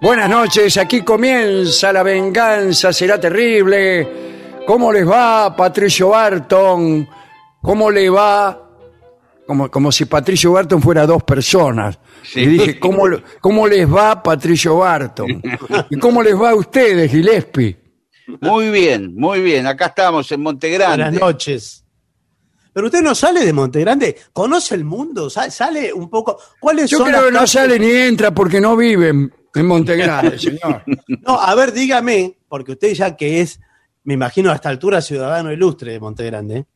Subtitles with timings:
[0.00, 4.06] Buenas noches, aquí comienza la venganza, será terrible.
[4.66, 7.08] ¿Cómo les va, Patricio Barton?
[7.60, 8.64] ¿Cómo le va?
[9.46, 11.98] Como, como si Patricio Barton fuera dos personas.
[12.34, 13.04] Y dije, ¿cómo,
[13.40, 15.42] ¿cómo les va, Patricio Barton?
[15.90, 17.76] ¿Y cómo les va a ustedes, Gillespie?
[18.42, 19.66] Muy bien, muy bien.
[19.66, 21.04] Acá estamos en Montegrande.
[21.04, 21.84] Buenas noches.
[22.72, 26.38] Pero usted no sale de Montegrande, conoce el mundo, Sa- sale un poco.
[26.60, 30.38] ¿Cuáles Yo son creo las que no sale ni entra porque no viven en Montegrande,
[30.38, 30.82] señor.
[31.06, 33.60] No, a ver, dígame, porque usted ya que es,
[34.04, 36.66] me imagino a esta altura, ciudadano ilustre de Montegrande.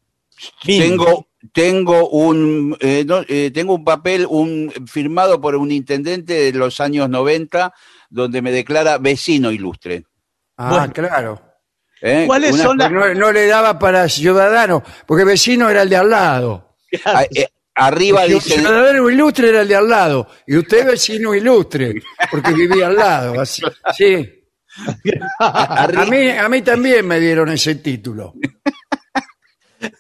[0.66, 1.04] Mínimo.
[1.04, 6.52] Tengo, tengo un eh, no, eh, tengo un papel un, firmado por un intendente de
[6.58, 7.72] los años 90
[8.10, 10.04] donde me declara vecino ilustre.
[10.56, 10.92] Ah, Bueno.
[10.92, 11.42] claro.
[12.00, 12.24] ¿eh?
[12.26, 15.96] ¿Cuáles Una- son las- No, no le daba para ciudadano, porque vecino era el de
[15.96, 16.76] al lado.
[17.74, 20.28] Arriba El dice ciudadano ilustre era el de al lado.
[20.46, 21.94] Y usted vecino ilustre,
[22.30, 23.40] porque vivía al lado.
[23.40, 23.62] así.
[23.96, 24.38] Sí.
[25.38, 28.34] A mí, a mí también me dieron ese título.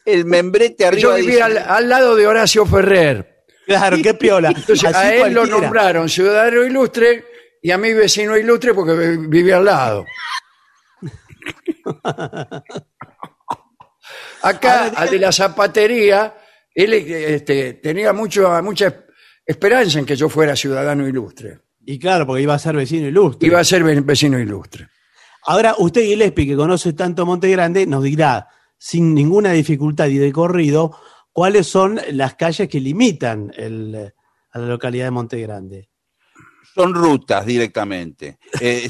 [0.04, 3.44] el membrete arriba Yo vivía al, dice, al lado de Horacio Ferrer.
[3.66, 4.48] Claro, qué piola.
[4.48, 7.24] Entonces Así a él lo nombraron ciudadano ilustre
[7.62, 10.04] y a mí vecino ilustre porque vi- vivía al lado.
[14.42, 16.34] Acá, al de la zapatería,
[16.74, 19.04] él este, tenía mucho, mucha
[19.44, 21.60] esperanza en que yo fuera ciudadano ilustre.
[21.84, 23.46] Y claro, porque iba a ser vecino ilustre.
[23.48, 24.88] Iba a ser ve- vecino ilustre.
[25.44, 28.46] Ahora, usted, Gillespie, que conoce tanto Montegrande, nos dirá,
[28.78, 30.96] sin ninguna dificultad y de corrido,
[31.32, 34.12] cuáles son las calles que limitan el-
[34.52, 35.88] a la localidad de Montegrande.
[36.74, 38.38] son rutas directamente.
[38.60, 38.88] Eh,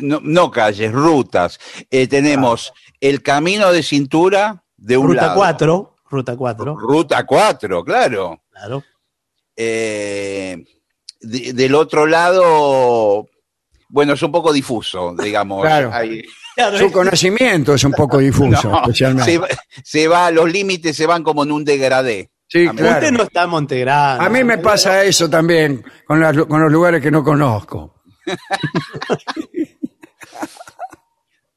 [0.00, 1.60] no, no calles, rutas.
[1.90, 5.34] Eh, tenemos el camino de cintura de un Ruta lado.
[5.36, 8.40] 4, Ruta 4, Ruta 4, claro.
[8.50, 8.82] claro.
[9.56, 10.56] Eh,
[11.20, 13.26] de- del otro lado,
[13.88, 15.62] bueno, es un poco difuso, digamos.
[15.62, 15.90] Claro.
[15.92, 16.22] Hay-
[16.78, 19.30] Su conocimiento es un poco difuso, no, especialmente.
[19.32, 19.48] se, va-
[19.84, 22.30] se va, los límites se van como en un degradé.
[22.48, 22.94] Sí, A mí- claro.
[23.06, 24.24] Usted no está Montegrande.
[24.24, 27.94] A mí me pasa eso también con, las- con los lugares que no conozco.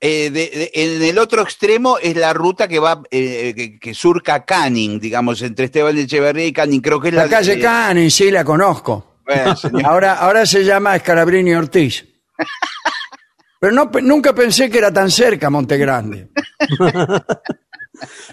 [0.01, 3.93] Eh, de- de- en el otro extremo es la ruta que va, eh, que, que
[3.93, 6.79] surca Canning, digamos, entre Esteban de Echeverría y Canning.
[6.81, 9.17] Creo que es la, La calle eh, Cani, sí, la conozco.
[9.25, 9.55] bueno.
[9.85, 12.05] Ahora, ahora se llama Escalabrini Ortiz.
[13.59, 16.29] Pero no, nunca pensé que era tan cerca Montegrande.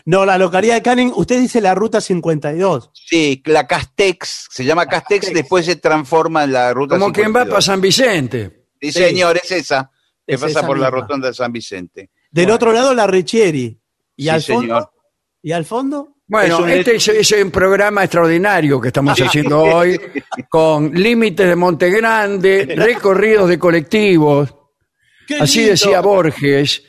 [0.05, 2.91] No, la localidad de Canning, usted dice la ruta 52.
[2.93, 5.35] Sí, la Castex, se llama Castex, Castex.
[5.35, 7.49] después se transforma en la ruta Como quien va 52.
[7.49, 8.67] para San Vicente.
[8.81, 9.91] Sí, señor, es esa,
[10.27, 12.11] que Es pasa por la rotonda de San Vicente.
[12.31, 13.79] Del otro lado, la Richieri.
[14.17, 14.61] ¿Y Sí, al señor.
[14.83, 14.91] fondo?
[15.43, 16.13] ¿Y al fondo?
[16.27, 19.99] Bueno, Es un este es, es un programa extraordinario que estamos haciendo hoy,
[20.49, 24.53] con límites de Monte Grande, recorridos de colectivos.
[25.27, 25.71] ¡Qué Así lindo!
[25.73, 26.83] decía Borges,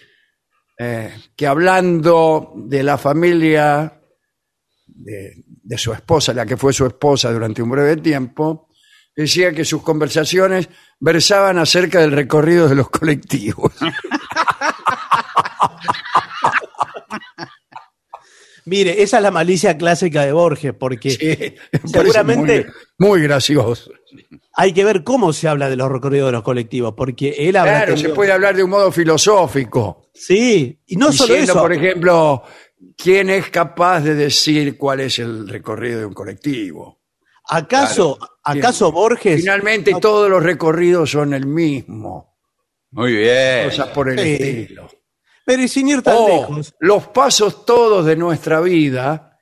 [0.80, 4.01] eh, que hablando de la familia
[4.88, 8.66] de, de su esposa, la que fue su esposa durante un breve tiempo,
[9.17, 10.69] decía que sus conversaciones
[10.99, 13.73] versaban acerca del recorrido de los colectivos.
[18.65, 21.55] Mire, esa es la malicia clásica de Borges, porque Sí,
[21.87, 22.67] seguramente
[22.97, 23.91] muy, muy gracioso.
[24.53, 27.85] hay que ver cómo se habla de los recorridos de los colectivos, porque él habla...
[27.85, 30.09] Claro, se puede hablar de un modo filosófico.
[30.13, 31.53] Sí, y no solo eso.
[31.61, 32.43] por ejemplo,
[32.97, 36.96] ¿quién es capaz de decir cuál es el recorrido de un colectivo?
[37.49, 39.39] ¿Acaso, acaso Borges...
[39.41, 42.38] Finalmente no- todos los recorridos son el mismo,
[42.91, 43.65] Muy bien.
[43.69, 44.33] cosas por el Sí.
[44.33, 44.89] estilo.
[45.45, 46.75] Pero y sin ir tan O lejos.
[46.81, 49.39] los pasos todos de nuestra vida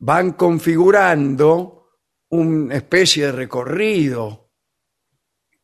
[0.00, 1.90] van configurando
[2.30, 4.50] una especie de recorrido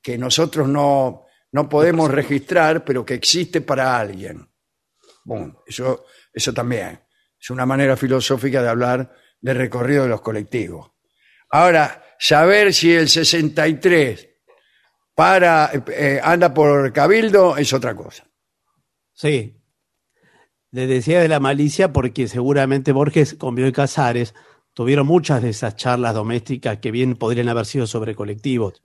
[0.00, 4.48] que nosotros no, no podemos registrar, pero que existe para alguien.
[5.24, 7.00] Bueno, eso, eso también
[7.40, 10.90] es una manera filosófica de hablar del recorrido de los colectivos.
[11.54, 14.28] Ahora, saber si el 63
[15.14, 18.24] para, eh, anda por Cabildo es otra cosa.
[19.12, 19.54] Sí.
[20.72, 24.34] Le decía de la malicia porque seguramente Borges con Bioy Casares
[24.72, 28.82] tuvieron muchas de esas charlas domésticas que bien podrían haber sido sobre colectivos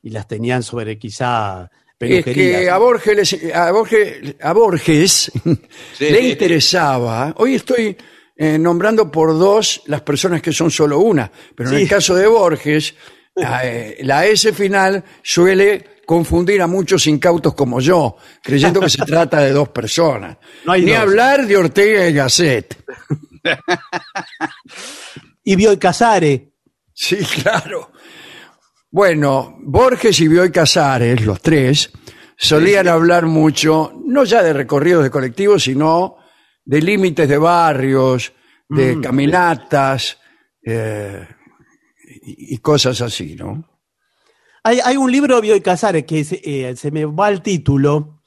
[0.00, 1.68] y las tenían sobre quizá
[1.98, 5.32] Es que a Borges, les- a Borges, a Borges
[5.98, 7.96] le interesaba, hoy estoy
[8.36, 11.82] eh, nombrando por dos las personas que son solo una, pero en Sí.
[11.82, 12.94] el caso de Borges,
[13.36, 19.40] eh, la S final suele confundir a muchos incautos como yo, creyendo que se trata
[19.40, 20.36] de dos personas.
[20.64, 21.00] No hay Ni dos.
[21.00, 22.76] hablar de Ortega y Gasset.
[25.44, 26.40] Y Bioy Casares.
[26.92, 27.92] Sí, claro.
[28.90, 31.90] Bueno, Borges y Bioy Casares, los tres,
[32.36, 36.16] solían hablar mucho, no ya de recorridos de colectivos, sino
[36.66, 38.32] de límites de barrios,
[38.68, 40.18] de caminatas
[40.62, 41.26] eh,
[42.24, 43.64] y, y cosas así, ¿no?
[44.64, 48.22] Hay, hay un libro de Bioy Casares que es, eh, se me va el título,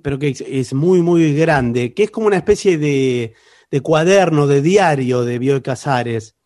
[0.00, 3.34] pero que es, es muy, muy grande, que es como una especie de,
[3.70, 6.36] de cuaderno, de diario de Bioy Casares.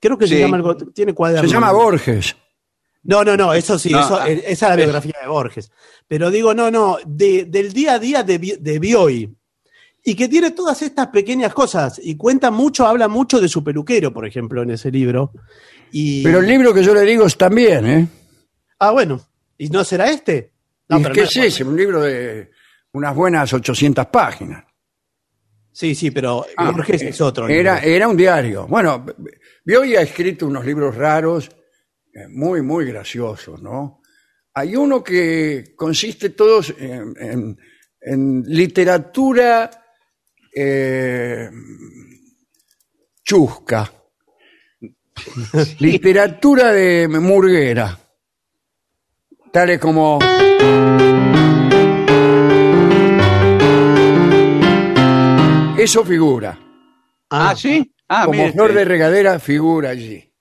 [0.00, 1.48] Creo que se llama algo, tiene cuaderno.
[1.48, 2.36] Se llama Borges.
[3.04, 5.70] No, no, no, eso sí, No, eso, ah, esa es la biografía de Borges.
[6.08, 9.32] Pero digo, no, no, de- del día a día de, de Bioy.
[10.08, 12.00] Y que tiene todas estas pequeñas cosas.
[12.02, 15.32] Y cuenta mucho, habla mucho de su peluquero, por ejemplo, en ese libro.
[15.90, 18.08] Y, Pero el libro que yo le digo es también, ¿eh?
[18.78, 19.20] Ah, bueno.
[19.58, 20.52] ¿Y no será este?
[20.88, 21.64] No, ¿Y pero ¿Qué no es ese?
[21.64, 22.50] Un libro de
[22.92, 24.64] unas buenas 800 páginas.
[25.72, 27.48] Sí, sí, pero Ah, Borges eh, es otro.
[27.48, 27.90] Era, libro.
[27.90, 28.66] era un diario.
[28.68, 29.04] Bueno,
[29.64, 31.50] Bioy ha escrito unos libros raros,
[32.14, 34.00] eh, muy, muy graciosos, ¿no?
[34.54, 37.58] Hay uno que consiste todos en, en-
[38.00, 39.68] en literatura
[40.58, 41.50] eh,
[43.22, 43.92] chusca.
[45.78, 47.98] Literatura de murguera.
[49.52, 50.18] Tales como...
[55.78, 56.58] Eso figura.
[57.30, 57.94] Ah, sí.
[58.08, 60.32] Ah, como flor de regadera figura allí.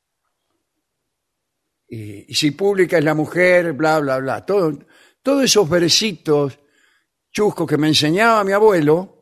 [1.89, 4.45] Y, y si pública es la mujer, bla, bla, bla.
[4.45, 4.79] Todo,
[5.21, 6.57] todos esos versitos
[7.31, 9.14] chuscos que me enseñaba mi abuelo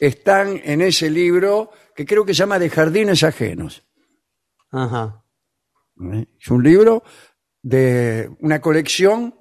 [0.00, 3.84] están en ese libro que creo que se llama De Jardines Ajenos.
[4.72, 5.22] Ajá.
[6.14, 6.26] ¿eh?
[6.40, 7.04] Es un libro
[7.62, 9.34] de una colección,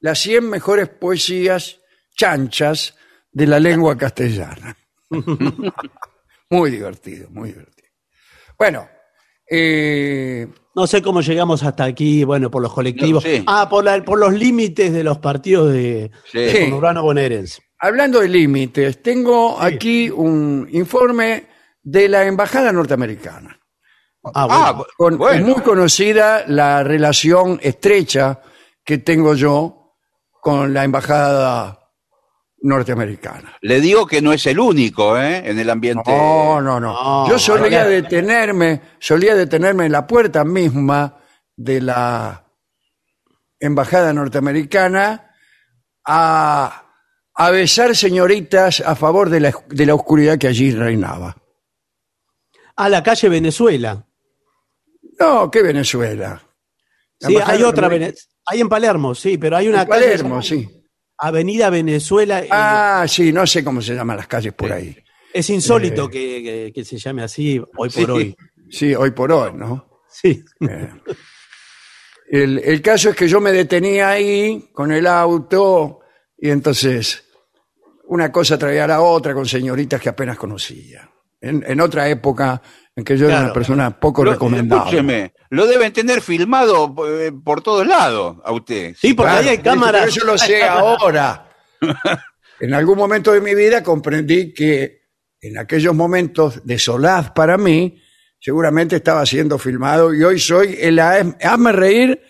[0.00, 1.80] las 100 mejores poesías
[2.16, 2.96] chanchas
[3.30, 4.76] de la lengua castellana.
[6.50, 7.88] muy divertido, muy divertido.
[8.58, 8.88] Bueno,
[9.50, 13.24] eh, No sé cómo llegamos hasta aquí, bueno, por los colectivos.
[13.24, 13.42] No, sí.
[13.46, 16.38] Ah, por, la- por los límites de los partidos de, Sí.
[16.38, 17.62] de conurbano bonaerense.
[17.78, 21.46] Hablando de límites, tengo aquí un informe
[21.82, 23.58] de la Embajada Norteamericana.
[24.34, 24.86] Ah, Ah, bueno.
[24.96, 25.38] Con- bueno.
[25.40, 28.40] Es muy conocida la relación estrecha
[28.84, 29.94] que tengo yo
[30.40, 31.74] con la Embajada
[32.60, 33.56] norteamericana.
[33.60, 35.48] Le digo que no es el único, ¿eh?
[35.48, 36.10] En el ambiente.
[36.10, 36.92] No, no, no.
[36.92, 41.18] No, Yo solía detenerme, solía detenerme en la puerta misma
[41.56, 42.44] de la
[43.60, 45.30] embajada norteamericana
[46.04, 46.87] a
[47.40, 51.36] a besar señoritas a favor de la, de la oscuridad que allí reinaba.
[52.76, 54.04] A la calle Venezuela.
[55.20, 56.42] No, ¿qué Venezuela?
[57.20, 58.22] La Sí, hay otra Venezuela.
[58.46, 60.68] Hay en Palermo, sí, pero hay una En calle Palermo, sí.
[61.18, 62.40] Avenida Venezuela.
[62.42, 64.96] eh, Ah, sí, no sé cómo se llaman las calles por ahí.
[65.32, 68.36] es insólito que, que- que se llame así hoy por hoy.
[68.70, 70.00] Sí, hoy por hoy, ¿no?
[70.10, 70.42] Sí.
[70.68, 70.90] Eh,
[72.30, 76.00] El, el caso es que yo me detenía ahí con el auto
[76.36, 77.24] y entonces
[78.08, 81.08] una cosa traía a la otra con señoritas que apenas conocía.
[81.40, 82.60] En, en otra época
[82.96, 84.82] en que yo era una persona poco Lo- recomendable.
[84.84, 88.94] escúcheme, lo deben tener filmado eh, por todos lados a usted.
[88.98, 90.12] Sí, porque Claro, ahí hay pero cámaras.
[90.14, 91.48] Yo lo sé ahora.
[92.60, 95.02] En algún momento de mi vida comprendí que
[95.40, 98.02] en aquellos momentos de solaz para mí,
[98.40, 102.20] seguramente estaba siendo filmado y hoy soy el ha- hazme reír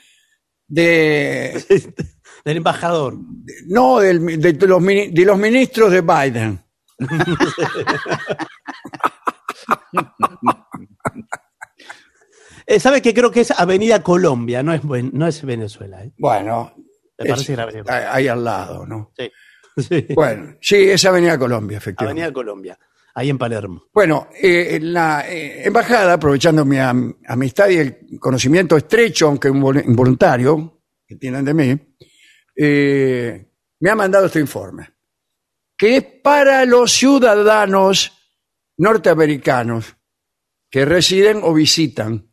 [0.66, 1.64] de
[2.48, 3.14] del embajador.
[3.66, 6.60] no del- de, los, mini- de los ministros de Biden.
[12.66, 14.62] Eh, ¿Sabe que creo que es Avenida Colombia?
[14.62, 16.04] No es, no es Venezuela.
[16.04, 16.12] ¿eh?
[16.18, 16.74] Bueno,
[17.18, 17.50] Me es-
[17.88, 19.10] ahí al lado, ¿no?
[19.16, 19.30] Sí.
[19.78, 20.06] Sí.
[20.14, 22.20] Bueno, sí, es Avenida Colombia, efectivamente.
[22.20, 22.78] Avenida Colombia,
[23.14, 23.84] ahí en Palermo.
[23.94, 29.48] Bueno, eh, en la eh, embajada, aprovechando mi am- amistad y el conocimiento estrecho, aunque
[29.50, 31.96] invol- involuntario, que tienen de mí,
[32.60, 33.46] eh,
[33.80, 34.90] me ha mandado este informe,
[35.76, 38.12] que es para los ciudadanos
[38.76, 39.94] norteamericanos
[40.70, 42.30] que residen o visitan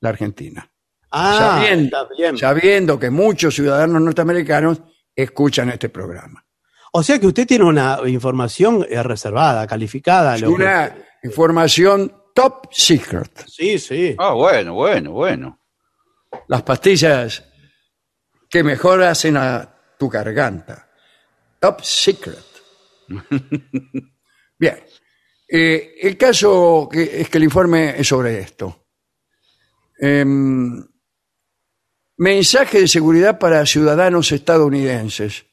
[0.00, 0.68] la Argentina,
[1.14, 2.38] Ah, Sabiendo- está bien.
[2.38, 4.80] sabiendo que muchos ciudadanos norteamericanos
[5.14, 6.44] escuchan este programa.
[6.92, 10.36] O sea que usted tiene una información eh, reservada, calificada.
[10.36, 13.44] Es lo que- una información top secret.
[13.46, 14.14] Sí, sí.
[14.18, 15.58] Ah, bueno, bueno, bueno.
[16.48, 17.44] las pastillas
[18.52, 19.66] que mejor hacen a
[19.98, 20.86] tu garganta.
[21.58, 22.44] Top secret.
[24.58, 24.78] Bien.
[25.48, 28.88] Eh, el caso que- es que el informe es sobre esto.
[29.98, 30.86] Em,
[32.18, 35.46] mensaje de seguridad para ciudadanos estadounidenses.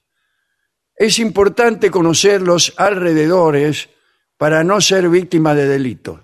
[0.95, 3.89] Es importante conocer los alrededores
[4.37, 6.19] para no ser víctima de delitos.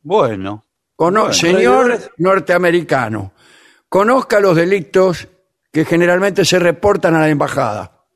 [0.00, 0.64] Bueno.
[0.96, 3.32] Cono- Bueno, señor norteamericano,
[3.88, 5.28] conozca los delitos
[5.72, 8.06] que generalmente se reportan a la embajada.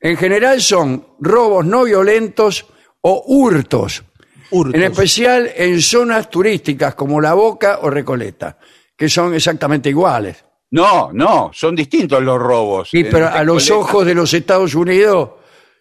[0.00, 2.66] En general son robos no violentos
[3.00, 4.04] o hurtos,
[4.50, 4.74] Hurtos.
[4.74, 8.58] en especial en zonas turísticas como La Boca o Recoleta,
[8.96, 10.44] que son exactamente iguales.
[10.70, 12.90] No, no, son distintos los robos.
[12.90, 15.30] Sí, pero a los ojos de los Estados Unidos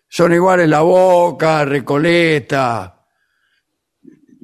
[0.07, 2.94] son iguales La Boca, Recoleta.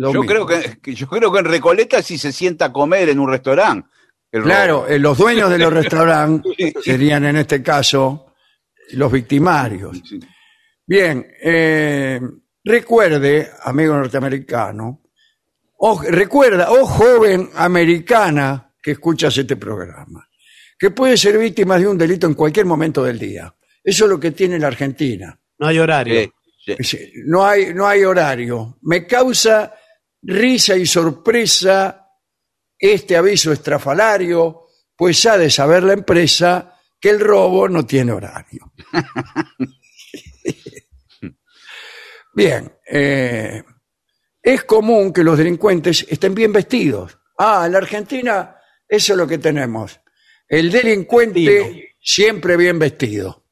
[0.01, 0.45] Lo Yo mismo.
[0.45, 3.29] creo que, que- yo creo que en Recoleta sí se sienta a comer en un
[3.29, 3.87] restaurante.
[4.31, 8.33] Claro, eh, los dueños de los restaurantes serían en este caso
[8.93, 10.01] los victimarios.
[10.07, 10.19] Sí.
[10.87, 12.19] Bien, eh,
[12.63, 15.01] recuerde, amigo norteamericano,
[15.77, 20.27] o, recuerda, oh joven americana que escuchas este programa,
[20.77, 23.53] que puede ser víctima de un delito en cualquier momento del día.
[23.83, 25.37] Eso es lo que tiene la Argentina.
[25.59, 26.31] No hay horario.
[26.79, 26.97] Sí.
[27.25, 28.77] No hay, no hay horario.
[28.83, 29.73] Me causa
[30.21, 32.07] risa y sorpresa
[32.77, 38.71] este aviso estrafalario, pues ha de saber la empresa que el robo no tiene horario.
[42.33, 43.61] Bien, eh,
[44.41, 47.17] es común que los delincuentes estén bien vestidos.
[47.37, 48.55] Ah, en la Argentina
[48.91, 50.01] eso es lo que tenemos.
[50.47, 53.45] El delincuente siempre bien vestido.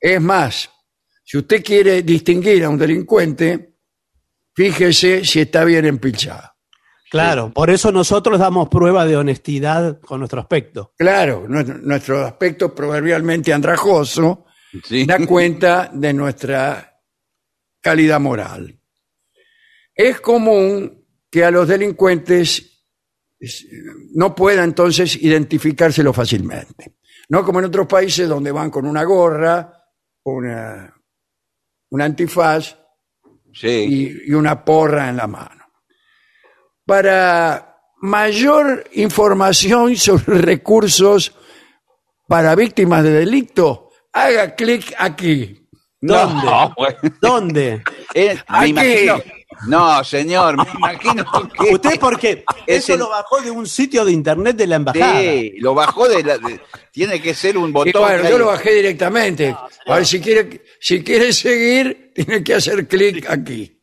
[0.00, 0.68] Es más,
[1.22, 3.75] si usted quiere distinguir a un delincuente,
[4.56, 6.50] fíjese si está bien empilchado.
[7.10, 10.92] Claro, por eso nosotros damos prueba de honestidad con nuestro aspecto.
[10.98, 14.42] Claro, nuestro, nuestro aspecto proverbialmente andrajoso
[14.84, 15.06] Sí.
[15.06, 17.00] da cuenta de nuestra
[17.80, 18.78] calidad moral.
[19.94, 22.84] Es común que a los delincuentes
[23.38, 23.66] es,
[24.14, 26.96] no pueda entonces identificárselo fácilmente.
[27.28, 29.72] No como en otros países donde van con una gorra,
[30.24, 30.92] una,
[31.90, 32.76] un antifaz
[33.58, 34.20] Sí.
[34.26, 35.64] y, y una porra en la mano.
[36.84, 41.32] Para mayor información sobre recursos
[42.28, 45.68] para víctimas de delito, haga clic aquí.
[46.00, 46.44] ¿Dónde?
[46.44, 46.98] No, bueno.
[47.20, 47.82] ¿Dónde?
[48.14, 48.70] Eh, me Aquí.
[48.70, 49.18] imagino.
[49.66, 51.24] No, señor, me imagino
[51.58, 51.70] que.
[51.74, 52.44] ¿Usted por qué?
[52.66, 55.20] Es Eso el- lo bajó de un sitio de internet de la embajada.
[55.20, 56.38] Sí, lo bajó de la.
[56.38, 56.60] de-
[56.92, 58.02] tiene que ser un Y botón.
[58.02, 58.30] bueno, ahí.
[58.30, 59.56] yo lo bajé directamente.
[59.86, 63.80] A ver, si quiere, si quiere seguir, tiene que hacer clic aquí.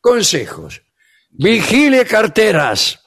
[0.00, 0.82] Consejos.
[1.30, 3.00] Vigile carteras.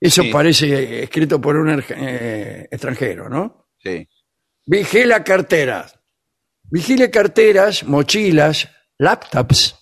[0.00, 0.30] Eso Sí.
[0.30, 3.68] parece escrito por un eh, extranjero, ¿no?
[3.82, 4.06] Sí.
[4.64, 5.98] Vigila carteras.
[6.62, 8.68] Vigile carteras, mochilas,
[8.98, 9.74] laptops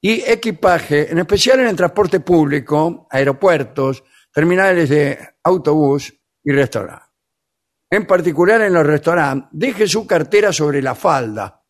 [0.00, 6.14] y equipaje, en especial en el transporte público, aeropuertos, terminales de autobús
[6.44, 7.08] y restaurantes.
[7.90, 11.64] En particular en los restaurantes, deje su cartera sobre la falda.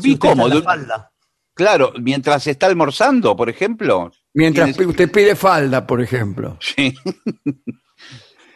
[0.00, 0.48] Si ¿Y cómo?
[0.48, 1.12] la falda.
[1.54, 4.12] Claro, mientras está almorzando, por ejemplo.
[4.32, 6.56] Mientras Tienes- usted pide falda, por ejemplo.
[6.60, 6.94] Sí.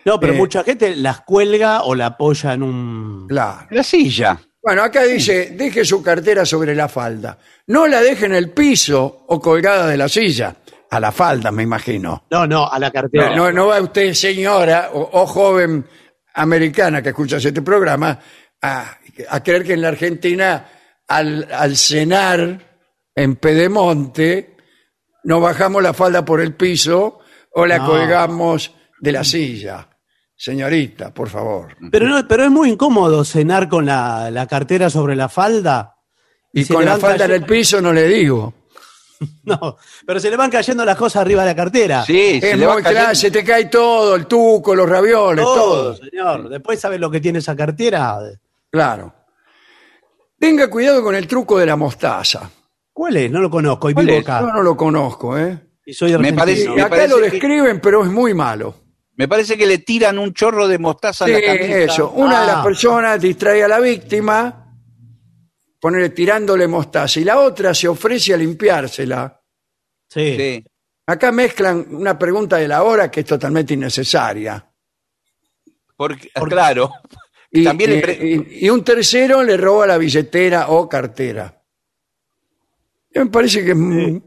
[0.05, 0.37] No, pero Eh.
[0.37, 3.27] mucha gente las cuelga o la apoya en un...
[3.29, 3.67] Claro.
[3.71, 4.41] La silla.
[4.63, 7.37] Bueno, acá dice, deje su cartera sobre la falda.
[7.67, 10.55] No la deje en el piso o colgada de la silla.
[10.91, 12.27] A la falda, me imagino.
[12.31, 13.35] No, no, a la cartera.
[13.35, 15.85] No, no va usted, señora o, o joven
[16.35, 18.19] americana que escucha este programa,
[18.63, 18.99] a,
[19.31, 20.69] a creer que en la Argentina,
[21.09, 22.59] al, al cenar
[23.15, 24.57] en Pedemonte,
[25.25, 27.21] nos bajamos la falda por el piso
[27.53, 27.87] o la No.
[27.87, 29.89] colgamos de la silla.
[30.45, 31.69] Señorita, por favor.
[31.93, 35.95] Pero, no, pero es muy incómodo cenar con la, la cartera sobre la falda.
[36.53, 38.53] Y con la falda en el piso no le digo.
[39.45, 42.05] No, pero se le van cayendo las cosas arriba de la cartera.
[42.05, 44.89] Sí, se Es le va muy cayendo- claro, se te cae todo, el tuco, los
[44.89, 45.97] ravioles, todo, todo.
[45.97, 46.49] señor.
[46.49, 48.19] Después sabe lo que tiene esa cartera.
[48.69, 49.15] Claro.
[50.41, 52.51] Tenga cuidado con el truco de la mostaza.
[52.93, 53.31] ¿Cuál es?
[53.31, 54.25] No lo conozco y ¿Cuál vivo es?
[54.25, 54.41] acá.
[54.41, 55.57] Yo no lo conozco, ¿eh?
[55.87, 56.41] Y soy Me argentino.
[56.43, 58.75] parece- me acá parece lo que- describen, pero es muy malo.
[59.17, 61.79] Me parece que le tiran un chorro de mostaza Sí, en la camisa.
[61.79, 62.11] eso.
[62.13, 62.63] Una de las Ah.
[62.65, 64.75] personas distrae a la víctima,
[65.79, 69.41] ponerle tirándole mostaza, y la otra se ofrece a limpiársela.
[70.09, 70.37] Sí.
[70.37, 70.65] Sí.
[71.07, 74.65] Acá mezclan una pregunta de la hora que es totalmente innecesaria.
[75.97, 76.91] Porque, claro.
[77.51, 81.61] Y, También le y- un tercero le roba la billetera o cartera.
[83.15, 84.23] Me parece que es muy,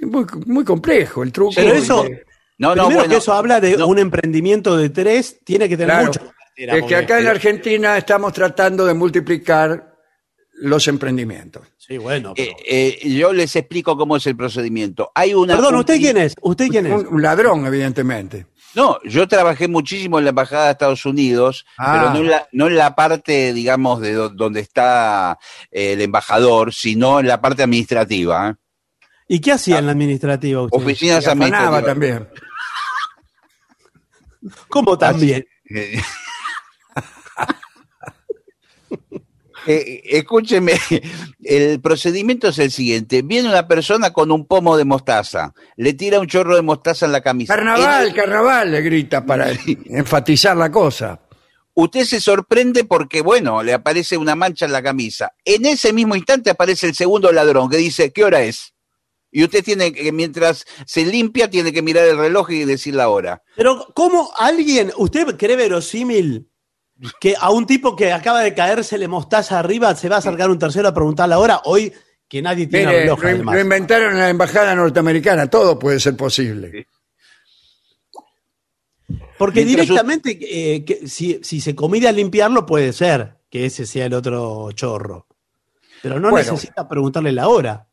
[0.00, 1.52] muy, muy complejo el truco.
[1.54, 2.06] Pero eso,
[2.62, 3.10] No, no, primero bueno.
[3.10, 3.86] que eso habla de no.
[3.88, 6.06] un emprendimiento de tres, tiene que tener Claro.
[6.06, 6.20] mucho.
[6.54, 9.94] cartera, es que acá en la Argentina estamos tratando de multiplicar
[10.54, 11.66] los emprendimientos.
[11.76, 12.34] Sí, bueno.
[12.36, 15.10] pero- Eh, eh, yo les explico cómo es el procedimiento.
[15.14, 15.56] Hay una.
[15.56, 16.34] Perdón, ¿usted quién es?
[16.40, 16.92] ¿Usted quién es?
[17.10, 18.46] Un, ladrón, evidentemente.
[18.74, 21.92] No, yo trabajé muchísimo en la embajada de Estados Unidos, Ah.
[21.94, 25.38] pero no en, la, no en la parte, digamos, de do- donde está
[25.70, 28.56] eh, el embajador, sino en la parte administrativa.
[29.28, 30.78] ¿Y qué hacía en la administrativa usted?
[30.78, 31.84] Oficinas administrativas.
[31.84, 32.28] también.
[34.68, 35.46] ¿Cómo también?
[39.64, 40.72] Eh, eh, escúcheme,
[41.44, 43.22] el procedimiento es el siguiente.
[43.22, 47.12] Viene una persona con un pomo de mostaza, le tira un chorro de mostaza en
[47.12, 47.54] la camisa.
[47.54, 49.52] Carnaval, carnaval, le grita para
[49.86, 51.20] enfatizar la cosa.
[51.74, 55.32] Usted se sorprende porque, bueno, le aparece una mancha en la camisa.
[55.44, 58.71] En ese mismo instante aparece el segundo ladrón que dice, ¿qué hora es?
[59.34, 63.08] Y usted tiene que, mientras se limpia, tiene que mirar el reloj y decir la
[63.08, 63.42] hora.
[63.56, 66.48] Pero, ¿cómo alguien, usted cree verosímil
[67.18, 70.58] que a un tipo que acaba de caérsele mostaza arriba se va a acercar un
[70.58, 71.62] tercero a preguntar la hora?
[71.64, 71.92] Hoy
[72.28, 73.54] que nadie tiene Mire, reloj, lo, además.
[73.54, 76.86] lo inventaron en la embajada norteamericana, todo puede ser posible.
[79.38, 80.38] Porque Mientras directamente,
[80.74, 84.70] eh, que si, si se comida a limpiarlo, puede ser que ese sea el otro
[84.72, 85.26] chorro.
[86.02, 86.52] Pero no Bueno.
[86.52, 87.88] necesita preguntarle la hora.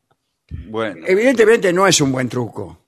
[0.68, 2.86] Bueno, Evidentemente no es un buen truco.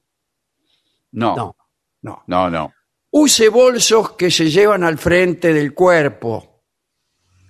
[1.13, 1.57] no, No.
[2.03, 2.25] No.
[2.27, 2.73] no, no.
[3.11, 6.65] Use bolsos que se llevan al frente del cuerpo,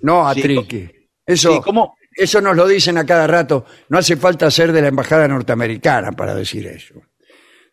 [0.02, 0.90] no a Sí, triqui.
[1.24, 1.94] Eso, Sí, ¿cómo?
[2.16, 3.64] eso nos lo dicen a cada rato.
[3.88, 6.94] No hace falta ser de la embajada norteamericana para decir eso.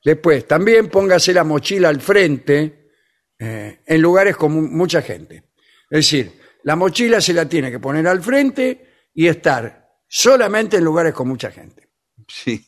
[0.05, 2.91] Después, también póngase la mochila al frente
[3.39, 5.43] eh, en lugares con mu- mucha gente.
[5.89, 10.83] Es decir, la mochila se la tiene que poner al frente y estar solamente en
[10.85, 11.88] lugares con mucha gente.
[12.29, 12.63] Sí.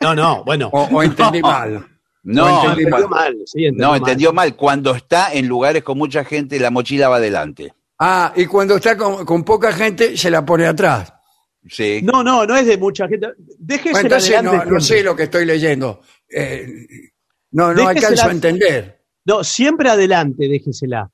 [0.00, 0.68] No, no, bueno.
[0.72, 1.84] O, o entendí mal.
[2.22, 3.34] No, O entendí entendió mal.
[3.34, 3.36] mal.
[3.46, 3.98] sí, entendió no, mal.
[3.98, 4.56] entendió mal.
[4.56, 7.72] Cuando está en lugares con mucha gente, la mochila va adelante.
[7.98, 11.12] Ah, y cuando está con, con poca gente, se la pone atrás.
[11.68, 12.00] Sí.
[12.02, 13.28] No, no, no es de mucha gente.
[13.58, 14.66] Déjese Bueno, entonces adelante.
[14.66, 16.00] no, no sé lo que estoy leyendo.
[16.28, 16.66] Eh,
[17.52, 19.04] no, no Déjesela- alcanzo a entender.
[19.24, 21.10] No, siempre adelante, déjesela.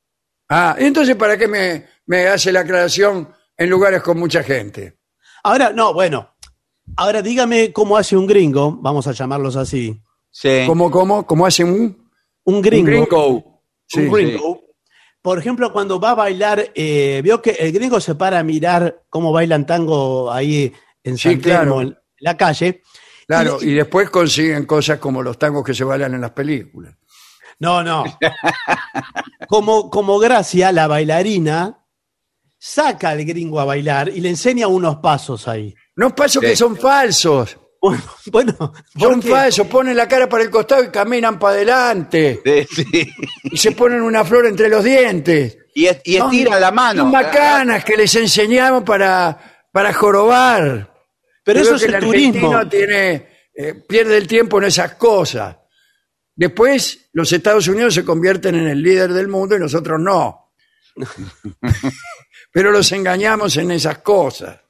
[0.48, 4.98] Ah, ¿y entonces para qué me, me hace la aclaración en lugares con mucha gente?
[5.44, 6.31] Ahora, no, bueno.
[6.96, 10.00] Ahora dígame cómo hace un gringo, vamos a llamarlos así.
[10.30, 10.64] Sí.
[10.66, 12.10] ¿Cómo, cómo, cómo hace un,
[12.44, 12.86] Un un gringo.
[12.86, 13.62] gringo?
[13.86, 14.60] Sí, un gringo.
[15.20, 19.04] Por ejemplo, cuando va a bailar, eh, veo que el gringo se para a mirar
[19.08, 20.72] cómo bailan tango ahí
[21.04, 21.80] en Sí, San Telmo, claro.
[21.82, 22.82] en la calle.
[23.26, 26.96] Claro, Y- y después consiguen cosas como los tangos que se bailan en las películas.
[27.60, 28.02] No, no.
[29.48, 31.86] como, como Gracia, la bailarina,
[32.58, 35.74] saca al gringo a bailar y le enseña unos pasos ahí.
[35.96, 36.48] No pasos Sí.
[36.50, 37.58] que son falsos.
[37.80, 42.40] Bueno, bueno, Son falsos, ponen la cara para el costado y caminan para adelante.
[42.44, 43.10] Sí, sí.
[43.44, 45.58] Y se ponen una flor entre los dientes.
[45.74, 47.02] Y, es- y Son- estira la mano.
[47.02, 50.92] Son macanas que les enseñamos para, para jorobar.
[51.44, 52.68] pero eso es que el el turismo.
[52.68, 55.56] tiene, eh, pierde el tiempo en esas cosas.
[56.34, 60.52] Después, los Estados Unidos se convierten en el líder del mundo y nosotros no.
[62.52, 64.60] Pero los engañamos en esas cosas.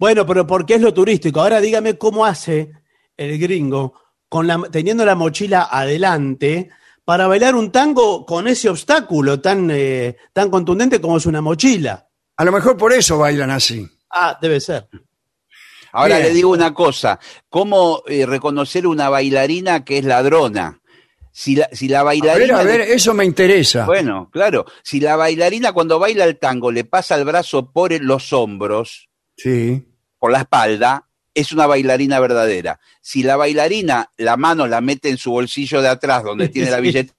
[0.00, 1.42] Bueno, pero porque es lo turístico.
[1.42, 2.72] Ahora dígame cómo hace
[3.18, 3.92] el gringo
[4.30, 6.70] con la, teniendo la mochila adelante
[7.04, 12.08] para bailar un tango con ese obstáculo tan, eh, tan contundente como es una mochila.
[12.38, 13.86] A lo mejor por eso bailan así.
[14.10, 14.88] Ah, debe ser.
[15.92, 16.28] Ahora Bien.
[16.28, 20.80] le digo una cosa, ¿cómo eh, reconocer una bailarina que es ladrona?
[21.30, 22.58] Si la, si la A ver, bailarina...
[22.58, 23.84] a ver, eso me interesa.
[23.84, 28.32] Bueno, claro, si la bailarina cuando baila el tango le pasa el brazo por los
[28.32, 29.86] hombros, Sí.
[30.20, 32.78] Por la espalda, es una bailarina verdadera.
[33.00, 36.78] Si la bailarina la mano la mete en su bolsillo de atrás donde tiene la
[36.80, 37.16] billetera,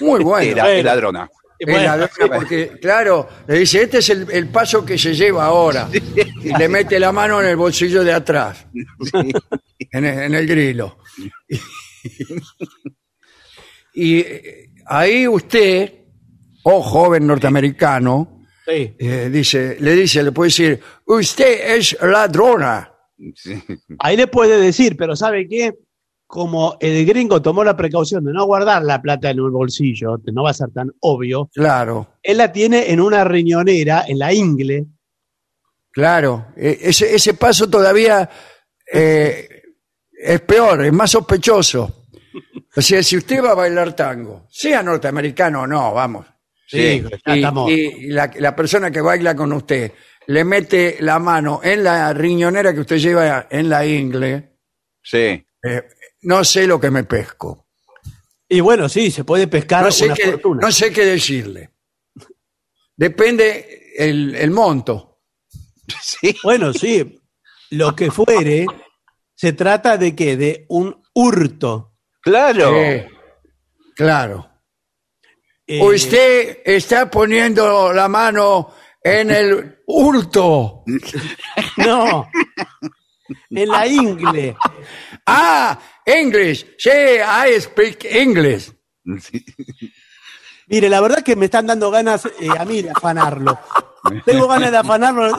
[0.00, 0.56] Muy bueno.
[0.58, 0.82] es bueno.
[0.82, 1.30] ladrona.
[1.58, 5.46] Y Es ladrona porque, claro, le dice, este es el, el paso que se lleva
[5.46, 5.88] ahora.
[5.92, 8.66] Y le mete la mano en el bolsillo de atrás,
[9.92, 10.98] en el, en el grilo.
[13.94, 15.92] Y eh, ahí usted,
[16.64, 18.41] oh joven norteamericano,
[18.74, 18.94] sí.
[18.98, 22.92] eh, dice, le dice, le puede decir, usted es ladrona.
[23.34, 23.62] Sí.
[23.98, 25.74] Ahí le puede decir, pero ¿sabe qué?
[26.26, 30.32] Como el gringo tomó la precaución de no guardar la plata en el bolsillo, que
[30.32, 34.32] no va a ser tan obvio, Claro, él la tiene en una riñonera, en la
[34.32, 34.86] ingle,
[35.92, 36.46] claro.
[36.56, 38.28] Eh, ese, ese paso todavía
[38.92, 39.48] eh,
[40.10, 42.06] es peor, es más sospechoso.
[42.74, 46.26] O sea, si usted va a bailar tango, sea norteamericano o no, vamos.
[46.78, 47.02] Sí.
[47.26, 47.70] ya y, estamos.
[47.70, 49.92] y la, la persona que baila con usted
[50.26, 54.56] le mete la mano en la riñonera que usted lleva en la ingle,
[55.02, 55.18] Sí.
[55.64, 55.82] eh,
[56.22, 57.68] no sé lo que me pesco.
[58.48, 60.60] Y bueno, sí, se puede pescar No sé, una qué, fortuna.
[60.66, 61.70] no sé qué decirle.
[62.96, 65.08] Depende el, el monto.
[66.00, 66.34] Sí.
[66.42, 67.20] Bueno, sí,
[67.70, 68.66] lo que fuere,
[69.34, 70.36] se trata de qué?
[70.36, 71.96] De un hurto.
[72.22, 72.76] Claro.
[72.76, 73.08] Eh,
[73.96, 74.48] claro.
[75.66, 80.84] Eh, Usted está poniendo la mano en el hurto.
[81.76, 82.28] No,
[83.50, 84.56] en la ingle.
[85.26, 86.66] Ah, English.
[86.78, 88.72] Sí, I speak English.
[89.20, 89.44] Sí.
[90.66, 93.58] Mire, la verdad que me están dando ganas eh, a mí de afanarlo.
[94.24, 95.38] Tengo ganas de afanarlo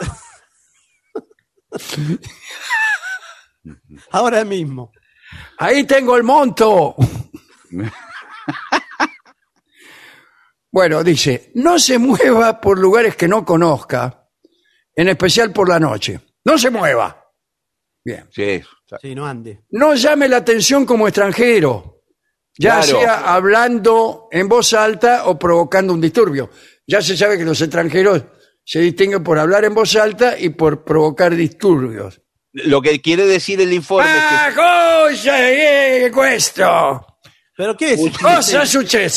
[4.10, 4.92] ahora mismo.
[5.58, 6.96] Ahí tengo el monto.
[10.74, 14.26] Bueno, dice, no se mueva por lugares que no conozca,
[14.96, 16.18] en especial por la noche.
[16.44, 17.30] No se mueva.
[18.04, 18.26] Bien.
[18.32, 18.60] Sí.
[19.00, 19.60] Sí, no ande.
[19.70, 22.02] No llame la atención como extranjero,
[22.58, 22.98] ya Claro.
[23.00, 26.50] sea hablando en voz alta o provocando un disturbio.
[26.88, 28.24] Ya se sabe que los extranjeros
[28.64, 32.20] se distinguen por hablar en voz alta y por provocar disturbios.
[32.50, 35.38] Lo que quiere decir el informe es Ah, cosa
[36.12, 37.06] questo?
[37.56, 38.00] ¿Pero qué es?
[38.20, 39.08] Cosa que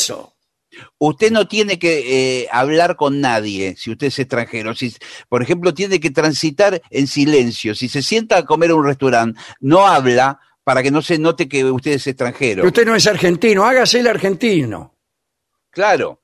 [0.98, 4.74] usted no tiene que eh, hablar con nadie si usted es extranjero.
[4.74, 4.94] Si,
[5.28, 7.74] por ejemplo, tiene que transitar en silencio.
[7.74, 11.48] Si se sienta a comer a un restaurante, no habla para que no se note
[11.48, 12.66] que usted es extranjero.
[12.66, 14.94] Usted no es argentino, hágase el argentino.
[15.70, 16.22] Claro.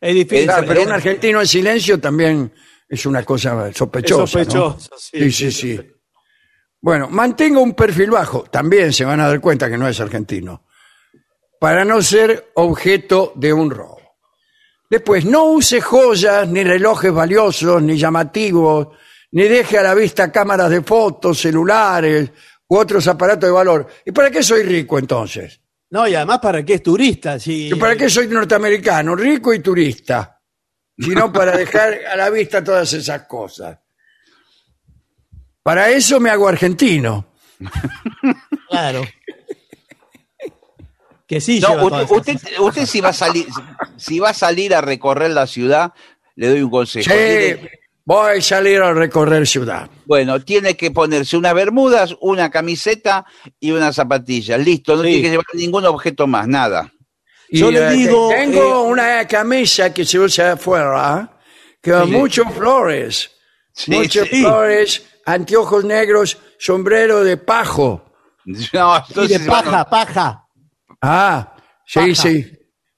[0.00, 0.46] Es difícil.
[0.46, 2.52] Claro, pero es- un argentino en silencio también
[2.88, 4.20] es una cosa es sospechosa.
[4.22, 4.26] ¿no?
[4.26, 4.90] sospechoso.
[4.98, 5.80] Sí, sí, sí.
[6.80, 10.64] Bueno, mantenga un perfil bajo, también se van a dar cuenta que no es argentino,
[11.62, 14.16] para no ser objeto de un robo.
[14.90, 18.88] Después, no use joyas, ni relojes valiosos, ni llamativos,
[19.30, 22.32] ni deje a la vista cámaras de fotos, celulares
[22.66, 23.86] u otros aparatos de valor.
[24.04, 25.60] ¿Y para qué soy rico entonces?
[25.90, 27.38] No, y además, ¿para qué es turista?
[27.38, 30.40] Si, ¿Y para qué soy norteamericano, rico y turista?
[30.98, 33.78] Sino para dejar a la vista todas esas cosas.
[35.62, 37.24] Para eso me hago argentino.
[38.68, 39.02] Claro.
[41.32, 43.46] Que sí, No, lleva usted, todas usted, esas- usted si va a salir,
[43.96, 45.92] si va a salir a recorrer la ciudad,
[46.36, 47.04] le doy un consejo.
[47.10, 47.70] Sí, Tiene-
[48.04, 49.88] voy a salir a recorrer ciudad.
[50.04, 53.24] bueno, tiene que ponerse unas bermudas, una camiseta
[53.58, 54.60] y unas zapatillas.
[54.60, 55.08] Listo, no Sí.
[55.08, 56.92] tiene que llevar ningún objeto más, nada.
[57.50, 61.38] Yo le eh, digo, Tengo eh, una camisa que se usa afuera,
[61.80, 62.10] que Sí.
[62.10, 63.30] muchos flores.
[63.72, 64.42] Sí, muchos sí.
[64.42, 68.04] flores, anteojos negros, sombrero de pajo.
[68.44, 70.41] No, Y de paja, bueno, paja.
[71.02, 71.54] Ah,
[71.86, 72.52] sí, sí.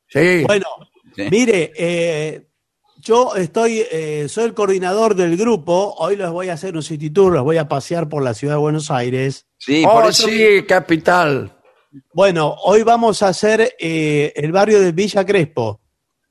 [0.08, 0.44] Sí.
[0.46, 0.66] Bueno,
[1.16, 1.22] Sí.
[1.30, 2.46] mire, eh,
[3.00, 5.94] yo estoy, eh, soy el coordinador del grupo.
[5.98, 8.54] Hoy les voy a hacer un city tour, los voy a pasear por la ciudad
[8.54, 9.46] de Buenos Aires.
[9.58, 11.56] Sí, por oh, eso sí, capital.
[12.12, 15.80] Bueno, hoy vamos a hacer eh, el barrio de Villa Crespo.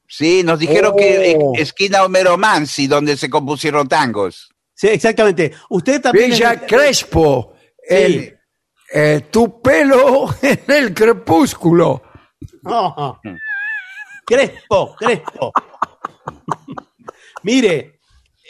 [0.07, 0.97] sí, nos dijeron Oh.
[0.97, 4.49] que eh, esquina Homero Mansi, donde se compusieron tangos.
[4.75, 5.51] Sí, exactamente.
[5.69, 6.31] Usted también.
[6.31, 7.53] Villa es- Crespo.
[7.87, 8.37] El,
[8.93, 12.03] eh, tu pelo en el crepúsculo.
[12.61, 13.19] No.
[14.25, 15.51] Crespo, Crespo.
[17.43, 17.99] Mire,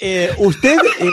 [0.01, 0.77] eh, usted.
[0.99, 1.09] eh,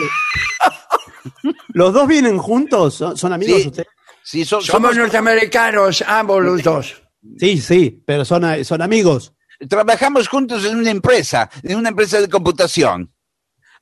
[1.69, 2.95] ¿Los dos vienen juntos?
[2.95, 3.69] ¿Son, son amigos Sí.
[3.69, 3.89] ustedes?
[4.23, 7.03] Sí, son- Somos somos- norteamericanos, ambos los dos.
[7.39, 9.35] Sí, sí, pero son, son amigos.
[9.69, 13.13] trabajamos juntos en una empresa, en una empresa de computación.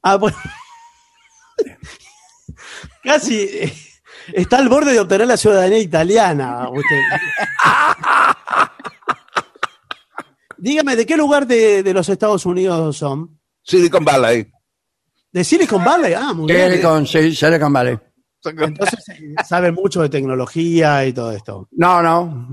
[0.03, 0.37] Ah, bueno.
[3.03, 3.73] Casi eh,
[4.33, 6.69] está al borde de obtener la ciudadanía italiana.
[6.71, 7.01] Usted.
[10.57, 13.39] Dígame, ¿de qué lugar de, de los Estados Unidos son?
[13.63, 14.51] Silicon Valley.
[15.31, 16.15] ¿De Silicon Valley?
[16.15, 16.71] Ah, muy bien.
[16.71, 17.99] Silicon, sí, Silicon Valley.
[18.45, 21.69] Entonces eh, saben mucho de tecnología y todo esto.
[21.73, 22.49] No, no.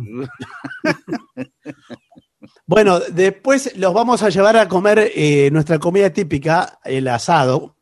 [2.65, 7.74] Bueno, después los vamos a llevar a comer eh, nuestra comida típica, el asado.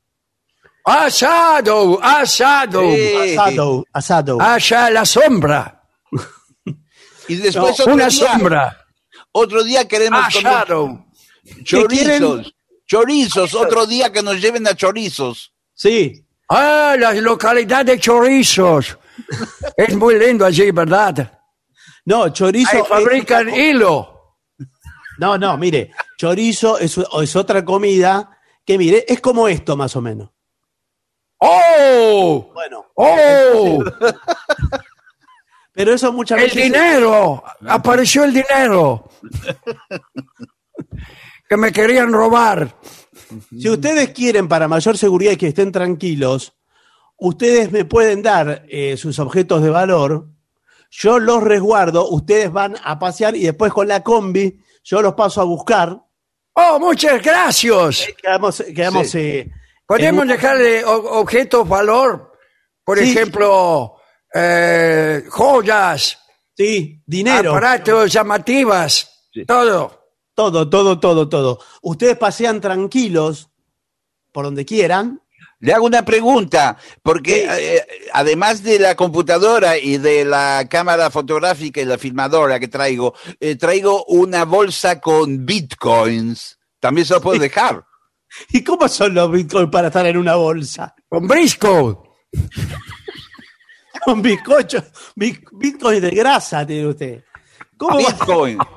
[0.86, 2.82] Asado, asado.
[2.82, 3.36] Sí.
[3.38, 4.42] Asado, asado.
[4.42, 5.82] Allá la sombra.
[7.30, 8.86] Y después No, otro Una día, sombra.
[9.32, 11.06] otro día queremos comer Asado.
[11.64, 12.54] chorizos.
[12.86, 15.54] Chorizos, otro día que nos lleven a chorizos.
[15.74, 18.98] Sí, Ah, la localidad de Chorizos.
[19.78, 21.40] Es muy lindo allí, ¿verdad?
[22.06, 22.70] no, chorizo.
[22.76, 24.36] Ahí fabrican es- hilo.
[25.18, 30.02] No, no, mire, chorizo es, es otra comida que, mire, es como esto más o
[30.02, 30.30] menos.
[31.46, 32.52] ¡Oh!
[32.54, 33.84] Bueno, ¡Oh!
[35.74, 36.64] pero eso muchas ¡El veces.
[36.64, 37.44] dinero!
[37.68, 39.10] Apareció el dinero.
[41.50, 42.76] Que me querían robar.
[43.60, 46.54] Si ustedes quieren, para mayor seguridad y que estén tranquilos,
[47.18, 50.28] ustedes me pueden dar eh, sus objetos de valor,
[50.90, 55.42] yo los resguardo, ustedes van a pasear y después con la combi yo los paso
[55.42, 56.00] a buscar.
[56.54, 58.08] ¡Oh, muchas gracias!
[58.22, 59.18] Quedamos, quedamos Sí.
[59.20, 59.52] eh,
[59.86, 62.32] Podemos dejarle o- objetos valor.
[62.84, 63.12] Por Sí.
[63.12, 63.96] ejemplo,
[64.34, 66.20] eh, joyas,
[66.56, 67.52] Sí, dinero.
[67.52, 70.02] aparatos llamativas, todo.
[70.36, 71.60] Todo, todo, todo, todo.
[71.84, 73.50] Ustedes pasean tranquilos
[74.32, 75.22] por donde quieran.
[75.60, 77.48] Le hago una pregunta, porque Sí.
[77.48, 83.14] eh, además de la computadora y de la cámara fotográfica y la filmadora que traigo,
[83.40, 86.58] eh, traigo una bolsa con bitcoins.
[86.80, 87.86] También se lo puedo dejar.
[88.50, 90.96] ¿Y cómo son los bitcoins para estar en una bolsa?
[91.10, 91.98] Con Briscoe.
[94.06, 94.84] Con bizcochos,
[95.16, 97.24] bit- bitcoins de grasa tiene usted.
[97.78, 98.58] ¿Cómo Bitcoin.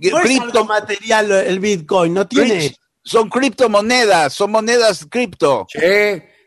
[0.00, 2.74] No es Cripto- algo material el bitcoin, no tiene.
[3.04, 5.64] Son criptomonedas, son monedas cripto.
[5.68, 5.78] Sí,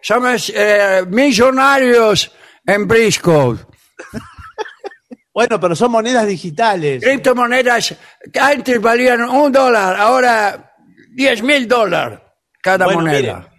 [0.01, 2.31] somos eh, millonarios
[2.65, 3.57] en Briscoe.
[5.33, 7.01] Bueno, pero son monedas digitales.
[7.01, 7.95] Criptomonedas
[8.33, 10.73] que antes valían un dólar, ahora
[11.11, 12.19] diez mil dólares
[12.61, 13.53] cada Bueno, moneda.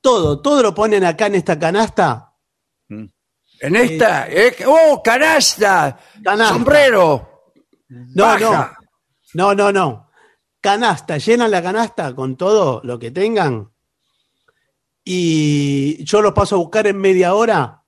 [0.00, 2.32] Todo, todo lo ponen acá en esta canasta.
[2.88, 5.98] En esta, eh, ¡oh, canasta!
[6.24, 6.54] Canasta.
[6.54, 7.52] ¡Sombrero!
[7.88, 8.76] No, Baja.
[9.34, 9.54] no.
[9.54, 10.10] No, no, no.
[10.60, 13.70] Canasta, llenan la canasta con todo lo que tengan.
[15.04, 17.84] Y yo los paso a buscar en media hora.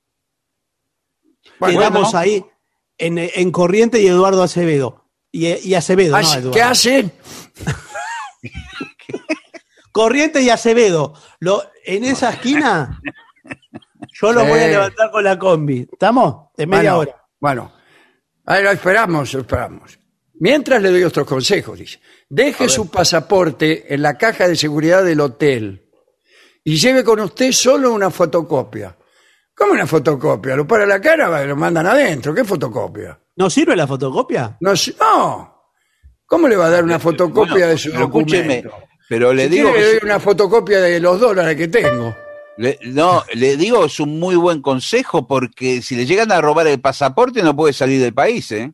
[1.58, 2.18] Bueno, Quedamos bueno.
[2.18, 2.44] ahí
[2.98, 5.08] en, en Corriente y Eduardo Acevedo.
[5.30, 6.50] Y, y Acevedo, no Así- Eduardo.
[6.52, 7.12] ¿Qué hacen?
[9.92, 11.14] Corriente y Acevedo.
[11.40, 13.00] Lo, en esa esquina,
[14.20, 14.48] yo Sí.
[14.48, 15.86] voy a levantar con la combi.
[15.92, 16.48] ¿Estamos?
[16.56, 17.24] En media bueno, hora.
[17.40, 17.72] Bueno,
[18.46, 19.98] ahí lo esperamos, lo esperamos.
[20.34, 22.00] Mientras le doy otros consejos, dice.
[22.28, 25.88] Deje su pasaporte en la caja de seguridad del hotel
[26.64, 28.96] y lleve con usted solo una fotocopia.
[29.54, 30.56] ¿Cómo una fotocopia?
[30.56, 32.34] Lo para la cara y lo mandan adentro.
[32.34, 33.20] ¿Qué fotocopia?
[33.36, 34.56] ¿No sirve la fotocopia?
[34.60, 35.62] No, no.
[36.26, 38.91] ¿Cómo le va a dar una fotocopia Bueno, de su pero escúcheme, documento?
[39.08, 42.16] Pero le Si digo quiere, que le doy una fotocopia de los dólares que tengo.
[42.56, 46.66] le- no, le digo es un muy buen consejo porque si le llegan a robar
[46.66, 48.72] el pasaporte no puede salir del país, ¿eh?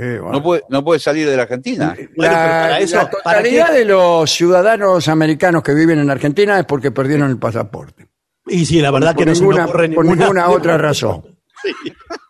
[0.00, 0.30] Eh, bueno.
[0.32, 1.94] No puede, no puede salir de la Argentina.
[1.96, 6.08] Bueno, pero la, para eso, la ¿para totalidad de los ciudadanos americanos que viven en
[6.08, 8.06] Argentina es porque perdieron el pasaporte.
[8.46, 11.24] Y sí, la verdad por que no ninguna, ocurre por ninguna, ninguna otra razón.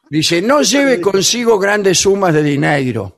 [0.09, 3.18] Dice, no lleve consigo grandes sumas de dinero.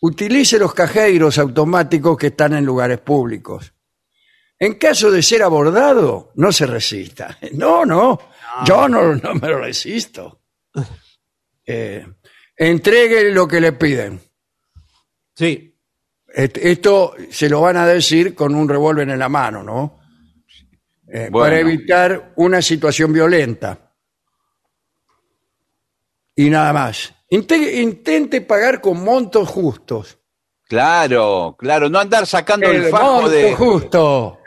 [0.00, 3.72] Utilice los cajeros automáticos que están en lugares públicos.
[4.58, 7.38] En caso de ser abordado, no se resista.
[7.52, 8.18] No, no,
[8.64, 10.42] yo no, no me resisto.
[11.70, 12.02] Eh,
[12.56, 14.18] entregue lo que le piden.
[15.36, 15.76] Sí.
[16.26, 20.00] Est- Esto se lo van a decir con un revólver en la mano, ¿no?
[21.06, 21.44] Eh, Bueno.
[21.44, 23.92] Para evitar una situación violenta.
[26.36, 27.12] Y nada más.
[27.30, 30.18] Inte- intente pagar con montos justos.
[30.64, 33.54] Claro, claro, no andar sacando el, El fajo monto de.
[33.54, 34.38] justo.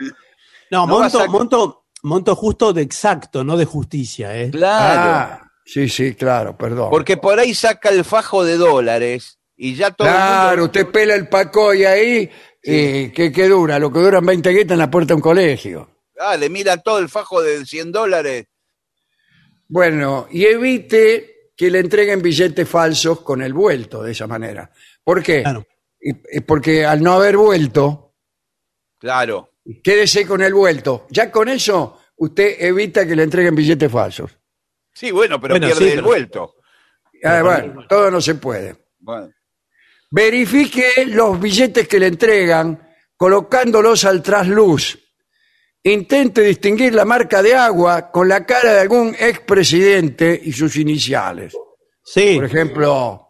[0.69, 4.51] No, No vas monto, a- monto, monto justo de exacto, no de justicia, ¿eh?
[4.51, 5.11] Claro.
[5.43, 6.89] Ah, sí, sí, claro, perdón.
[6.91, 10.87] Porque por ahí saca el fajo de dólares y ya todo el Claro, mundo- usted
[10.91, 12.29] pela el pacoy ahí,
[12.63, 13.79] y ¿qué, qué dura?
[13.79, 15.89] Lo que duran 20 guetas en la puerta de un colegio.
[16.19, 18.45] Ah, le miran todo el fajo de 100 dólares.
[19.67, 21.30] Bueno, y evite
[21.61, 24.71] que le entreguen billetes falsos con el vuelto de esa manera.
[25.03, 25.43] ¿Por qué?
[25.43, 25.63] Claro.
[26.01, 28.15] Y- y Porque al no haber vuelto,
[28.97, 29.51] Claro.
[29.83, 31.05] quédese con el vuelto.
[31.11, 34.31] Ya con eso usted evita que le entreguen billetes falsos.
[34.91, 36.55] Sí, bueno, pero Bueno, pierde sí, el pero- vuelto.
[37.23, 38.75] Ah, bueno, todo no se puede.
[38.97, 39.29] Bueno,
[40.09, 44.97] Verifique los billetes que le entregan colocándolos al trasluz.
[45.83, 51.53] Intente distinguir la marca de agua con la cara de algún expresidente y sus iniciales.
[52.03, 52.35] Sí.
[52.35, 53.27] Por ejemplo,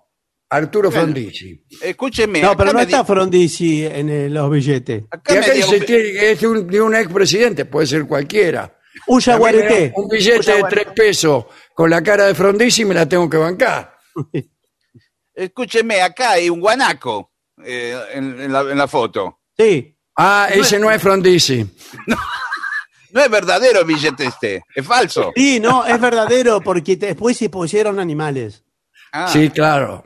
[0.49, 1.63] Arturo Frondizi.
[1.81, 2.41] escúcheme.
[2.41, 5.03] No, acá pero no me está di- Frondizi en eh, los billetes.
[5.09, 8.05] acá Y me acá dio dice que es de un, de un expresidente, puede ser
[8.05, 8.77] cualquiera.
[9.07, 9.93] Un También yaguareté.
[9.95, 13.95] Un billete de tres pesos con la cara de Frondizi me la tengo que bancar.
[15.33, 17.31] Escúcheme, acá hay un guanaco
[17.63, 19.39] eh, en, en la, en la foto.
[19.57, 19.97] Sí.
[20.17, 21.65] Ah, ese no es Frondizi.
[23.13, 25.31] No es verdadero el billete este, es falso.
[25.35, 28.63] Sí, no, es verdadero porque después se pusieron animales.
[29.11, 30.03] Ah, Sí, claro.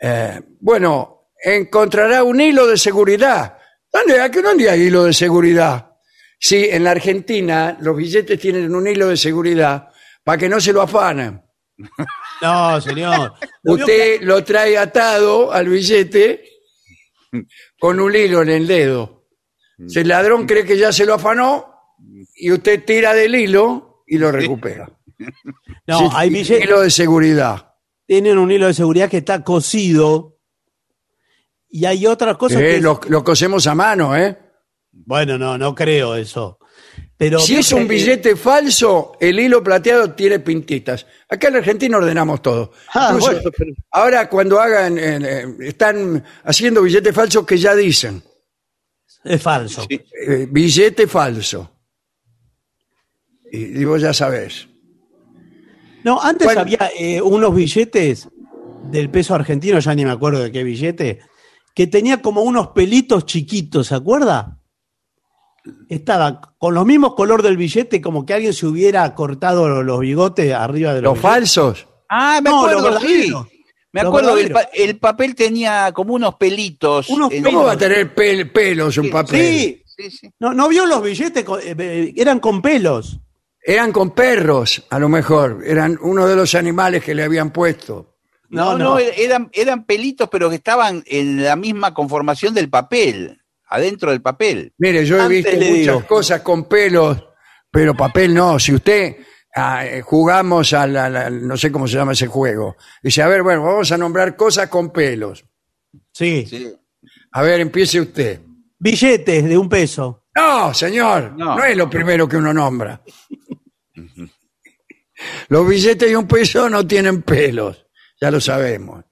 [0.00, 3.58] Eh, bueno, encontrará un hilo de seguridad.
[3.92, 5.92] ¿Dónde, ¿A qué dónde hay hilo de seguridad?
[6.38, 9.88] Sí, en la Argentina los billetes tienen un hilo de seguridad
[10.24, 11.40] para que no se lo afanen.
[12.40, 13.34] No, señor.
[13.62, 16.44] Usted lo trae atado al billete
[17.78, 19.28] con un hilo en el dedo.
[19.86, 21.71] Si el ladrón cree que ya se lo afanó
[22.34, 24.90] y usted tira del hilo y lo recupera.
[25.86, 26.64] No, Sí, hay billetes.
[26.64, 27.74] Hilo de seguridad.
[28.06, 30.38] Tienen un hilo de seguridad que está cosido.
[31.68, 32.80] Y hay otras cosas Eh, que.
[32.80, 34.36] lo, lo cosemos a mano, ¿eh?
[34.90, 36.58] Bueno, no, no creo eso.
[37.16, 41.06] Pero Si es un billete falso, el hilo plateado tiene pintitas.
[41.28, 42.72] Acá en la Argentina ordenamos todo.
[42.92, 47.74] Ah, Incluso, bueno, pero- Ahora cuando hagan, eh, eh, están haciendo billetes falsos que ya
[47.76, 48.22] dicen,
[49.24, 49.86] Es falso.
[49.88, 51.71] Eh, billete falso.
[53.52, 54.66] Y, y vos ya sabés.
[56.04, 56.62] No, antes Bueno.
[56.62, 58.28] había eh, unos billetes
[58.90, 61.20] del peso argentino, ya ni me acuerdo de qué billete,
[61.74, 64.58] que tenía como unos pelitos chiquitos, ¿se acuerda?
[65.88, 70.52] Estaba con los mismos color del billete, como que alguien se hubiera cortado los bigotes
[70.52, 71.86] arriba de los, Los falsos.
[72.08, 73.32] Ah, me No, acuerdo, los sí.
[73.92, 74.70] Me Los acuerdo que el, verdaderos.
[74.72, 77.08] pa- el papel tenía como unos pelitos.
[77.10, 79.40] Unos en- ¿Cómo va a tener pel- pelos un papel?
[79.40, 80.30] Sí, Sí, sí.
[80.40, 83.20] no, no vio los billetes, con- eh, eran con pelos.
[83.64, 85.62] Eran con perros, a lo mejor.
[85.64, 88.16] Eran uno de los animales que le habían puesto.
[88.48, 94.10] No, no, eran, eran pelitos, pero que estaban en la misma conformación del papel, adentro
[94.10, 94.74] del papel.
[94.78, 96.06] Mire, yo he visto muchas digo.
[96.06, 97.24] cosas con pelos,
[97.70, 98.58] pero papel no.
[98.58, 99.16] Si usted
[99.54, 103.28] ah, eh, jugamos a la, la- no sé cómo se llama ese juego, dice, a
[103.28, 105.44] ver, bueno, vamos a nombrar cosas con pelos.
[106.12, 106.44] Sí.
[106.46, 106.74] Sí.
[107.32, 108.40] A ver, empiece usted.
[108.78, 110.24] Billetes de un peso.
[110.34, 111.56] No, señor, no.
[111.56, 111.64] No.
[111.64, 113.00] es lo primero que uno nombra.
[115.48, 117.86] Los billetes de un peso no tienen pelos,
[118.20, 119.04] ya lo sabemos.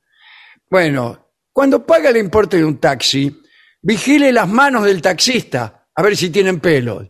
[0.69, 3.41] Bueno, cuando paga el importe de un taxi,
[3.83, 7.09] vigile las manos del taxista a ver si tienen pelos.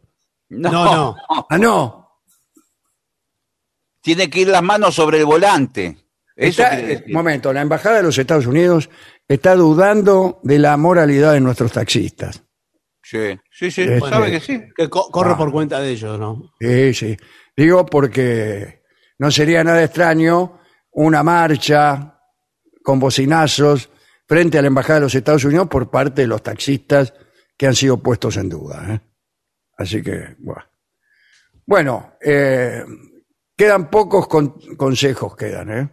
[0.50, 1.16] No, No, no.
[1.48, 1.96] Ah, no.
[4.02, 5.96] Tiene que ir las manos sobre el volante.
[6.35, 7.14] Eso Está- eh, decir.
[7.14, 8.88] momento, la embajada de los Estados Unidos
[9.28, 12.42] está dudando de la moralidad de nuestros taxistas.
[13.02, 13.83] Sí, sí, sí.
[13.83, 14.61] Este- ¿Sabe que sí?
[14.74, 15.37] Que co- corre Ah.
[15.37, 16.52] por cuenta de ellos, ¿no?
[16.61, 17.16] Sí, sí.
[17.56, 18.82] Digo porque
[19.18, 20.60] no sería nada extraño
[20.92, 22.18] una marcha
[22.82, 23.90] con bocinazos
[24.26, 27.12] frente a la embajada de los Estados Unidos por parte de los taxistas
[27.56, 28.94] que han sido puestos en duda.
[28.94, 29.00] ¿eh?
[29.76, 30.64] Así que, bueno.
[31.66, 32.84] Bueno, eh,
[33.56, 35.88] quedan pocos con- consejos, quedan, ¿eh?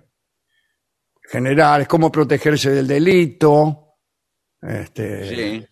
[1.30, 3.98] Generales, cómo protegerse del delito.
[4.62, 5.68] Este, Sí.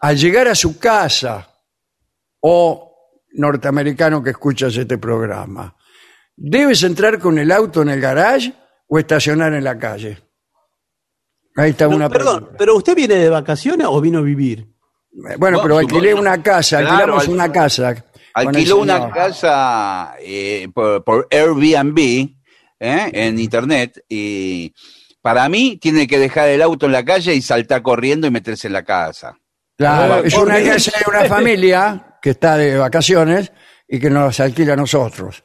[0.00, 1.48] al llegar a su casa,
[2.40, 2.95] o
[3.36, 5.76] norteamericano que escuchas este programa,
[6.36, 8.52] ¿debes entrar con el auto en el garage
[8.88, 10.18] o estacionar en la calle?
[11.56, 12.58] Ahí está No, una perdón, pregunta.
[12.58, 14.66] ¿pero usted viene de vacaciones o vino a vivir?
[15.38, 18.04] Bueno, No, pero alquilé una casa, Claro, alquilamos al- una casa.
[18.34, 21.98] Alquiló una casa eh, por, por Airbnb
[22.78, 23.10] ¿eh?
[23.12, 24.74] en internet y
[25.22, 28.66] Para mí, tiene que dejar el auto en la calle y saltar corriendo y meterse
[28.66, 29.38] en la casa.
[29.78, 33.52] Claro, es una casa de una familia que está de vacaciones
[33.86, 35.44] y que nos alquila a nosotros.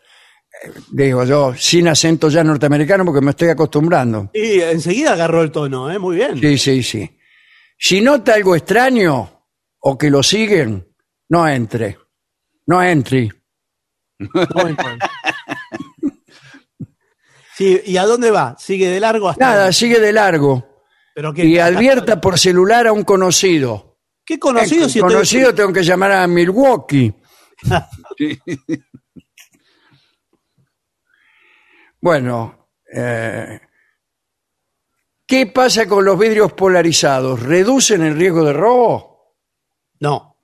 [0.64, 4.32] Eh, Digo yo, sin acento ya norteamericano porque me estoy acostumbrando.
[4.34, 6.00] Y enseguida agarró el tono, ¿eh?
[6.00, 6.40] Muy bien.
[6.40, 7.20] Sí, sí, sí.
[7.78, 9.46] Si nota algo extraño
[9.78, 10.88] o que lo siguen,
[11.30, 12.00] no entre.
[12.66, 13.30] No entre.
[17.56, 18.56] Sí, ¿y a dónde va?
[18.58, 19.46] ¿Sigue de largo hasta.?
[19.46, 20.82] Nada, sigue de largo.
[21.14, 23.91] Pero que, Y advierta por celular a un conocido.
[24.36, 27.14] ¿Qué conocido si estoy- conocido tengo que llamar a Milwaukee.
[32.00, 33.60] Bueno, eh,
[35.26, 37.42] ¿qué pasa con los vidrios polarizados?
[37.42, 39.36] ¿Reducen el riesgo de robo?
[40.00, 40.38] No.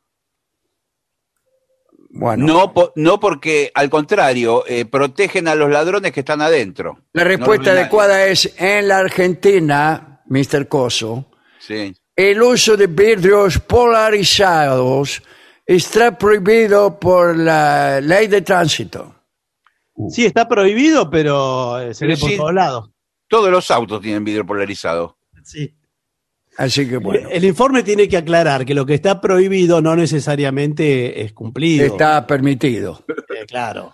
[2.10, 7.06] Bueno, No, po- no porque, al contrario, eh, protegen a los ladrones que están adentro.
[7.14, 10.68] la respuesta No adecuada es en la Argentina, Mr.
[10.68, 11.94] Coso, Sí.
[12.18, 15.22] El uso de vidrios polarizados
[15.66, 19.16] está prohibido por la ley de tránsito.
[20.10, 22.38] Sí, está prohibido, pero eh, se Pero ve por sí.
[22.38, 22.90] todos lados.
[23.28, 25.18] Todos los autos tienen vidrio polarizado.
[25.44, 25.74] Sí.
[26.58, 31.22] Así que bueno, El informe tiene que aclarar que lo que está prohibido no necesariamente
[31.22, 31.86] es cumplido.
[31.86, 33.04] está permitido.
[33.08, 33.94] Eh, claro.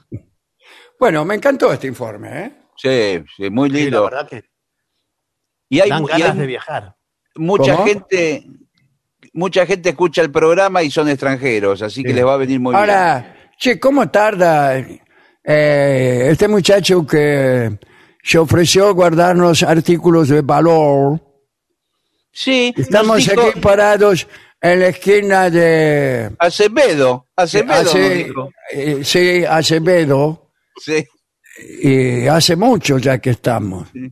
[0.97, 2.51] Bueno, me encantó este informe, ¿eh?
[2.77, 4.03] Sí, sí, muy Sí, la lindo.
[4.05, 4.43] verdad que
[5.69, 6.95] y hay, dan y ganas hay de viajar.
[7.35, 7.85] Mucha ¿Cómo?
[7.87, 8.43] gente,
[9.33, 12.71] mucha gente escucha el programa y son extranjeros, así que les va a venir muy
[12.71, 12.79] bien.
[12.79, 17.77] Ahora, che, ¿cómo tarda eh, este muchacho que
[18.21, 21.19] se ofreció a guardarnos artículos de valor?
[22.31, 24.27] Sí, Estamos dijo aquí parados
[24.59, 26.31] en la esquina de...
[26.39, 28.49] Acevedo, Acevedo dijo.
[28.71, 31.05] eh, sí, Acevedo, Sí,
[31.83, 33.87] y hace mucho ya que estamos.
[33.93, 34.11] sí.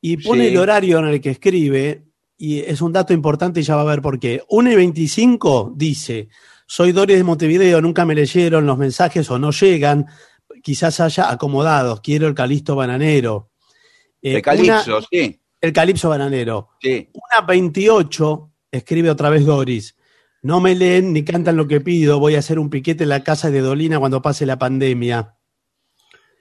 [0.00, 0.52] y pone Sí.
[0.52, 2.04] el horario en el que escribe
[2.38, 4.42] y es un dato importante y ya va a ver por qué.
[4.48, 6.28] 1 y 25 dice,
[6.66, 10.06] soy Doris de Montevideo, nunca me leyeron los mensajes o no llegan,
[10.62, 13.50] quizás haya acomodados, quiero el Calixto Bananero.
[14.20, 16.70] Eh, De Calipso, una- sí, el Calipso Bananero.
[16.82, 17.08] sí.
[17.14, 19.96] Una 28, escribe otra vez Doris.
[20.42, 22.20] No me leen ni cantan lo que pido.
[22.20, 25.34] Voy a hacer un piquete en la casa de Dolina cuando pase la pandemia.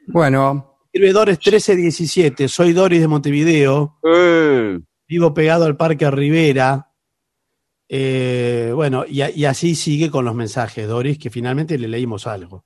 [0.07, 2.47] Bueno, Escribe Doris 1317.
[2.47, 3.99] Soy Doris de Montevideo.
[4.01, 6.89] Eh, Vivo pegado al Parque Rivera.
[7.89, 12.63] Eh, bueno, y, así sigue con los mensajes, Doris, que finalmente le leímos algo.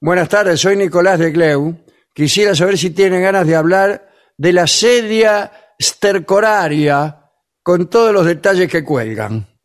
[0.00, 1.84] buenas tardes, soy Nicolás de Gleu.
[2.12, 7.30] Quisiera saber si tienen ganas de hablar de la sedia stercoraria
[7.62, 9.46] con todos los detalles que cuelgan.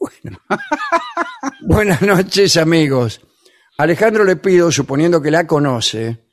[0.00, 0.40] Bueno.
[1.62, 3.20] Buenas noches, amigos.
[3.76, 6.27] Alejandro le pido, suponiendo que la conoce,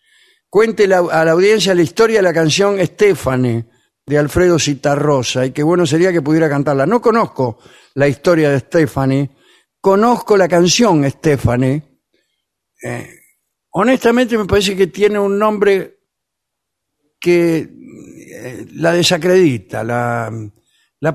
[0.55, 3.65] cuente a la audiencia la historia de la canción Stephanie
[4.05, 6.85] de Alfredo Citarrosa y que bueno sería que pudiera cantarla.
[6.85, 7.59] No conozco
[7.95, 9.31] la historia de Stephanie,
[9.81, 11.83] conozco la canción Stephanie.
[12.81, 13.09] Eh,
[13.71, 15.99] honestamente me parece que tiene un nombre
[17.19, 20.31] que eh, la desacredita, la,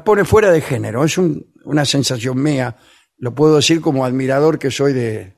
[0.05, 1.03] pone fuera de género.
[1.03, 2.77] Es un- una sensación mía,
[3.17, 5.35] lo puedo decir como admirador que soy de,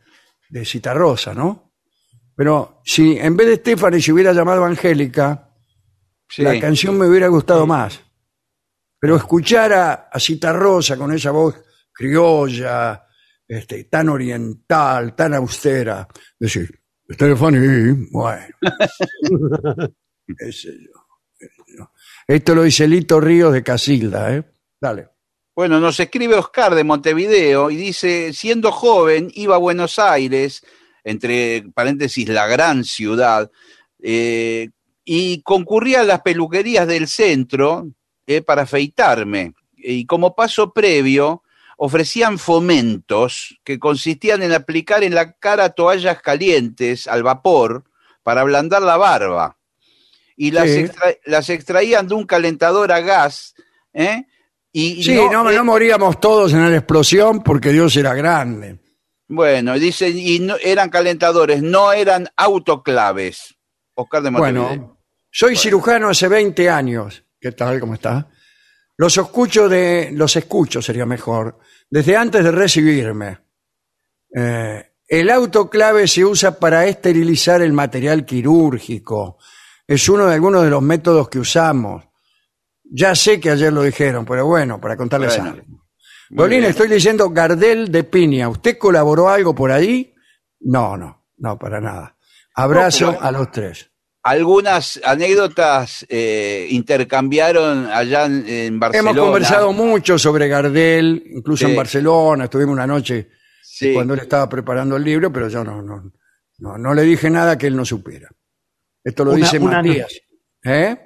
[0.51, 1.72] de Citarrosa, ¿no?
[2.35, 5.49] Pero si en vez de Stephanie se hubiera llamado Angélica,
[6.29, 6.43] Sí.
[6.43, 8.01] la canción me hubiera gustado más.
[8.99, 11.57] Pero escuchar a, a Citarrosa con esa voz
[11.93, 13.05] criolla,
[13.47, 16.09] este, tan oriental, tan austera,
[16.39, 16.71] decir,
[17.11, 18.47] Stephanie, bueno.
[20.29, 21.93] yo.
[22.27, 24.45] Esto lo dice Lito Ríos de Casilda, ¿eh?
[24.81, 25.09] Dale.
[25.55, 30.65] Bueno, nos escribe Oscar de Montevideo y dice, siendo joven, iba a Buenos Aires,
[31.05, 33.51] entre paréntesis, la gran ciudad,
[34.03, 34.69] eh,
[35.05, 37.89] y concurría a las peluquerías del centro
[38.27, 39.55] eh, para afeitarme.
[39.77, 41.43] Y como paso previo,
[41.77, 47.85] ofrecían fomentos que consistían en aplicar en la cara toallas calientes al vapor
[48.23, 49.57] para ablandar la barba.
[50.37, 50.79] Y las, Sí.
[50.79, 53.55] extra- las extraían de un calentador a gas,
[53.93, 54.25] ¿eh?
[54.73, 58.79] Y, y Sí, no, eh, no moríamos todos en la explosión porque Dios era grande.
[59.35, 63.55] Bueno, dicen, y no, eran calentadores, no eran autoclaves.
[63.95, 64.69] Oscar de Montevideo.
[64.69, 64.99] Bueno,
[65.31, 67.25] soy cirujano hace 20 años.
[67.41, 67.81] ¿Qué tal?
[67.81, 68.29] ¿Cómo está?
[68.99, 71.59] Los escucho de, los escucho sería mejor,
[71.89, 73.39] desde antes de recibirme.
[74.37, 79.39] Eh, el autoclave se usa para esterilizar el material quirúrgico.
[79.87, 82.05] Es uno de algunos de los métodos que usamos.
[82.85, 85.82] Ya sé que ayer lo dijeron, pero bueno, para contarles Bueno, algo.
[86.35, 88.49] Dolina, estoy leyendo Gardel de Piña.
[88.49, 90.15] ¿Usted colaboró algo por ahí?
[90.61, 92.17] No, no, no, para nada.
[92.55, 93.91] Abrazo No, a los tres.
[94.25, 99.11] Algunas anécdotas eh, intercambiaron allá en, en Barcelona.
[99.11, 101.71] Hemos conversado mucho sobre Gardel, incluso Sí.
[101.73, 102.45] en Barcelona.
[102.45, 103.29] Estuvimos una noche
[103.63, 103.93] Sí.
[103.93, 106.13] cuando él estaba preparando el libro, pero yo no, no,
[106.59, 108.29] no, no le dije nada que él no supiera.
[109.03, 110.13] Esto lo Una- dice una Matías.
[110.65, 110.97] ¿Eh?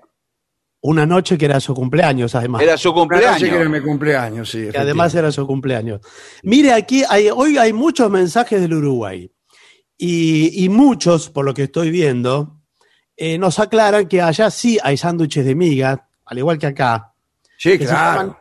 [0.83, 2.63] Una noche que era su cumpleaños, además.
[2.63, 3.33] Era su Una cumpleaños.
[3.41, 4.69] noche que era mi cumpleaños, sí.
[4.71, 6.01] que además era su cumpleaños.
[6.43, 9.31] Mire, aquí hay, hoy hay muchos mensajes del Uruguay.
[9.99, 12.61] Y, y muchos, por lo que estoy viendo,
[13.17, 17.15] eh, nos aclaran que allá sí hay sándwiches de miga, al igual que acá,
[17.59, 18.21] Sí, que, se claro.
[18.21, 18.37] llaman,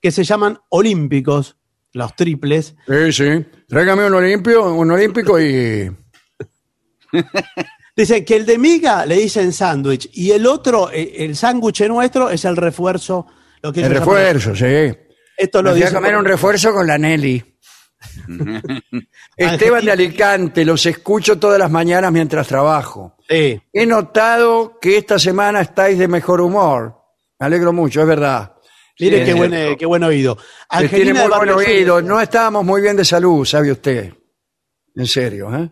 [0.00, 1.56] que se llaman olímpicos,
[1.92, 2.74] los triples.
[2.88, 3.46] Sí, sí.
[3.68, 5.90] Tráigame un olimpio, un olímpico y...
[7.98, 12.30] Dicen que el de miga le dicen sándwich y el otro, eh, el sándwich nuestro,
[12.30, 13.26] es el refuerzo.
[13.60, 14.96] Lo que El llaman- refuerzo, sí.
[15.36, 17.44] Esto lo Me fui a comer por- un refuerzo con la Nelly.
[19.36, 23.16] Esteban de Alicante, los escucho todas las mañanas mientras trabajo.
[23.28, 23.60] Sí.
[23.72, 26.94] He notado que esta semana estáis de mejor humor.
[27.38, 28.54] Me alegro mucho, es verdad.
[29.00, 30.32] Mire Sí, qué, buen, eh, qué buen oído.
[30.34, 32.02] Usted tiene Angelina muy buen oído.
[32.02, 34.12] No estábamos muy bien de salud, sabe usted.
[34.94, 35.70] En serio, ¿eh?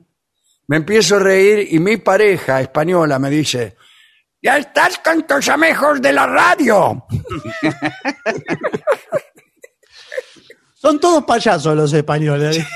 [0.69, 3.77] Me empiezo a reír y mi pareja española me dice,
[4.43, 7.07] ya estás con tus amigos de la radio.
[10.75, 12.59] Son todos payasos los españoles.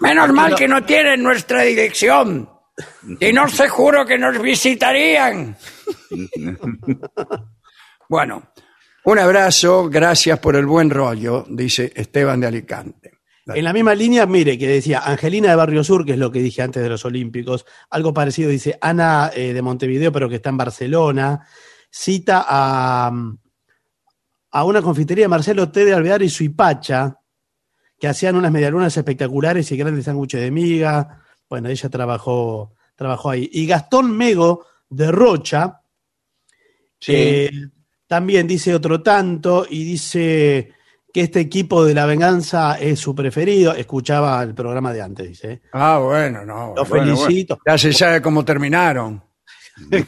[0.00, 2.50] Menos mal que no tienen nuestra dirección.
[3.20, 5.56] Y no se juro que nos visitarían.
[8.08, 8.52] bueno,
[9.04, 13.12] un abrazo, gracias por el buen rollo, dice Esteban de Alicante.
[13.46, 16.40] En la misma línea, mire, que decía Angelina de Barrio Sur, que es lo que
[16.40, 17.66] dije antes de los Olímpicos.
[17.90, 21.44] Algo parecido dice Ana eh, de Montevideo, pero que está en Barcelona.
[21.90, 23.10] Cita a,
[24.52, 25.84] a una confitería de Marcelo T.
[25.84, 27.16] de Alvear y Suipacha,
[27.98, 31.22] que hacían unas medialunas espectaculares y grandes sándwiches de miga.
[31.48, 33.48] Bueno, ella trabajó, trabajó ahí.
[33.52, 35.80] Y Gastón Mego de Rocha,
[37.00, 37.12] Sí.
[37.16, 37.50] eh,
[38.10, 40.72] también dice otro tanto y dice
[41.14, 43.72] que este equipo de la venganza es su preferido.
[43.72, 45.52] Escuchaba el programa de antes, dice.
[45.52, 45.60] ¿eh?
[45.72, 46.74] Ah, bueno, no.
[46.74, 47.54] Los bueno, felicito.
[47.54, 47.62] bueno.
[47.72, 49.22] Ya se sabe cómo terminaron.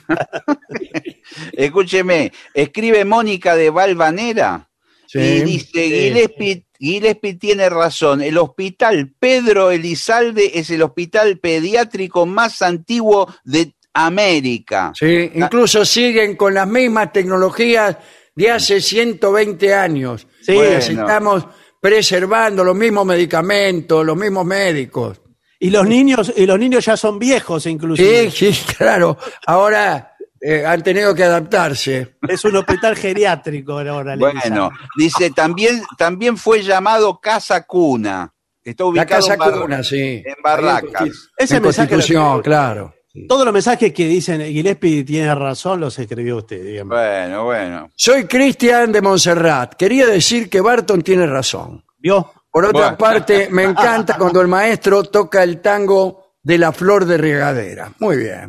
[1.52, 4.68] Escúcheme, escribe Mónica de Valvanera
[5.06, 5.20] Sí.
[5.20, 12.62] y dice, Gillespie, Gillespie tiene razón, el hospital Pedro Elizalde es el hospital pediátrico más
[12.62, 14.92] antiguo de América.
[14.94, 17.96] Sí, incluso siguen con las mismas tecnologías
[18.34, 20.26] de hace 120 años.
[20.40, 20.78] Sí, bueno.
[20.78, 21.46] estamos
[21.80, 25.20] preservando los mismos medicamentos, los mismos médicos.
[25.58, 28.30] Y los niños, y los niños ya son viejos, inclusive.
[28.30, 29.16] Sí, sí, claro.
[29.46, 32.16] Ahora eh, han tenido que adaptarse.
[32.28, 34.16] Es un hospital geriátrico ahora.
[34.16, 38.32] Bueno, dice, también, también fue llamado Casa Cuna.
[38.64, 40.22] Está La ubicado casa en, Bar- cuna, sí.
[40.24, 41.30] en Barracas.
[41.36, 42.42] Ese en mensaje lo Constitución, tengo.
[42.42, 42.94] claro.
[43.28, 46.82] Todos los mensajes que dicen Gillespie tiene razón los escribió usted.
[46.84, 47.90] Bueno, bueno.
[47.94, 49.74] Soy Cristian de Montserrat.
[49.74, 51.84] Quería decir que Barton tiene razón.
[51.98, 52.32] ¿Vio?
[52.50, 52.98] Por otra Bueno.
[52.98, 57.92] parte, me encanta cuando el maestro toca el tango de la flor de regadera.
[57.98, 58.46] Muy bien.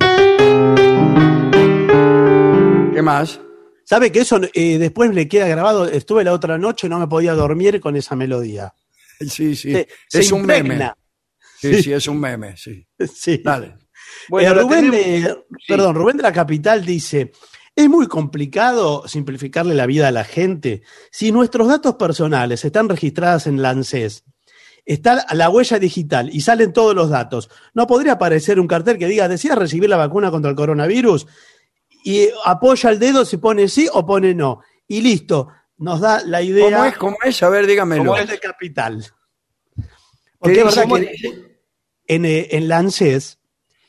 [2.93, 3.39] ¿Qué más?
[3.85, 5.85] ¿Sabe que eso eh, después le queda grabado?
[5.85, 8.73] Estuve la otra noche, no me podía dormir con esa melodía.
[9.19, 9.73] Sí, sí.
[9.73, 10.59] Se- es se un meme.
[10.59, 10.97] impregna.
[11.59, 12.85] Sí, sí, es un meme, sí.
[13.13, 13.41] Sí.
[13.43, 13.75] Dale.
[14.29, 17.31] Bueno, Eh, Rubén, tenemos- de, perdón, Rubén de la Capital dice,
[17.75, 20.83] es muy complicado simplificarle la vida a la gente.
[21.11, 24.23] Si nuestros datos personales están registrados en la ANSES,
[24.85, 29.07] está la huella digital y salen todos los datos, ¿no podría aparecer un cartel que
[29.07, 31.25] diga, ¿decías recibir la vacuna contra el coronavirus?
[32.05, 34.59] Y apoya el dedo si pone sí o pone no.
[34.87, 35.47] Y listo,
[35.77, 36.97] nos da la idea ¿Cómo es?
[36.97, 37.41] ¿Cómo es?
[37.43, 38.03] A ver, dígamelo.
[38.03, 39.05] como es de Capital.
[39.75, 39.83] ¿Qué
[40.37, 41.15] Porque es verdad ¿Cómo que
[42.07, 43.39] en, eh, en la ANSES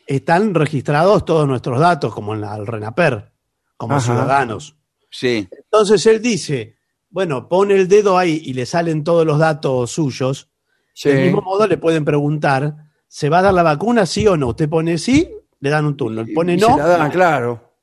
[0.07, 3.33] están registrados todos nuestros datos, como en la, el RENAPER,
[3.77, 4.05] como Ajá.
[4.05, 4.77] ciudadanos.
[5.11, 5.49] Sí.
[5.51, 6.77] Entonces él dice,
[7.11, 10.51] bueno, pone el dedo ahí y le salen todos los datos suyos.
[10.95, 11.09] Sí.
[11.09, 12.77] Del mismo modo le pueden preguntar,
[13.09, 14.49] ¿se va a dar la vacuna sí o no?
[14.49, 15.31] Usted pone sí,
[15.61, 16.25] le dan un turno.
[16.35, 17.79] Pone Y no, se la dan, claro.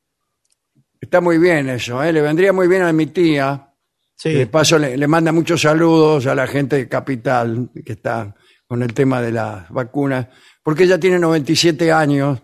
[0.99, 2.13] Está muy bien eso, ¿eh?
[2.13, 3.73] Le vendría muy bien a mi tía.
[4.15, 4.33] sí.
[4.33, 8.35] De paso le, le manda muchos saludos a la gente de Capital que está
[8.67, 10.27] con el tema de las vacunas,
[10.63, 12.39] porque ella tiene 97 años,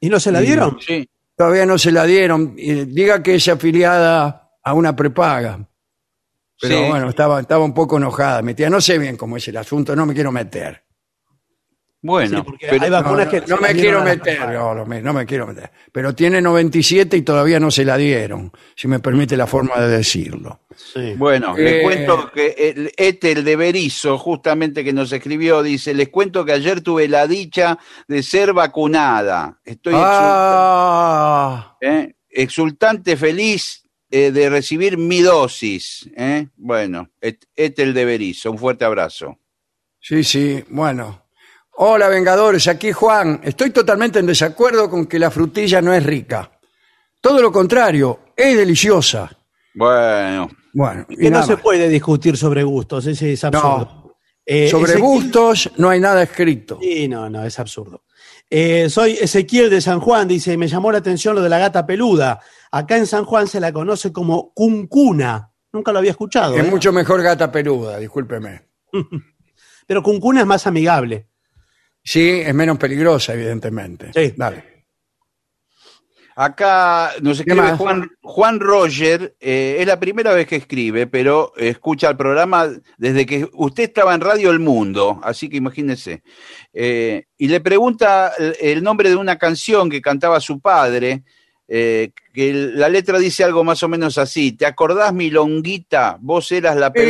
[0.00, 0.78] ¿Y no se la dieron?
[0.80, 1.08] Sí.
[1.36, 2.54] todavía no se la dieron.
[2.56, 5.68] Y diga que es afiliada a una prepaga.
[6.60, 6.88] Pero Sí.
[6.88, 8.42] bueno, estaba, estaba un poco enojada.
[8.42, 10.84] Mi tía, no sé bien cómo es el asunto, no me quiero meter.
[12.00, 15.12] Bueno, Sí, porque pero- hay No, vacunas no, que no me quiero meter, no, no
[15.12, 15.68] me, quiero meter.
[15.90, 19.88] Pero tiene 97 y todavía no se la dieron, si me permite la forma de
[19.96, 20.60] decirlo.
[20.76, 21.14] Sí.
[21.16, 26.08] Bueno, Eh, les cuento que el Etel de Berizo, justamente que nos escribió, dice, les
[26.08, 27.76] cuento que ayer tuve la dicha
[28.06, 29.58] de ser vacunada.
[29.64, 32.16] Estoy Ah, exultante, ¿eh?
[32.30, 36.08] exultante, feliz eh, de recibir mi dosis.
[36.16, 36.46] ¿eh?
[36.56, 39.36] Bueno, Et- Etel de Berizo, un fuerte abrazo.
[40.00, 41.24] sí, sí, bueno.
[41.80, 43.40] Hola, Vengadores, aquí Juan.
[43.44, 46.50] Estoy totalmente en desacuerdo con que la frutilla no es rica.
[47.20, 49.30] Todo lo contrario, es deliciosa.
[49.74, 51.62] Bueno, Bueno, y Que no nada se más.
[51.62, 54.16] puede discutir sobre gustos, ese es absurdo.
[54.44, 56.78] Eh, Sobre Ezequiel- gustos no hay nada escrito.
[56.80, 58.04] Sí, no, no, es absurdo.
[58.50, 61.86] Eh, soy Ezequiel de San Juan, dice, me llamó la atención lo de la gata
[61.86, 62.40] peluda.
[62.72, 65.52] Acá en San Juan se la conoce como cuncuna.
[65.72, 66.56] Nunca lo había escuchado.
[66.56, 66.70] Es ¿eh?
[66.70, 68.62] mucho mejor gata peluda, discúlpeme.
[69.86, 71.28] Pero cuncuna es más amigable.
[72.02, 74.10] Sí, es menos peligrosa, evidentemente.
[74.14, 74.32] Sí.
[74.36, 74.64] Dale.
[76.40, 77.76] acá nos escribe más?
[77.78, 83.26] Juan, Juan Roger, eh, es la primera vez que escribe, pero escucha el programa desde
[83.26, 86.22] que usted estaba en Radio El Mundo, así que imagínese.
[86.72, 91.24] Eh, y le pregunta el, el nombre de una canción que cantaba su padre,
[91.66, 96.18] eh, que el- la letra dice algo más o menos así, ¿te acordás, Milonguita?
[96.20, 97.02] Vos eras la Sí,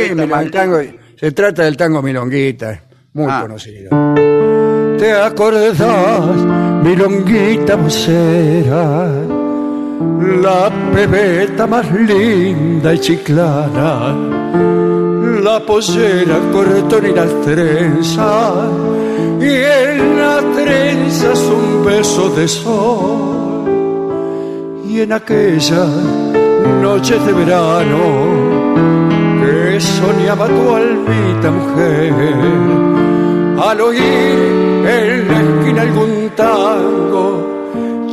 [0.49, 0.97] tango- linda".
[1.19, 2.83] se trata del tango Milonguita,
[3.13, 3.41] muy Ah.
[3.43, 3.89] conocido.
[4.99, 6.35] ¿Te acordás,
[6.83, 9.09] Milonguita vocera?
[10.43, 14.13] La pebeta más linda y chiclana,
[15.41, 18.67] la pollera, el corretón y las trenzas,
[19.39, 23.63] y en las trenzas un beso de sol.
[24.85, 25.85] Y en aquella
[26.81, 27.99] noche de verano
[29.39, 32.98] que soñaba tu almita mujer,
[33.61, 37.25] al oír en la esquina algún tango,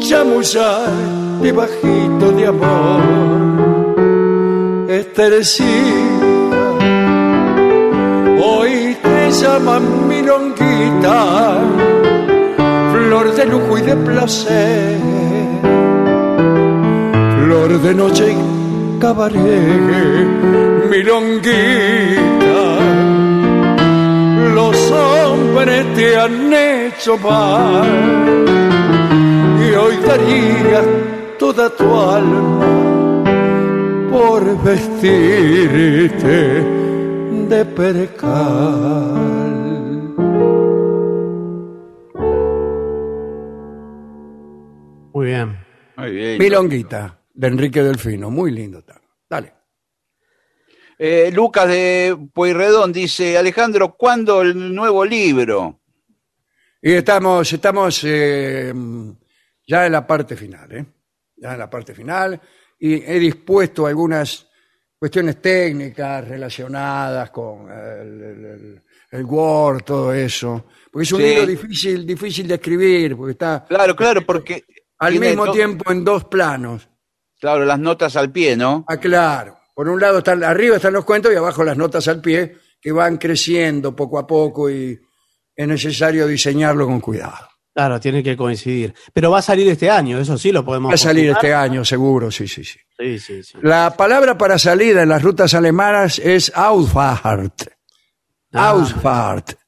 [0.01, 0.91] chamullar
[1.43, 3.03] de bajito de amor.
[4.89, 5.67] Estercita,
[8.43, 11.59] hoy te llaman milonguita,
[12.93, 14.97] flor de lujo y de placer
[17.47, 19.41] flor de noche y cabaret,
[20.91, 22.57] milonguita.
[24.55, 24.93] Los
[25.57, 28.45] hombres te han hecho mal
[29.59, 30.87] y hoy darías
[31.39, 33.25] toda tu alma
[34.11, 36.35] por vestirte
[37.49, 39.17] de percal.
[45.13, 45.59] Muy bien.
[45.97, 46.39] Muy bien.
[46.39, 49.01] Milonguita, de Enrique Delfino, muy lindo tango.
[49.29, 49.56] Dale.
[50.99, 55.81] Eh, Lucas de Pueyrredón dice, Alejandro, ¿cuándo el nuevo libro?
[56.81, 58.73] Y estamos, estamos eh,
[59.67, 60.87] ya en la parte final, ¿eh?
[61.37, 62.41] Ya en la parte final.
[62.79, 64.47] Y he dispuesto algunas
[64.99, 70.67] cuestiones técnicas relacionadas con el, el- Word, todo eso.
[70.93, 71.27] Porque es un Sí.
[71.27, 74.65] libro difícil, difícil de escribir, porque está Claro, claro, porque
[74.99, 76.87] al mismo tiempo en dos planos.
[77.41, 78.85] Claro, las notas al pie, ¿no?
[78.87, 79.59] Ah, claro.
[79.77, 82.93] Por un lado están, arriba están los cuentos y abajo las notas al pie, que
[82.93, 84.99] van creciendo poco a poco y
[85.55, 87.47] es necesario diseñarlo con cuidado.
[87.75, 88.95] Claro, tiene que coincidir.
[89.13, 91.85] Pero va a salir este año, eso sí lo podemos Va a salir este año,
[91.85, 92.79] seguro, sí, sí, sí.
[92.99, 93.59] Sí, sí, sí.
[93.61, 97.65] La palabra para salida en las rutas alemanas es Ausfahrt.
[98.55, 98.71] Ah.
[98.71, 99.59] Ausfahrt.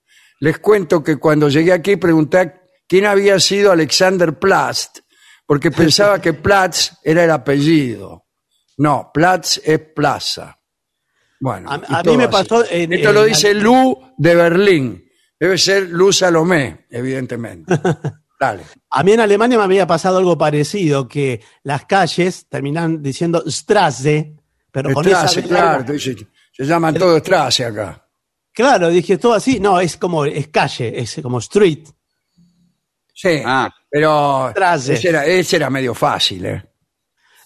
[0.40, 2.54] Les cuento que cuando llegué aquí pregunté
[2.88, 5.02] quién había sido Alexander Platz,
[5.44, 8.27] porque pensaba que Platz era el apellido.
[8.78, 10.58] No, Platz es plaza.
[11.40, 12.32] Bueno, A- mí todo me así.
[12.32, 15.04] pasó en- Esto en lo dice Lu de Berlín.
[15.38, 17.72] Debe ser Lu Salomé, evidentemente.
[18.40, 18.62] Dale.
[18.90, 24.36] A mí en Alemania me había pasado algo parecido, que las calles terminan diciendo Strasse,
[24.70, 25.48] pero con Strasse, esa...
[25.48, 28.04] claro, se llaman todos Strasse acá.
[28.52, 29.58] Claro, dije todo así.
[29.60, 31.88] No, es como, es calle, es como street.
[33.14, 33.72] Sí, Ah.
[33.90, 34.94] pero Strasse.
[34.94, 36.64] ese era, ese era medio fácil, ¿eh?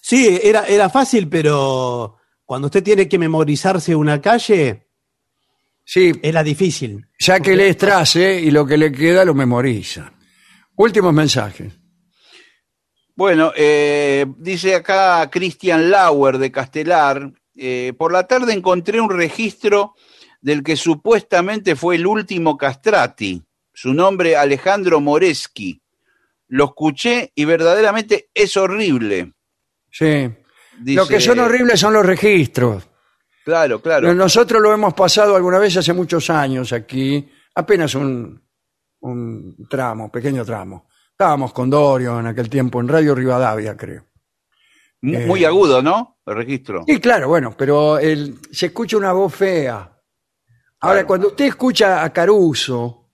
[0.05, 4.89] Sí, era, era fácil, pero cuando usted tiene que memorizarse una calle,
[5.85, 7.07] Sí, era difícil.
[7.19, 10.13] ya que lee Strasse y lo que le queda lo memoriza.
[10.75, 11.73] Últimos mensajes.
[13.15, 19.93] Bueno, eh, dice acá Christian Lauer de Castelar, eh, por la tarde encontré un registro
[20.41, 23.41] del que supuestamente fue el último castrati,
[23.73, 25.81] su nombre Alejandro Moreski.
[26.49, 29.33] Lo escuché y verdaderamente es horrible.
[29.93, 30.27] Sí.
[30.81, 32.89] Dice- Lo que son horribles son los registros.
[33.45, 34.13] Claro, claro.
[34.13, 38.41] Nosotros lo hemos pasado alguna vez hace muchos años aquí, apenas un,
[39.01, 40.87] un tramo, pequeño tramo.
[41.11, 44.07] Estábamos con Dorio en aquel tiempo en Radio Rivadavia, creo.
[45.03, 46.21] Eh, Muy agudo, ¿no?
[46.25, 46.83] El registro.
[46.87, 49.75] Sí, claro, bueno, pero el- se escucha una voz fea.
[50.79, 51.07] Ahora, Claro.
[51.07, 53.11] cuando usted escucha a Caruso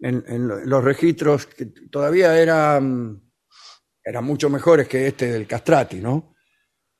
[0.00, 3.22] en, en lo- los registros que todavía eran,
[4.06, 6.34] eran mucho mejores que este del Castrati, ¿no?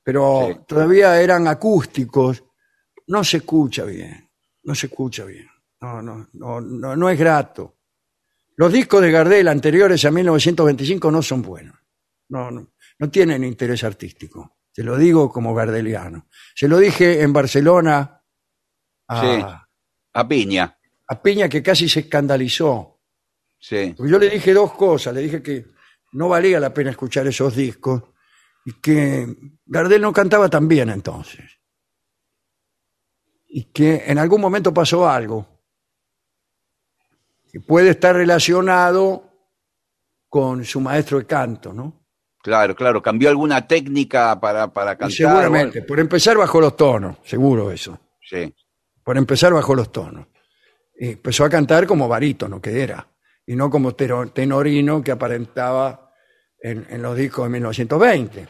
[0.03, 0.61] Pero Sí.
[0.67, 2.43] todavía eran acústicos,
[3.07, 4.29] no se escucha bien,
[4.65, 5.49] no se escucha bien,
[5.81, 7.79] no, no, no, no, no es grato.
[8.57, 11.77] Los discos de Gardel anteriores a 1925 no son buenos,
[12.31, 14.59] no, no, no tienen interés artístico.
[14.73, 16.29] Se lo digo como gardeliano.
[16.55, 18.23] Se lo dije en Barcelona
[19.09, 19.45] a, Sí.
[20.13, 20.79] A piña.
[21.09, 23.01] a Piña que casi se escandalizó.
[23.59, 23.95] Sí.
[23.97, 25.15] Porque yo le dije dos cosas.
[25.15, 25.65] Le dije que
[26.13, 28.03] no valía la pena escuchar esos discos
[28.65, 29.27] y que
[29.65, 31.45] Gardel no cantaba tan bien entonces.
[33.49, 35.47] Y que en algún momento pasó algo
[37.51, 39.31] que puede estar relacionado
[40.29, 42.07] con su maestro de canto, ¿no?
[42.43, 43.03] Claro, claro.
[43.03, 45.11] Cambió alguna técnica para, para Y cantar.
[45.17, 45.83] seguramente.
[45.83, 47.99] Por empezar bajó los tonos, seguro eso.
[48.21, 48.53] Sí.
[49.05, 50.27] por empezar bajó los tonos.
[50.99, 53.07] Y empezó a cantar como barítono que era,
[53.47, 56.13] y no como tenorino que aparentaba
[56.61, 58.49] en, en los discos de 1920.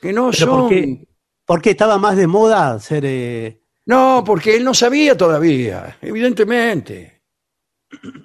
[0.00, 0.60] Que no Pero son...
[0.60, 1.08] ¿por qué,
[1.46, 3.04] por qué estaba más de moda ser...
[3.06, 7.22] eh, No, porque él no sabía todavía, evidentemente.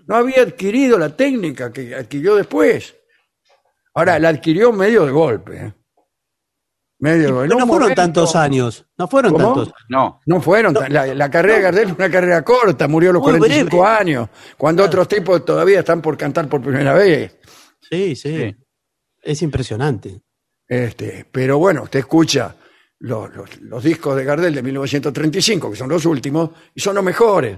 [0.08, 2.96] No había adquirido la técnica que adquirió después.
[3.94, 5.58] Ahora, la adquirió medio de golpe.
[5.58, 5.74] ¿eh?
[7.04, 9.46] Medio no fueron momento- tantos años, no fueron ¿Cómo?
[9.56, 9.74] tantos.
[9.90, 10.22] No.
[10.26, 13.22] No fueron, tan- la, la carrera de Gardel es una carrera corta, murió a los
[13.22, 13.86] Muy 45 breve.
[13.98, 17.38] años, cuando otros tipos todavía están por cantar por primera vez.
[17.90, 18.56] Sí, sí, Sí.
[19.22, 20.22] Es impresionante.
[20.68, 22.56] Este, pero bueno, usted escucha
[23.00, 27.04] los, los- los discos de Gardel de 1935, que son los últimos, y son los
[27.04, 27.58] mejores.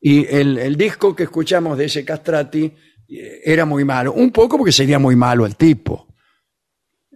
[0.00, 2.72] Y el, el disco que escuchamos de ese Castrati
[3.08, 6.06] eh, era muy malo, un poco porque sería muy malo el tipo.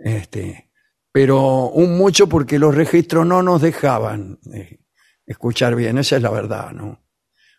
[0.03, 0.71] Este,
[1.13, 4.81] pero un mucho porque los registros no nos dejaban eh,
[5.27, 7.03] escuchar bien, esa es la verdad, ¿no?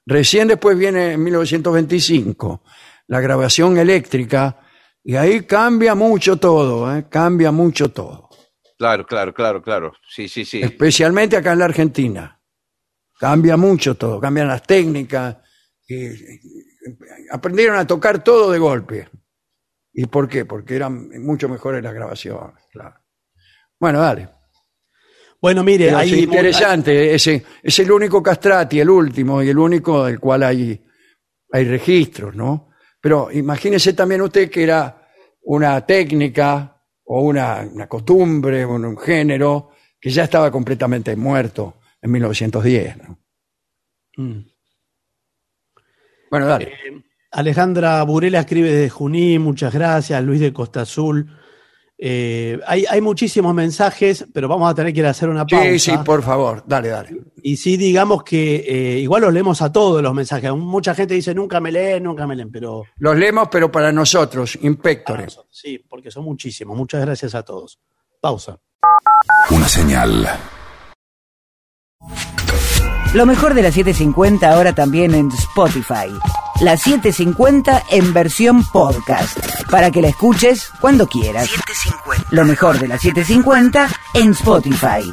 [0.05, 2.63] Recién después viene en 1925
[3.07, 4.59] la grabación eléctrica
[5.03, 7.05] y ahí cambia mucho todo, ¿eh?
[7.09, 8.29] cambia mucho todo,
[8.77, 9.93] Claro, claro, claro, claro.
[10.09, 10.59] Sí, sí, sí.
[10.63, 12.39] especialmente acá en la Argentina.
[13.19, 15.37] Cambia mucho todo, cambian las técnicas,
[15.87, 16.39] y- y-
[17.31, 19.07] aprendieron a tocar todo de golpe.
[19.93, 20.45] ¿Y por qué?
[20.45, 22.95] Porque eran mucho mejores las grabaciones, claro.
[23.79, 24.29] Bueno, dale.
[25.41, 29.57] Bueno, mire, Pero hay es interesante, ese, es el único castrati, el último, y el
[29.57, 30.79] único del cual hay,
[31.51, 32.69] hay registros, ¿no?
[33.01, 35.09] Pero imagínese también usted que era
[35.43, 42.11] una técnica o una, una costumbre, un, un género que ya estaba completamente muerto en
[42.11, 43.19] 1910, ¿no?
[44.17, 44.45] Mm.
[46.29, 46.71] Bueno, dale.
[47.31, 50.21] Alejandra Burela escribe desde Junín, muchas gracias.
[50.23, 51.27] Luis de Costa Azul
[52.03, 55.65] Eh, hay, hay muchísimos mensajes, pero vamos a tener que ir a hacer una pausa.
[55.69, 57.15] Sí, sí, por favor, dale, dale.
[57.43, 60.51] Y sí, digamos que eh, igual los leemos a todos los mensajes.
[60.51, 64.55] Mucha gente dice nunca me leen, nunca me leen, pero Los leemos, pero para nosotros,
[64.57, 65.25] para inspectores.
[65.25, 66.75] nosotros, sí, porque son muchísimos.
[66.75, 67.79] Muchas gracias a todos.
[68.19, 68.57] Pausa.
[69.51, 70.27] Una señal.
[73.13, 76.07] Lo mejor de la 750 ahora también en Spotify.
[76.61, 79.35] La 750 en versión podcast.
[79.71, 81.49] Para que la escuches cuando quieras.
[82.29, 85.11] Lo mejor de la 750 en Spotify.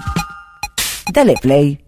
[1.11, 1.88] Dale play.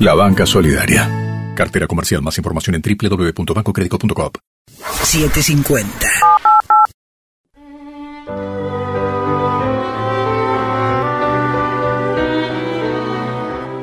[0.00, 1.52] la banca solidaria.
[1.54, 2.22] Cartera comercial.
[2.22, 4.32] Más información en www.bancocredico.com.
[5.02, 6.08] 750.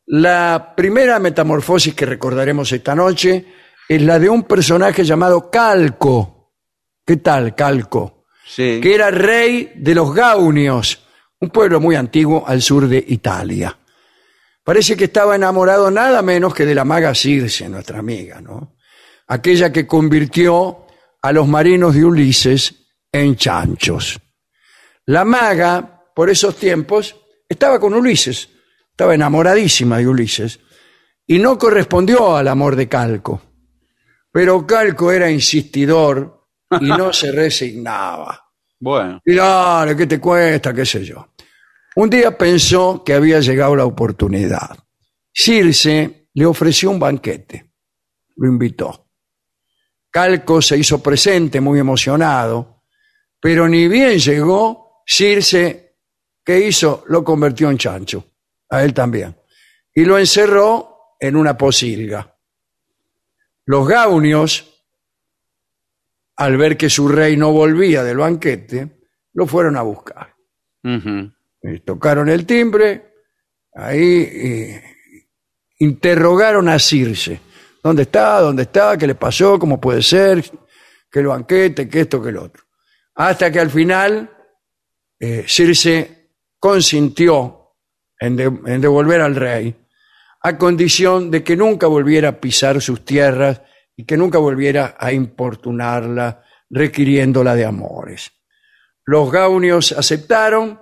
[0.06, 3.44] La primera metamorfosis que recordaremos esta noche
[3.88, 6.52] es la de un personaje llamado Calco.
[7.04, 8.26] ¿Qué tal, Calco?
[8.46, 8.80] Sí.
[8.80, 11.04] Que era rey de los Gaunios,
[11.40, 13.76] un pueblo muy antiguo al sur de Italia.
[14.62, 18.76] Parece que estaba enamorado nada menos que de la maga Circe, nuestra amiga, ¿no?
[19.26, 20.86] Aquella que convirtió
[21.20, 22.74] a los marinos de Ulises
[23.10, 24.20] en chanchos.
[25.06, 27.16] La maga, por esos tiempos,
[27.48, 28.48] estaba con Ulises,
[28.96, 30.58] estaba enamoradísima de Ulises,
[31.26, 33.42] y no correspondió al amor de Calco.
[34.32, 36.46] Pero Calco era insistidor
[36.80, 38.42] y no se resignaba.
[38.80, 39.20] Bueno.
[39.22, 40.72] Y dale, ¿qué te cuesta?
[40.72, 41.28] ¿Qué sé yo?
[41.96, 44.74] Un día pensó que había llegado la oportunidad.
[45.30, 47.72] Circe le ofreció un banquete.
[48.36, 49.08] Lo invitó.
[50.10, 52.84] Calco se hizo presente, muy emocionado,
[53.38, 55.98] pero ni bien llegó, Circe,
[56.42, 57.04] ¿qué hizo?
[57.08, 58.24] Lo convirtió en chancho.
[58.68, 59.36] A él también.
[59.94, 62.36] Y lo encerró en una posilga.
[63.64, 64.84] Los gaunios,
[66.36, 69.00] al ver que su rey no volvía del banquete,
[69.32, 70.34] lo fueron a buscar.
[71.84, 73.14] Tocaron el timbre,
[73.74, 74.80] ahí
[75.78, 77.40] interrogaron a Circe.
[77.82, 78.40] ¿Dónde está?
[78.40, 78.96] ¿Dónde está?
[78.96, 79.58] ¿Qué le pasó?
[79.58, 80.44] ¿Cómo puede ser?
[81.10, 81.88] ¿Qué el banquete?
[81.88, 82.22] ¿Qué esto?
[82.22, 82.64] ¿Qué el otro?
[83.14, 84.30] Hasta que al final
[85.18, 87.65] eh, Circe consintió
[88.20, 89.74] en, de- en devolver al rey
[90.42, 93.62] a condición de que nunca volviera a pisar sus tierras
[93.96, 98.30] y que nunca volviera a importunarla requiriéndola de amores.
[99.04, 100.80] Los gaunios aceptaron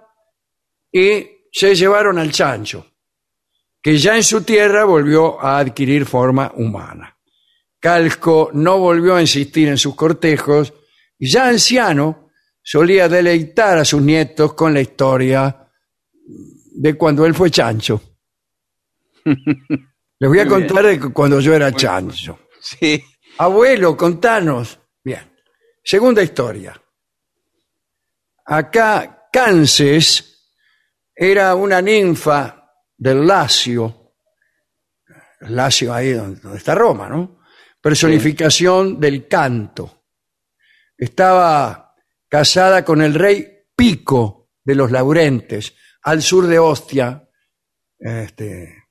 [0.92, 2.86] y se llevaron al chancho,
[3.82, 7.16] que ya en su tierra volvió a adquirir forma humana.
[7.80, 10.72] Calco no volvió a insistir en sus cortejos
[11.18, 12.30] y ya anciano
[12.62, 15.68] solía deleitar a sus nietos con la historia
[16.74, 18.00] de cuando él fue chancho.
[19.24, 20.66] Les voy a Muy bien.
[20.68, 22.38] contar de cu- cuando yo era chancho.
[22.60, 23.02] Sí.
[23.38, 24.78] Abuelo, contanos.
[25.02, 25.32] Bien.
[25.82, 26.80] Segunda historia.
[28.46, 30.52] Acá, Canses
[31.14, 34.12] era una ninfa del Lacio.
[35.40, 37.40] Lacio ahí donde, donde está Roma, ¿no?
[37.80, 40.04] Personificación del canto.
[40.96, 41.94] Estaba
[42.28, 43.46] casada con el rey
[43.76, 47.28] Pico de los Laurentes, al sur de Ostia.
[47.98, 48.84] Este,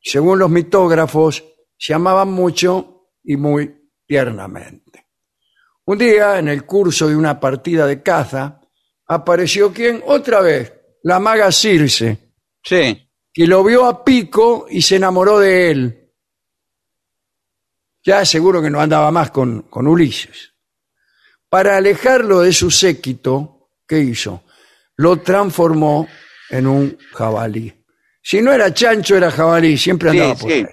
[0.00, 1.44] según los mitógrafos,
[1.76, 5.06] se amaban mucho y muy tiernamente.
[5.84, 8.60] Un día, en el curso de una partida de caza,
[9.06, 10.72] apareció quien otra vez,
[11.02, 13.10] la maga Circe, Sí.
[13.32, 16.12] que lo vio a Pico y se enamoró de él.
[18.04, 20.52] Ya seguro que no andaba más con, con Ulises.
[21.48, 24.44] Para alejarlo de su séquito, ¿qué hizo?
[24.96, 26.06] Lo transformó
[26.50, 27.72] en un jabalí.
[28.22, 30.56] Si no era chancho, era jabalí, siempre Sí, andaba por sí.
[30.58, 30.66] ahí.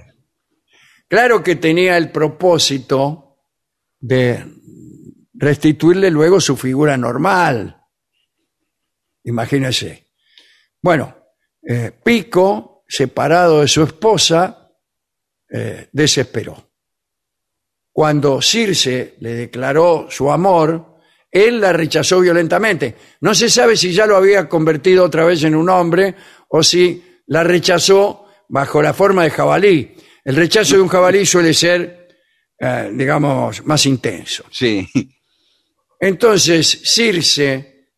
[1.08, 3.38] Claro que tenía el propósito
[4.00, 4.46] de
[5.34, 7.82] restituirle luego su figura normal.
[9.24, 10.08] Imagínese.
[10.82, 11.16] Bueno,
[11.68, 14.72] eh, Pico, separado de su esposa,
[15.50, 16.72] eh, desesperó.
[17.92, 20.95] Cuando Circe le declaró su amor,
[21.36, 22.96] él la rechazó violentamente.
[23.20, 26.16] No se sabe si ya lo había convertido otra vez en un hombre
[26.50, 29.96] o si la rechazó bajo la forma de jabalí.
[30.24, 32.08] El rechazo de un jabalí suele ser,
[32.58, 34.46] eh, digamos, más intenso.
[34.50, 34.88] Sí.
[36.00, 37.90] Entonces, Circe,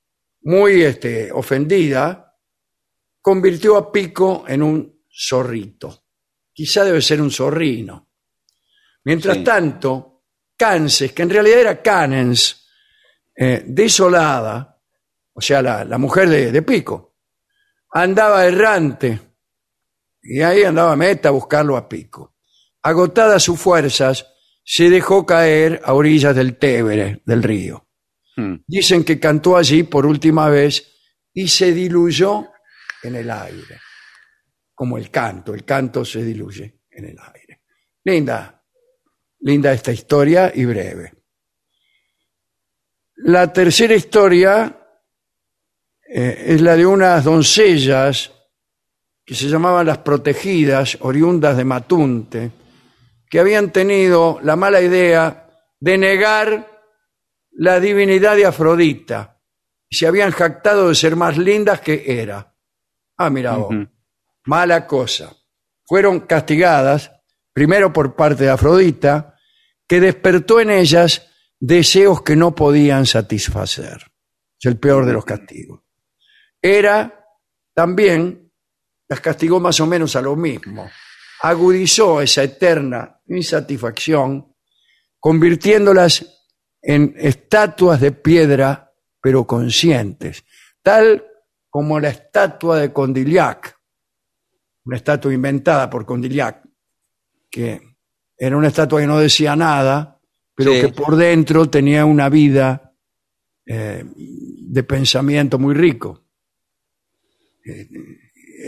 [0.41, 2.33] muy este, ofendida,
[3.21, 6.05] convirtió a Pico en un zorrito.
[6.53, 8.09] Quizá debe ser un zorrino.
[9.03, 9.43] Mientras Sí.
[9.43, 10.23] tanto,
[10.57, 12.66] Canses, que en realidad era Canens,
[13.37, 14.81] eh, desolada,
[15.33, 17.15] o sea, la, la mujer de, de Pico,
[17.91, 19.19] andaba errante
[20.21, 22.35] y ahí andaba Meta a buscarlo a Pico.
[22.81, 24.25] Agotadas sus fuerzas,
[24.63, 27.87] se dejó caer a orillas del Tévere, del río.
[28.35, 28.55] Hmm.
[28.67, 30.95] Dicen que cantó allí por última vez
[31.33, 32.47] y se diluyó
[33.03, 33.79] en el aire.
[34.73, 37.61] Como el canto, el canto se diluye en el aire.
[38.03, 38.63] Linda,
[39.39, 41.13] linda esta historia y breve.
[43.17, 44.77] La tercera historia
[46.07, 48.31] eh, es la de unas doncellas
[49.25, 52.51] que se llamaban las protegidas, oriundas de Matunte,
[53.29, 55.49] que habían tenido la mala idea
[55.79, 56.81] de negar
[57.51, 59.39] la divinidad de Afrodita
[59.89, 62.53] y se habían jactado de ser más lindas que era.
[63.17, 63.75] Ah, mira vos,
[64.45, 65.35] mala cosa.
[65.85, 67.11] Fueron castigadas,
[67.51, 69.35] primero por parte de Afrodita,
[69.87, 71.27] que despertó en ellas
[71.59, 74.11] deseos que no podían satisfacer.
[74.59, 75.81] Es el peor de los castigos.
[76.61, 77.25] Era
[77.73, 78.51] también,
[79.07, 80.89] las castigó más o menos a lo mismo.
[81.41, 84.55] Agudizó esa eterna insatisfacción,
[85.19, 86.25] convirtiéndolas
[86.81, 90.43] en estatuas de piedra, pero conscientes,
[90.81, 91.25] tal
[91.69, 93.77] como la estatua de Condillac,
[94.85, 96.63] una estatua inventada por Condillac,
[97.49, 97.81] que
[98.37, 100.16] era una estatua que no decía nada,
[100.57, 100.81] pero Sí.
[100.81, 102.83] que por dentro tenía una vida
[103.69, 106.23] eh, de pensamiento muy rico.
[107.65, 107.87] Eh,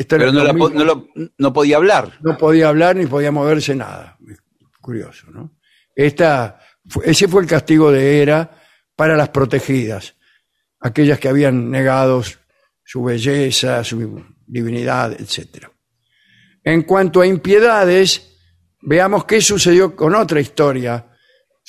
[0.07, 0.79] Pero no, la po- mismo.
[0.79, 2.19] no, lo- no podía hablar.
[2.21, 4.17] No podía hablar ni podía moverse nada.
[4.81, 5.57] Curioso, ¿no?
[5.95, 6.59] Esta,
[7.03, 8.51] ese fue el castigo de Hera
[8.95, 10.15] para las protegidas,
[10.79, 12.21] aquellas que habían negado
[12.83, 15.65] su belleza, su divinidad, etc.
[16.63, 18.37] En cuanto a impiedades,
[18.81, 21.05] veamos qué sucedió con otra historia.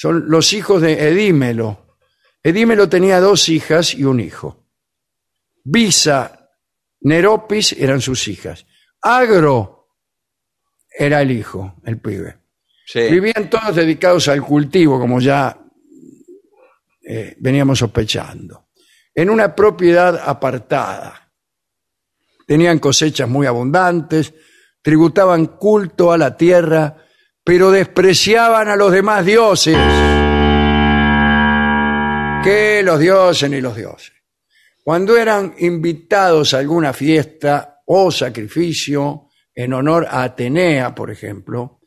[0.00, 1.98] Son los hijos de Edímelo.
[2.42, 4.64] Edímelo tenía dos hijas y un hijo.
[5.62, 6.48] Visa,
[7.02, 8.64] Neropis eran sus hijas.
[9.02, 9.88] Agro
[10.90, 12.38] era el hijo, el pibe.
[12.86, 13.10] Sí.
[13.10, 15.54] Vivían todos dedicados al cultivo, como ya
[17.02, 18.68] eh, veníamos sospechando,
[19.14, 21.30] en una propiedad apartada.
[22.46, 24.32] Tenían cosechas muy abundantes,
[24.80, 27.04] tributaban culto a la tierra,
[27.44, 29.76] pero despreciaban a los demás dioses.
[32.42, 34.12] Que los dioses ni los dioses.
[34.82, 41.80] Cuando eran invitados a alguna fiesta o sacrificio en honor a Atenea, por ejemplo,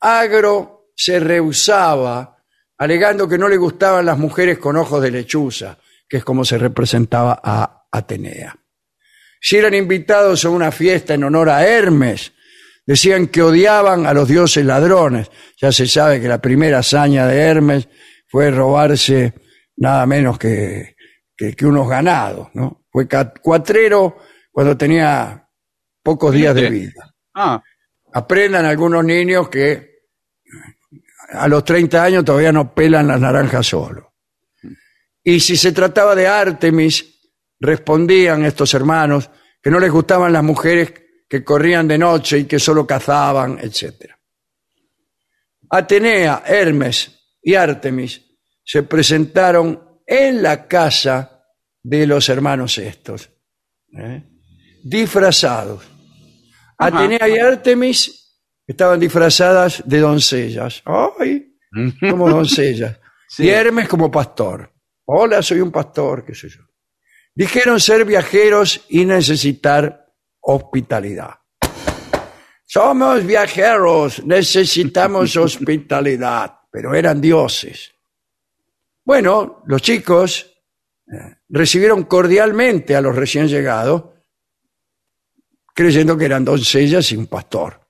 [0.00, 2.38] Agro se rehusaba,
[2.78, 5.78] alegando que no le gustaban las mujeres con ojos de lechuza,
[6.08, 8.56] que es como se representaba a Atenea.
[9.40, 12.32] Si eran invitados a una fiesta en honor a Hermes,
[12.86, 15.30] decían que odiaban a los dioses ladrones.
[15.60, 17.88] Ya se sabe que la primera hazaña de Hermes
[18.28, 19.34] fue robarse
[19.76, 20.96] nada menos que,
[21.36, 22.84] que, que unos ganados, ¿no?
[22.90, 23.06] Fue
[23.40, 24.18] cuatrero
[24.50, 25.48] cuando tenía
[26.02, 27.14] pocos días de vida.
[27.34, 27.62] Ah,
[28.12, 29.90] Aprendan algunos niños que
[31.32, 34.14] a los 30 años todavía no pelan las naranjas solo.
[35.22, 37.20] Y si se trataba de Artemis,
[37.60, 39.30] respondían estos hermanos
[39.62, 40.92] que no les gustaban las mujeres
[41.30, 44.10] que corrían de noche y que solo cazaban, etc.
[45.70, 48.20] Atenea, Hermes y Artemis
[48.64, 51.44] se presentaron en la casa
[51.80, 53.30] de los hermanos estos,
[53.96, 54.24] ¿eh?
[54.82, 55.84] disfrazados.
[56.76, 60.82] Atenea y Artemis estaban disfrazadas de doncellas.
[60.84, 61.56] ¡Ay!
[62.00, 62.98] Como doncellas.
[63.28, 63.44] Sí.
[63.44, 64.72] Y Hermes como pastor.
[65.04, 66.62] Hola, soy un pastor, qué sé yo.
[67.32, 70.09] Dijeron ser viajeros y necesitar
[70.40, 71.34] hospitalidad.
[72.64, 77.92] Somos viajeros, necesitamos hospitalidad, pero eran dioses.
[79.04, 80.46] Bueno, los chicos
[81.12, 84.04] eh, recibieron cordialmente a los recién llegados,
[85.74, 87.80] creyendo que eran doncellas y un pastor.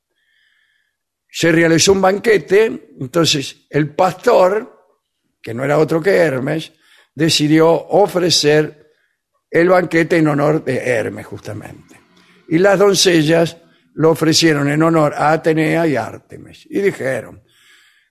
[1.28, 4.96] Se realizó un banquete, entonces el pastor,
[5.42, 6.72] que no era otro que Hermes,
[7.14, 8.92] decidió ofrecer
[9.50, 11.99] el banquete en honor de Hermes, justamente.
[12.50, 13.56] Y las doncellas
[13.94, 16.66] lo ofrecieron en honor a Atenea y Artemis.
[16.68, 17.40] Y dijeron,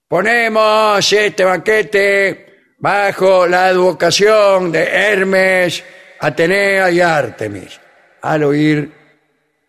[0.07, 2.45] ponemos este banquete
[2.77, 5.83] bajo la advocación de Hermes,
[6.21, 7.81] Atenea y Artemis.
[8.21, 8.89] Al oír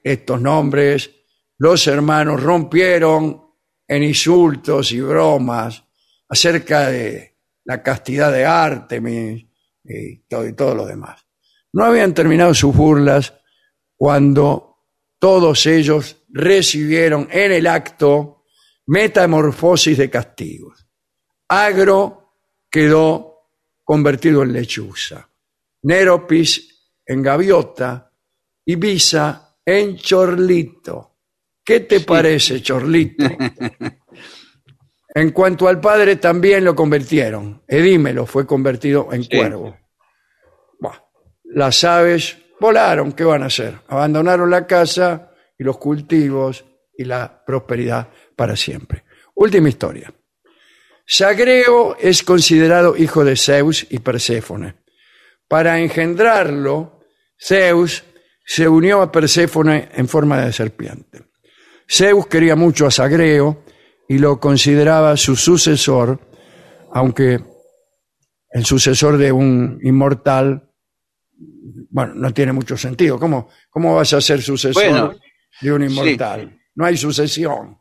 [0.04, 1.10] estos nombres,
[1.58, 3.42] los hermanos rompieron
[3.88, 5.82] en insultos y bromas
[6.28, 9.46] acerca de la castidad de Artemis
[9.82, 11.26] y y todo lo demás.
[11.72, 13.39] No habían terminado sus burlas
[14.01, 14.78] cuando
[15.18, 18.44] todos ellos recibieron en el acto
[18.86, 20.86] metamorfosis de castigos.
[21.46, 22.36] Agro
[22.70, 23.51] quedó
[23.84, 25.28] convertido en lechuza,
[25.82, 28.11] Neropis en gaviota
[28.64, 31.18] y Visa en chorlito.
[31.62, 33.26] ¿Qué te parece, chorlito?
[35.14, 37.64] en cuanto al padre, también lo convirtieron.
[37.68, 39.76] Edímelo fue convertido en cuervo.
[41.44, 43.80] Las aves volaron, ¿qué van a hacer?
[43.88, 46.64] Abandonaron la casa y los cultivos
[46.96, 49.04] y la prosperidad para siempre.
[49.34, 50.12] Última historia.
[51.06, 54.76] Sagreo es considerado hijo de Zeus y Perséfone.
[55.48, 57.00] Para engendrarlo,
[57.36, 58.04] Zeus
[58.44, 61.24] se unió a Perséfone en forma de serpiente.
[61.88, 63.64] Zeus quería mucho a Sagreo
[64.08, 66.20] y lo consideraba su sucesor,
[66.92, 67.40] aunque
[68.50, 70.70] el sucesor de un inmortal,
[71.91, 73.18] bueno, no tiene mucho sentido.
[73.18, 75.14] ¿Cómo, cómo vas a ser sucesor Bueno,
[75.61, 76.59] de un inmortal?
[76.74, 77.78] No hay sucesión.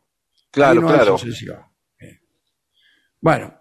[0.50, 1.16] claro, no hay claro.
[1.18, 1.58] sucesión.
[3.20, 3.54] Bueno,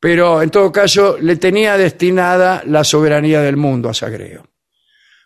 [0.00, 4.48] pero en todo caso le tenía destinada la soberanía del mundo a Sagreo.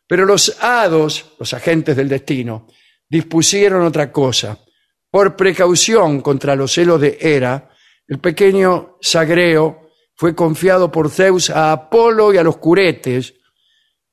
[0.07, 2.67] Pero los hados, los agentes del destino,
[3.09, 4.59] dispusieron otra cosa.
[5.11, 7.71] Por precaución contra los celos de Hera,
[8.07, 13.35] el pequeño Sagreo fue confiado por Zeus a Apolo y a los curetes,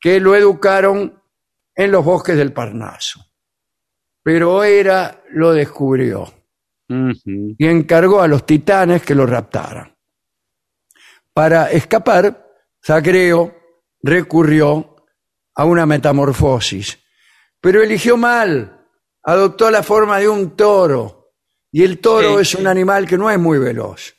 [0.03, 1.23] que lo educaron
[1.73, 3.25] en los bosques del Parnaso.
[4.21, 6.25] Pero Hera lo descubrió
[6.89, 9.95] y encargó a los titanes que lo raptaran.
[11.33, 12.45] Para escapar,
[12.85, 13.55] Zagreo
[14.01, 14.97] recurrió
[15.55, 16.99] a una metamorfosis,
[17.61, 18.85] pero eligió mal,
[19.23, 21.31] adoptó la forma de un toro,
[21.71, 24.13] y el toro Sí, es un animal que no es muy veloz,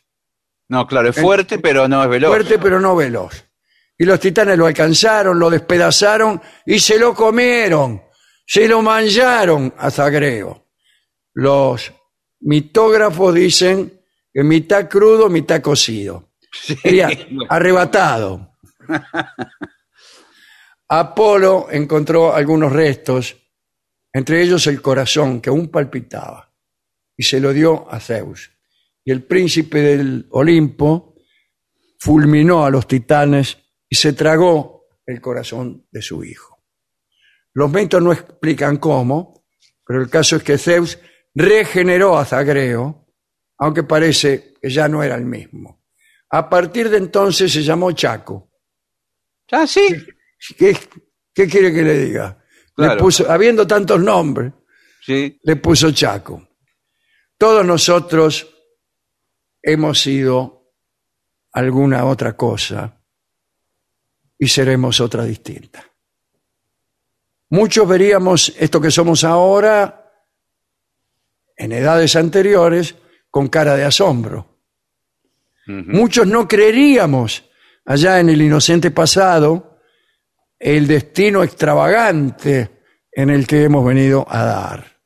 [0.69, 2.31] No, claro, es fuerte, pero no es veloz.
[2.31, 3.44] fuerte pero no veloz.
[3.97, 8.03] Y los titanes lo alcanzaron, lo despedazaron y se lo comieron,
[8.47, 10.67] se lo mancharon a Zagreo.
[11.35, 11.93] Los
[12.41, 14.01] mitógrafos dicen
[14.33, 16.33] que mitad crudo, mitad cocido.
[16.53, 17.09] Sería
[17.49, 18.57] arrebatado.
[20.89, 23.37] Apolo encontró algunos restos,
[24.13, 26.53] entre ellos el corazón que aún palpitaba,
[27.17, 28.51] y se lo dio a Zeus.
[29.05, 31.17] Y el príncipe del Olimpo
[31.99, 36.63] fulminó a los titanes y se tragó el corazón de su hijo.
[37.53, 39.45] Los mitos no explican cómo,
[39.87, 40.99] pero el caso es que Zeus
[41.35, 43.07] regeneró a Zagreo,
[43.59, 45.85] aunque parece que ya no era el mismo.
[46.31, 48.51] A partir de entonces se llamó Chaco.
[49.53, 49.87] Ah, sí.
[50.57, 50.77] ¿Qué,
[51.33, 52.43] qué quiere que le diga?
[52.77, 53.01] Le Claro.
[53.01, 54.53] puso, habiendo tantos nombres,
[55.03, 55.39] Sí.
[55.45, 56.49] le puso Chaco.
[57.39, 58.51] Todos nosotros
[59.63, 60.73] hemos sido
[61.53, 63.01] alguna otra cosa
[64.39, 65.85] y seremos otra distinta.
[67.51, 70.13] Muchos veríamos esto que somos ahora
[71.57, 72.95] en edades anteriores
[73.31, 74.61] con cara de asombro.
[75.67, 77.49] Muchos no creeríamos
[77.87, 79.79] allá en el inocente pasado
[80.59, 85.01] el destino extravagante en el que hemos venido a dar.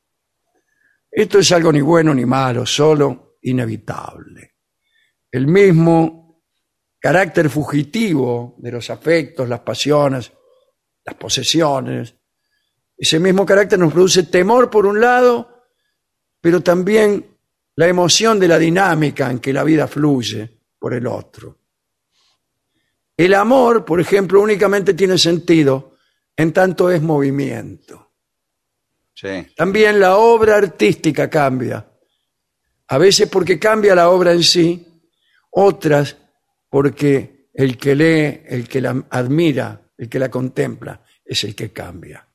[1.11, 4.55] Esto es algo ni bueno ni malo, solo inevitable.
[5.31, 6.28] El mismo
[6.99, 10.31] carácter fugitivo de los afectos, las pasiones,
[11.05, 12.15] las posesiones,
[12.97, 15.63] ese mismo carácter nos produce temor por un lado,
[16.41, 17.37] pero también
[17.75, 21.57] la emoción de la dinámica en que la vida fluye por el otro.
[23.15, 25.95] El amor, por ejemplo, únicamente tiene sentido
[26.35, 28.11] en tanto es movimiento.
[29.13, 29.47] Sí.
[29.55, 31.85] También la obra artística cambia.
[32.87, 35.01] A veces porque cambia la obra en sí,
[35.51, 36.17] otras
[36.69, 41.71] porque el que lee, el que la admira, el que la contempla, es el que
[41.71, 42.25] cambia.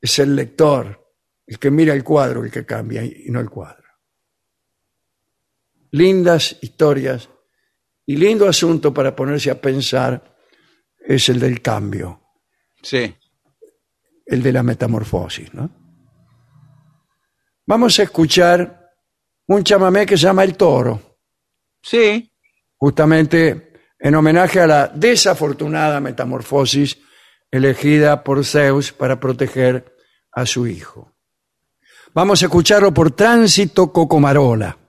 [0.00, 1.14] Es el lector,
[1.46, 3.84] el que mira el cuadro, el que cambia y no el cuadro.
[5.92, 7.28] Lindas historias
[8.06, 10.36] y lindo asunto para ponerse a pensar
[10.98, 12.20] es el del cambio,
[12.82, 13.14] Sí.
[14.26, 15.70] el de la metamorfosis, ¿no?
[17.66, 18.90] Vamos a escuchar
[19.46, 21.18] un chamamé que se llama El Toro,
[21.82, 22.29] Sí.
[22.80, 26.98] Justamente en homenaje a la desafortunada metamorfosis
[27.50, 29.94] elegida por Zeus para proteger
[30.32, 31.12] a su hijo.
[32.14, 34.79] Vamos a escucharlo por Tránsito Cocomarola.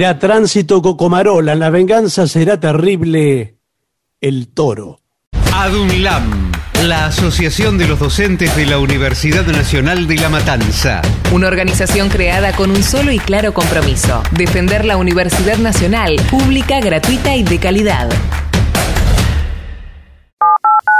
[0.00, 3.58] Era Tránsito Cocomarola, la venganza será terrible.
[4.18, 5.02] El toro.
[5.52, 6.52] ADUNLAM,
[6.84, 11.02] la Asociación de los Docentes de la Universidad Nacional de La Matanza.
[11.32, 17.36] Una organización creada con un solo y claro compromiso, defender la Universidad Nacional, pública, gratuita
[17.36, 18.08] y de calidad.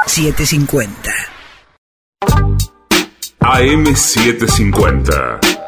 [0.08, 1.10] 750.
[3.40, 5.60] AM750.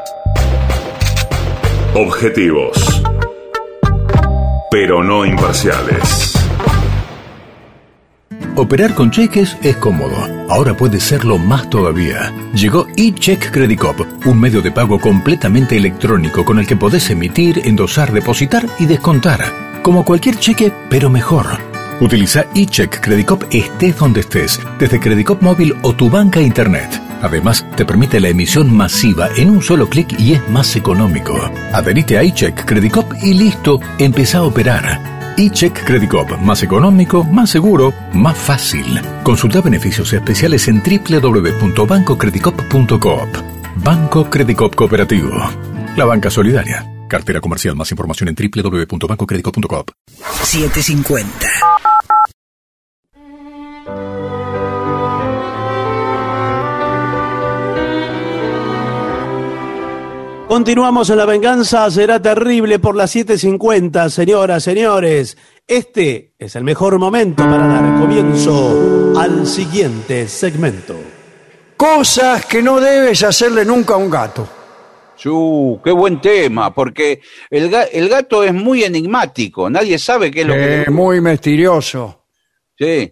[1.94, 2.81] Objetivos.
[4.72, 6.32] Pero no imparciales.
[8.56, 10.16] Operar con cheques es cómodo.
[10.48, 12.32] Ahora puede serlo más todavía.
[12.54, 17.60] Llegó eCheck Credit Cop, un medio de pago completamente electrónico con el que podés emitir,
[17.66, 19.40] endosar, depositar y descontar.
[19.82, 21.48] Como cualquier cheque, pero mejor.
[22.00, 27.11] Utiliza eCheck Credicop estés donde estés, desde Credicop móvil o tu banca internet.
[27.22, 31.34] Además, te permite la emisión masiva en un solo clic y es más económico.
[31.72, 35.34] Adherite a eCheck Credicop y listo, empieza a operar.
[35.38, 39.00] eCheck Credicop, más económico, más seguro, más fácil.
[39.22, 43.28] Consulta beneficios especiales en www.bancocredicop.coop.
[43.76, 45.30] Banco Credicop Cooperativo.
[45.96, 46.86] La banca solidaria.
[47.08, 47.76] Cartera comercial.
[47.76, 49.90] Más información en www.bancocredicop.coop.
[50.42, 51.48] 750.
[60.56, 65.38] Continuamos en La Venganza Será Terrible por las 7.50, señoras, señores.
[65.66, 70.94] Este es el mejor momento para dar comienzo al siguiente segmento.
[71.74, 74.46] Cosas que no debes hacerle nunca a un gato.
[75.16, 80.42] Chu, qué buen tema, porque el, ga- el gato es muy enigmático, nadie sabe qué
[80.42, 80.82] es lo que...
[80.82, 82.26] Eh, muy misterioso.
[82.78, 83.10] Sí,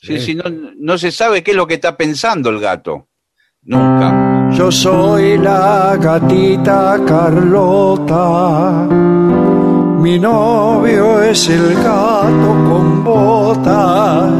[0.00, 0.18] sí, Sí.
[0.18, 0.44] sí, no,
[0.78, 3.10] no se sabe qué es lo que está pensando el gato.
[3.66, 4.50] Nunca.
[4.52, 8.86] Yo soy la gatita Carlota.
[10.00, 14.32] Mi novio es el gato con botas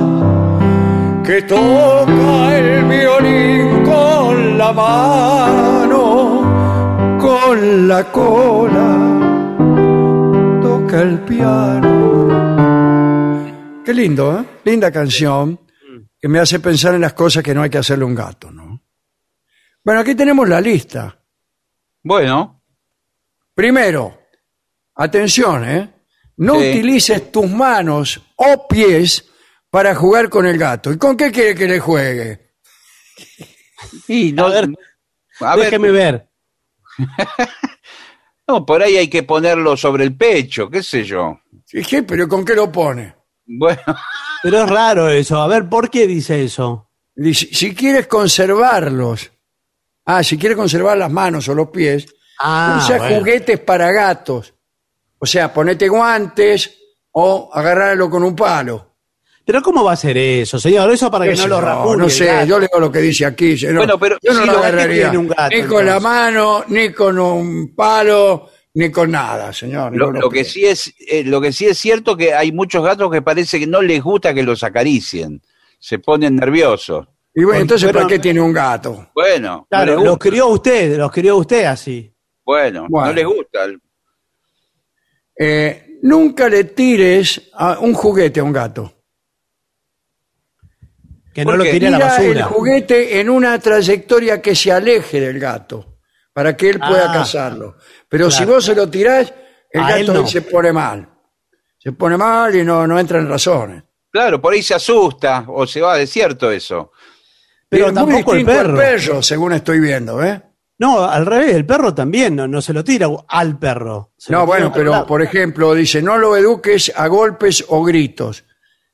[1.24, 6.42] que toca el violín con la mano,
[7.18, 8.98] con la cola,
[10.62, 12.28] toca el piano.
[13.82, 14.44] Qué lindo, ¿eh?
[14.64, 15.58] Linda canción
[16.20, 18.50] que me hace pensar en las cosas que no hay que hacerle a un gato,
[18.50, 18.63] ¿no?
[19.84, 21.18] Bueno, aquí tenemos la lista.
[22.02, 22.62] Bueno,
[23.54, 24.18] Primero,
[24.96, 25.94] atención, ¿eh?
[26.38, 26.70] No Sí.
[26.70, 29.26] utilices tus manos o pies
[29.70, 30.90] para jugar con el gato.
[30.92, 32.54] ¿Y con qué quiere que le juegue?
[34.08, 34.68] y no, A ver,
[35.40, 36.28] a ver, Déjeme ver.
[38.48, 41.40] no, por ahí hay que ponerlo sobre el pecho, qué sé yo.
[41.72, 43.14] Dije, pero ¿con qué lo pone?
[43.46, 43.80] Bueno,
[44.42, 45.40] Pero es raro eso.
[45.40, 46.90] A ver, ¿por qué dice eso?
[47.14, 49.30] Dice, si quieres conservarlos,
[50.06, 52.06] ah, si quieres conservar las manos o los pies,
[52.40, 53.16] Ah, usa bueno.
[53.18, 54.52] juguetes para gatos.
[55.18, 56.78] O sea, ponete guantes
[57.12, 58.90] o agárralo con un palo.
[59.44, 60.90] Pero ¿cómo va a ser eso, señor?
[60.90, 63.56] Eso para que ¿Qué no lo rajuñe No sé, yo leo lo que dice aquí.
[63.56, 63.76] señor.
[63.76, 67.18] Bueno, pero yo no si lo agarraría un gato, ni con la mano, ni con
[67.18, 69.94] un palo, ni con nada, señor.
[69.94, 73.22] lo, que sí es, eh, lo que sí es cierto que hay muchos gatos que
[73.22, 75.40] parece que no les gusta que los acaricien,
[75.78, 77.06] se ponen nerviosos.
[77.34, 79.10] Y bueno, entonces, ¿para qué tiene un gato?
[79.14, 82.14] Bueno, no Claro, los crió usted, los crió usted así.
[82.44, 83.08] Bueno, Bueno.
[83.08, 83.66] no les gusta.
[85.36, 88.92] Eh, nunca le tires a un juguete a un gato.
[91.32, 92.44] Que ¿Por no lo tire a la Tira el basura.
[92.46, 95.98] juguete en una trayectoria que se aleje del gato,
[96.32, 97.76] para que él pueda Ah, cazarlo.
[98.08, 98.52] Pero si claro.
[98.52, 99.34] vos se lo tirás,
[99.70, 100.26] el A gato no.
[100.28, 101.08] se pone mal.
[101.78, 103.82] Se pone mal y no, no entra en razones.
[104.10, 106.92] Claro, por ahí se asusta o se va, es cierto eso.
[107.74, 108.76] Pero Es muy tampoco el perro.
[108.76, 110.42] perro, según estoy viendo, ¿eh?
[110.78, 114.12] No, al revés, el perro también, no, no se lo tira al perro.
[114.28, 118.44] No, bueno, pero por ejemplo, dice, no lo eduques a golpes o gritos.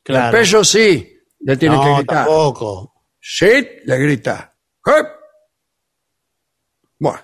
[0.02, 0.36] Claro.
[0.36, 2.16] El perro sí, le tiene que gritar.
[2.26, 2.94] tampoco.
[3.18, 4.54] Sí, le grita.
[4.84, 5.06] ¡Hup!
[6.98, 7.20] Bueno.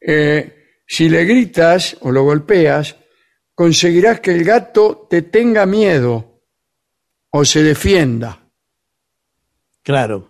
[0.00, 0.56] Eh,
[0.86, 2.96] si le gritas o lo golpeas,
[3.54, 6.42] conseguirás que el gato te tenga miedo
[7.30, 8.38] o se defienda.
[9.82, 10.29] Claro.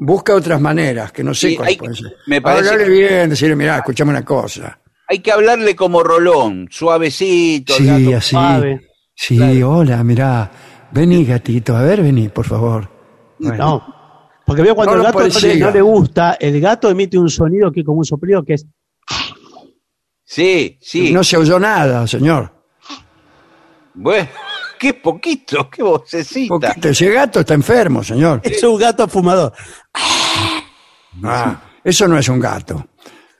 [0.00, 2.16] Busca otras maneras, que no sé Sí, cuáles pueden ser.
[2.26, 4.78] me parece Hablarle que- bien, decirle, mira, escuchame una cosa.
[5.08, 7.74] Hay que hablarle como Rolón, suavecito.
[7.80, 8.16] gato.
[8.16, 8.30] así.
[8.30, 8.88] suave.
[9.14, 10.50] Sí, hola, mirá.
[10.92, 11.76] Vení, gatito.
[11.76, 12.88] A ver, vení, por favor.
[13.40, 13.94] No.
[14.46, 17.28] Porque veo cuando No el gato no le, no le gusta, el gato emite un
[17.28, 18.66] sonido que es como un soplido que es.
[20.24, 21.12] Sí, sí.
[21.12, 22.52] No se oyó nada, señor.
[23.94, 24.28] Bueno,
[24.78, 26.54] qué poquito, qué vocecita.
[26.54, 28.40] Poquito, ese gato está enfermo, señor.
[28.44, 29.52] Es un gato fumador.
[31.24, 32.88] Ah, eso no es un gato.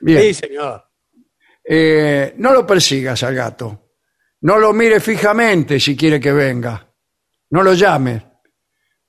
[0.01, 0.21] Bien.
[0.21, 0.83] Sí, señor.
[1.63, 3.91] Eh, no lo persigas al gato.
[4.41, 6.87] No lo mire fijamente si quiere que venga.
[7.51, 8.23] No lo llame.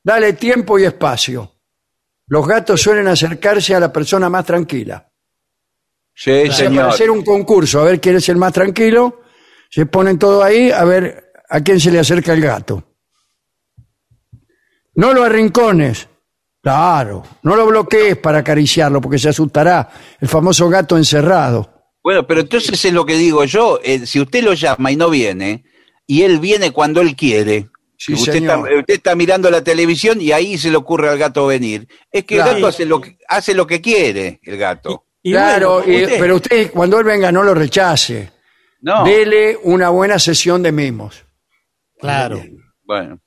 [0.02, 1.60] Dale tiempo y espacio.
[2.26, 5.06] Los gatos suelen acercarse a la persona más tranquila.
[6.14, 6.88] Sí, O sea, para señor.
[6.90, 9.22] hacer un concurso, a ver quién es el más tranquilo,
[9.70, 12.84] se ponen todo ahí a ver a quién se le acerca el gato.
[14.94, 16.08] No lo arrincones.
[16.62, 19.88] Claro, no lo bloquees para acariciarlo porque se asustará.
[20.20, 21.72] El famoso gato encerrado.
[22.02, 23.80] Bueno, pero entonces es lo que digo yo.
[23.82, 25.64] eh, si usted lo llama y no viene,
[26.06, 28.66] y él viene cuando él quiere, Sí, usted, señor.
[28.68, 31.86] está, usted está mirando la televisión y ahí se le ocurre al gato venir.
[32.10, 32.50] Es que Claro.
[32.50, 35.06] el gato hace lo que, hace lo que quiere, el gato.
[35.22, 38.30] Y claro, bueno, y- usted- pero usted cuando él venga no lo rechace.
[38.82, 41.24] No, Dele una buena sesión de mimos.
[42.00, 42.42] Claro.
[42.84, 43.20] Bueno.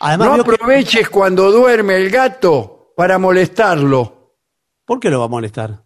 [0.00, 4.36] Además, No que- aproveches cuando duerme el gato para molestarlo,
[4.84, 5.82] ¿por qué lo va a molestar?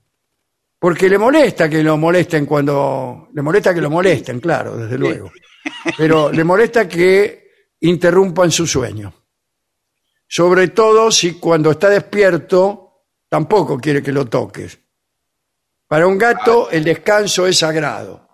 [0.81, 3.27] porque le molesta que lo molesten cuando...
[3.35, 5.33] Le molesta que lo molesten, claro, desde luego.
[5.97, 7.51] Pero le molesta que
[7.81, 9.13] interrumpan su sueño.
[10.29, 14.79] Sobre todo si cuando está despierto tampoco quiere que lo toques.
[15.89, 18.29] Para un gato el descanso es sagrado.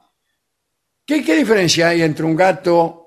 [1.07, 3.04] ¿Qué, qué diferencia hay entre un gato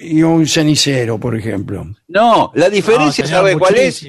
[0.00, 1.86] y un cenicero, por ejemplo?
[2.08, 4.06] No, la diferencia, No, ¿sabe cuál es?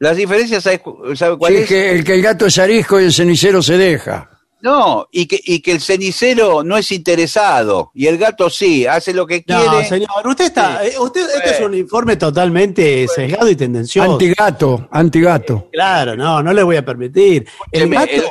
[0.00, 0.80] Las diferencias, ¿sabe,
[1.16, 1.68] sabe cuál Sí, es?
[1.68, 4.30] que el que el gato es arisco y el cenicero se deja.
[4.60, 9.12] No, y que, y que el cenicero no es interesado y el gato sí, hace
[9.14, 9.88] lo que No, quiere.
[9.88, 14.12] señor, usted está, eh, usted, este es un informe totalmente sesgado y tendencioso.
[14.12, 15.68] Antigato, antigato.
[15.72, 17.46] Claro, no, no le voy a permitir.
[17.70, 18.22] El gato, el,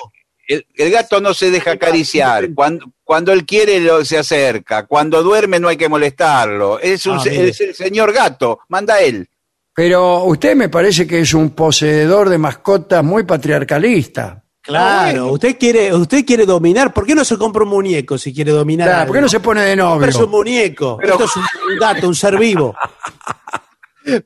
[0.48, 2.54] el gato no se deja acariciar.
[2.54, 4.86] Cuando, cuando él quiere, lo, se acerca.
[4.86, 6.80] Cuando duerme, no hay que molestarlo.
[6.80, 8.60] Es, un, Ah, es el señor gato.
[8.70, 9.28] Manda él.
[9.74, 14.44] Pero usted me parece que es un poseedor de mascotas muy patriarcalista.
[14.62, 16.94] claro, usted quiere, usted quiere dominar.
[16.94, 18.88] ¿Por qué no se compra un muñeco si quiere dominar?
[18.88, 19.08] Claro, algo?
[19.12, 20.28] ¿Por qué no se pone de Pero es un novio?
[20.38, 20.98] muñeco.
[21.00, 21.44] Pero- Esto es un,
[21.74, 22.76] un gato, un ser vivo.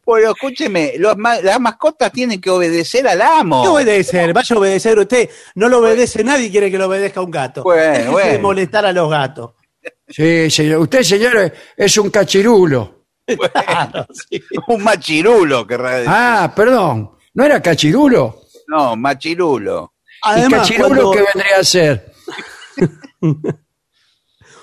[0.06, 3.64] Pero escúcheme, los ma- las mascotas tienen que obedecer al amo.
[3.64, 4.34] ¿Qué obedecer?
[4.34, 5.30] Vaya a obedecer usted.
[5.56, 7.64] No lo obedece nadie y quiere que lo obedezca un gato.
[7.64, 8.40] Bueno, Déjese de bueno.
[8.42, 9.52] molestar a los gatos.
[10.08, 10.80] Sí, señor.
[10.82, 13.06] Usted, señor, es un cachirulo.
[13.26, 14.42] Claro, sí.
[14.68, 16.10] Un machirulo, querrá decir.
[16.14, 17.12] Ah, perdón.
[17.34, 18.42] ¿No era cachirulo?
[18.68, 19.94] No, machirulo.
[20.06, 22.12] ¿Y Además, cachirulo cuando- qué vendría a ser?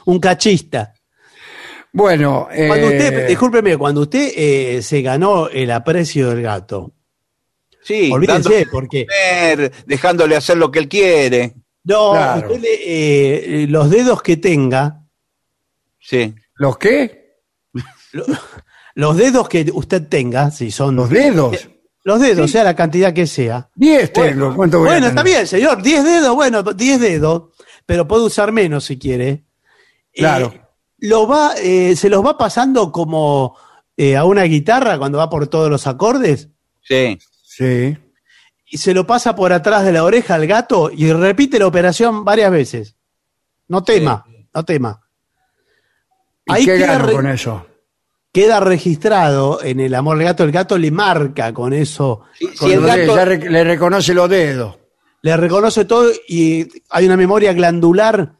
[0.07, 0.95] un cachista.
[1.93, 6.93] Bueno, eh, Cuando usted, discúlpeme, cuando usted eh, se ganó el aprecio del gato,
[7.83, 11.55] Sí, olvídense, dándole porque comer, dejándole hacer lo que él quiere.
[11.85, 12.47] no, Claro.
[12.53, 15.03] usted le- eh, los dedos que tenga,
[15.99, 16.35] Sí.
[16.57, 17.37] ¿los qué?
[18.95, 21.69] los dedos que usted tenga, si son Los dedos.
[22.05, 23.71] los dedos, sea la cantidad que sea.
[23.75, 24.55] Diez tengo.
[24.55, 25.11] ¿Cuánto voy a Bueno, tener?
[25.11, 27.51] está bien, señor, 10 dedos, bueno, 10 dedos,
[27.87, 29.45] pero puede usar menos si quiere.
[30.13, 30.53] Claro.
[30.55, 30.61] Eh,
[30.99, 33.57] lo va, eh, se los va pasando como
[33.97, 36.49] eh, a una guitarra cuando va por todos los acordes.
[36.83, 37.19] Sí.
[37.43, 37.97] Sí.
[38.71, 42.25] y se lo pasa por atrás de la oreja al gato y repite la operación
[42.25, 42.97] varias veces.
[43.67, 45.01] No tema, no tema.
[46.47, 47.67] ¿Y Ahí qué queda, con eso?
[48.33, 50.45] queda registrado en el amor del gato.
[50.45, 53.51] El gato le marca con eso, Si, Con si el los dedos, gato, ya re-
[53.51, 54.79] le reconoce los dedos.
[55.23, 58.35] le reconoce todo y hay una memoria glandular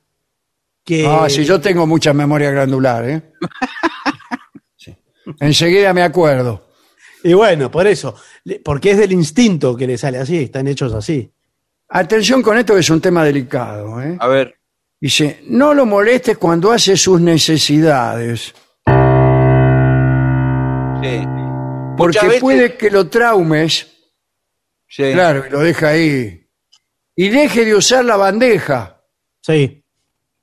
[0.89, 1.07] que...
[1.07, 3.23] Ah, sí, yo tengo mucha memoria glandular, ¿eh?
[4.75, 4.97] Sí.
[5.39, 6.69] Enseguida me acuerdo.
[7.23, 8.15] Y bueno, por eso,
[8.65, 11.31] porque es del instinto que le sale así, están hechos así.
[11.91, 14.17] Atención con esto que es un tema delicado, ¿eh?
[14.19, 14.55] a ver,
[15.01, 18.55] Dice, no lo molestes cuando hace sus necesidades,
[21.03, 21.25] sí.
[21.97, 23.87] porque veces- puede que lo traumes,
[24.89, 25.13] sí.
[25.13, 26.47] claro, y lo deja ahí.
[27.15, 29.03] Y deje de usar la bandeja.
[29.43, 29.78] Sí.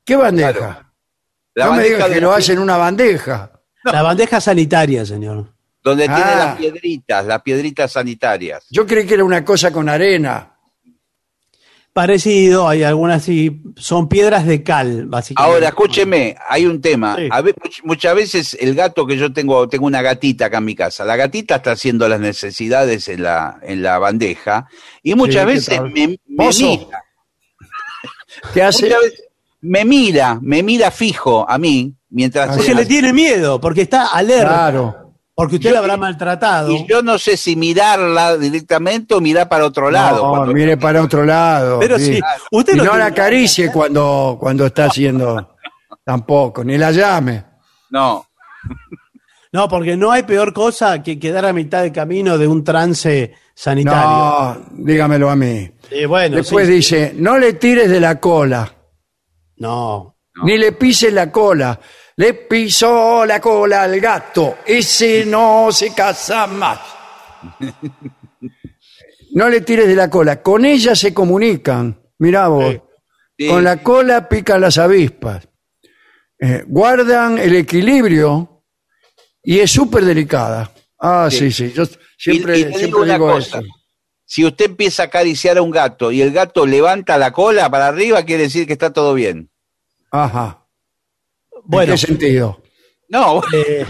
[0.06, 0.92] ¿Qué bandeja?
[1.56, 3.52] La no me bandeja digas de que la lo pie- hace en una bandeja.
[3.86, 5.54] La bandeja sanitaria, señor.
[5.84, 6.36] Donde tiene Ah.
[6.46, 8.66] las piedritas, las piedritas sanitarias.
[8.70, 10.52] Yo creí que era una cosa con arena.
[11.94, 15.54] Parecido, hay algunas sí, son piedras de cal, básicamente.
[15.54, 17.16] Ahora, escúcheme, hay un tema.
[17.16, 17.30] Sí.
[17.32, 17.42] A
[17.86, 21.06] muchas veces el gato que yo tengo, tengo una gatita acá en mi casa.
[21.06, 24.68] La gatita está haciendo las necesidades en la, en la bandeja
[25.04, 27.04] y muchas Sí, ¿qué veces me, me mira.
[28.54, 28.86] ¿Qué hace?
[28.88, 29.25] Muchas veces
[29.62, 32.56] me mira, me mira fijo a mí mientras.
[32.56, 34.48] Porque le tiene miedo, porque está alerta.
[34.54, 35.02] Claro.
[35.38, 36.72] Porque usted Yo- la habrá maltratado.
[36.72, 40.24] Y yo no sé si mirarla directamente o mirar para otro lado.
[40.24, 41.80] No, Cuando- mire para otro lado.
[41.80, 42.16] Pero sí.
[42.16, 42.22] sí,
[42.52, 43.74] usted y no no la acaricie hacer.
[43.74, 45.56] cuando, cuando está haciendo
[46.06, 47.44] tampoco, ni la llame.
[47.90, 48.26] No.
[49.52, 53.34] No, porque no hay peor cosa que quedar a mitad de camino de un trance
[53.54, 54.02] sanitario.
[54.10, 55.70] No, dígamelo a mí.
[55.92, 58.70] Y bueno, Después sí, dice, no le tires de la cola,
[59.58, 60.18] no.
[60.44, 61.80] ni le pises la cola.
[62.18, 66.80] Le pisó la cola al gato, ese no se casa más.
[69.34, 72.00] No le tires de la cola, con ella se comunican.
[72.20, 72.74] Mirá vos,
[73.38, 73.50] Sí.
[73.50, 75.46] con la cola pican las avispas.
[76.40, 78.64] Eh, guardan el equilibrio
[79.44, 80.72] y es súper delicada.
[81.00, 81.84] Ah, sí, sí, yo
[82.18, 83.60] siempre, Y- y te siempre digo digo eso.
[84.26, 87.88] Si usted empieza a acariciar a un gato y el gato levanta la cola para
[87.88, 89.50] arriba, quiere decir que está todo bien.
[90.12, 90.66] Ajá.
[91.64, 92.62] Bueno, ¿En qué sentido?
[93.10, 93.86] No, eh,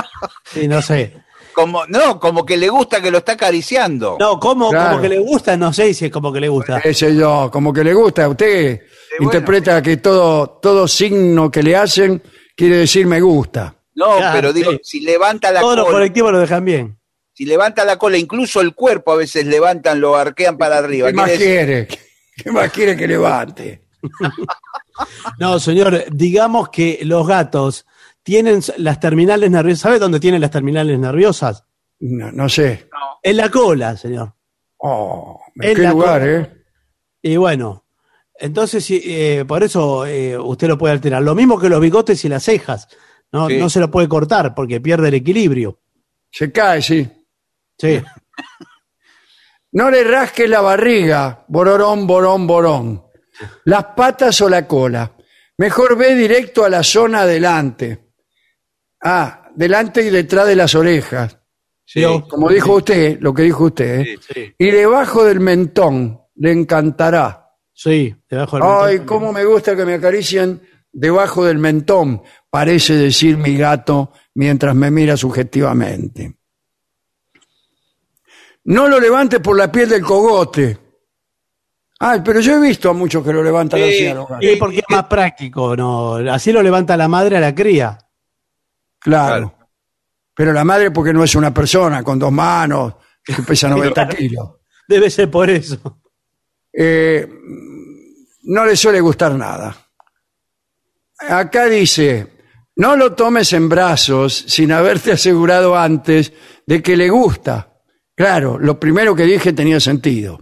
[0.44, 1.14] sí, no sé.
[1.52, 4.16] como, no, como que le gusta que lo está acariciando.
[4.20, 4.90] No, ¿cómo, Claro.
[4.90, 5.56] como que le gusta?
[5.56, 6.80] No sé si es como que le gusta.
[6.92, 8.28] Sé yo, como que le gusta.
[8.28, 8.80] Usted
[9.18, 9.24] bueno.
[9.32, 12.22] interpreta que todo, todo signo que le hacen
[12.56, 13.74] quiere decir me gusta.
[13.96, 14.78] No, Claro, pero digo, sí.
[14.84, 16.99] si levanta la Todos los cola, colectivos lo dejan bien.
[17.40, 21.08] Si levanta la cola, incluso el cuerpo a veces levantan, lo arquean para arriba.
[21.08, 21.88] ¿Qué más Quiere?
[22.36, 23.82] ¿Qué más quiere que levante?
[25.38, 27.86] No, señor, digamos que los gatos
[28.22, 29.80] tienen las terminales nerviosas.
[29.80, 31.64] ¿Sabe dónde tienen las terminales nerviosas?
[32.00, 32.88] No, no sé.
[33.22, 34.34] En la cola, señor.
[34.76, 36.32] Oh, En ¿en qué lugar, cola.
[36.32, 36.52] eh?
[37.22, 37.86] Y bueno,
[38.38, 41.22] entonces sí, eh, por eso eh, usted lo puede alterar.
[41.22, 42.86] Lo mismo que los bigotes y las cejas.
[43.32, 43.56] No, Sí.
[43.56, 45.78] no se lo puede cortar porque pierde el equilibrio.
[46.30, 47.08] Se cae, sí.
[47.80, 48.02] Sí.
[49.72, 53.04] No le rasque la barriga, bororón, borón, borón.
[53.64, 55.12] Las patas o la cola.
[55.58, 58.12] Mejor ve directo a la zona adelante.
[59.02, 61.38] Ah, delante y detrás de las orejas.
[61.84, 62.04] Sí.
[62.28, 64.00] Como dijo usted, lo que dijo usted.
[64.00, 64.18] ¿eh?
[64.20, 64.54] Sí.
[64.58, 67.48] Y debajo del mentón, le encantará.
[67.72, 69.06] Sí, debajo del Ay, mentón.
[69.06, 70.60] cómo me gusta que me acaricien
[70.92, 76.39] debajo del mentón, parece decir mi gato mientras me mira subjetivamente.
[78.64, 80.78] No lo levante por la piel del cogote.
[81.98, 84.46] Ay, pero yo he visto a muchos que lo levantan Sí, así a los gatos.
[84.48, 86.14] Sí, porque es más práctico, ¿no?
[86.32, 87.98] Así lo levanta la madre a la cría.
[88.98, 89.54] Claro.
[90.34, 94.48] Pero la madre porque no es una persona con dos manos que pesa 90 kilos.
[94.88, 96.00] Debe ser por eso.
[96.72, 97.28] Eh,
[98.44, 99.76] no le suele gustar nada.
[101.28, 102.40] Acá dice,
[102.76, 106.32] no lo tomes en brazos sin haberte asegurado antes
[106.66, 107.69] de que le gusta.
[108.20, 110.38] Claro, lo primero que dije tenía sentido.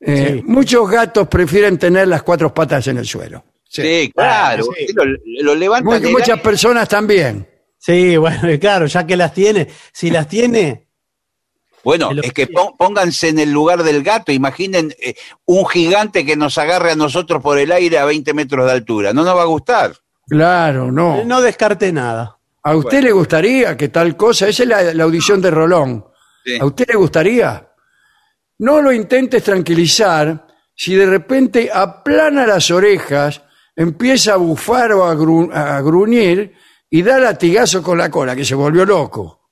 [0.00, 0.42] Eh, Sí.
[0.46, 3.44] Muchos gatos prefieren tener las cuatro patas en el suelo.
[3.68, 4.64] Sí, claro.
[4.76, 4.86] sí.
[4.94, 5.04] Lo,
[5.42, 7.48] lo levanta Mu- en el muchas personas también.
[7.78, 10.88] Sí, bueno, claro, ya que las tiene, si las tiene,
[11.84, 14.32] Bueno, Es que pónganse en el lugar del gato.
[14.32, 15.14] Imaginen eh,
[15.44, 19.12] un gigante que nos agarre a nosotros por el aire a 20 metros de altura.
[19.12, 19.94] No nos va a gustar.
[20.26, 21.22] Claro, no.
[21.24, 22.38] no descarte nada.
[22.62, 24.48] ¿A usted le gustaría que tal cosa?
[24.48, 26.06] Esa es la, la audición de Rolón.
[26.44, 26.58] Sí.
[26.60, 27.68] ¿A usted le gustaría?
[28.58, 33.42] No lo intentes tranquilizar si de repente aplana las orejas,
[33.74, 36.52] empieza a bufar o a, gru- a gruñir
[36.90, 39.50] y da latigazo con la cola, que se volvió loco.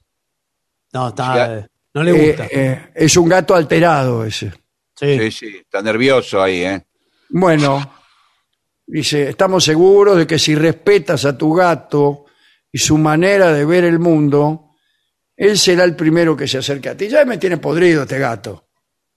[0.93, 1.55] No, está, Ya.
[1.59, 2.45] eh, no le gusta.
[2.45, 4.51] Eh, eh, es un gato alterado ese.
[4.97, 5.19] sí.
[5.19, 6.85] Sí, sí, está nervioso ahí, ¿eh?
[7.31, 7.81] Bueno,
[8.87, 12.27] dice, estamos seguros de que si respetas a tu gato
[12.71, 14.72] y su manera de ver el mundo,
[15.51, 17.09] él será el primero que se acerque a ti.
[17.09, 18.65] Ya me tiene podrido este gato.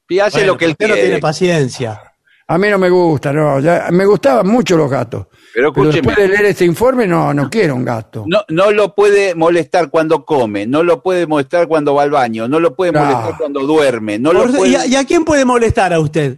[0.10, 1.08] Y hace Bueno, lo que él usted no quiere.
[1.08, 2.02] tiene paciencia.
[2.48, 3.60] A mí no me gusta, no.
[3.60, 5.26] ya- me gustaban mucho los gatos.
[5.54, 5.94] Pero Pero escúcheme.
[6.10, 8.24] después de leer este informe, no, no quiero un gato.
[8.28, 12.48] No, no lo puede molestar cuando come, no lo puede molestar cuando va al baño,
[12.48, 13.00] no lo puede No.
[13.04, 14.72] molestar cuando duerme, no Por- lo puede...
[14.72, 16.38] ¿y, a, y a quién puede molestar a usted?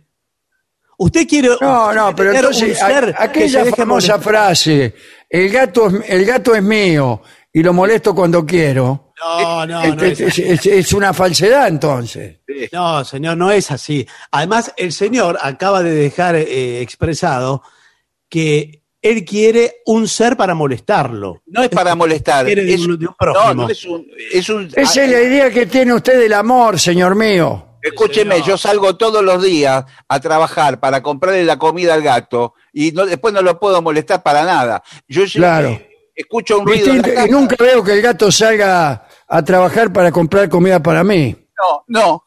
[1.00, 4.20] Usted quiere No, no, pero entonces, a- aquella famosa molestar.
[4.22, 4.96] frase,
[5.30, 10.04] el gato, es, el gato es mío y lo molesto cuando quiero, No, no, no
[10.04, 12.40] es, es es- es- es una falsedad entonces.
[12.72, 14.08] No, señor, no es así.
[14.32, 17.64] Además, el señor acaba de dejar eh, expresado
[18.30, 21.42] que él quiere un ser para molestarlo.
[21.48, 23.64] No es para molestar, Quiere de es, un- de un no, prójimo.
[23.64, 24.06] no es un...
[24.34, 27.64] Es un Esa es ah, la idea que tiene usted del amor, señor mío.
[27.82, 28.48] Escúcheme, señor.
[28.50, 33.06] yo salgo todos los días a trabajar para comprarle la comida al gato y no,
[33.06, 34.84] después no lo puedo molestar para nada.
[35.08, 35.70] Yo Claro.
[35.70, 39.44] eh, escucho un ruido en la Distinto- y nunca veo que el gato salga a
[39.44, 41.36] trabajar para comprar comida para mí.
[41.58, 42.24] No, no.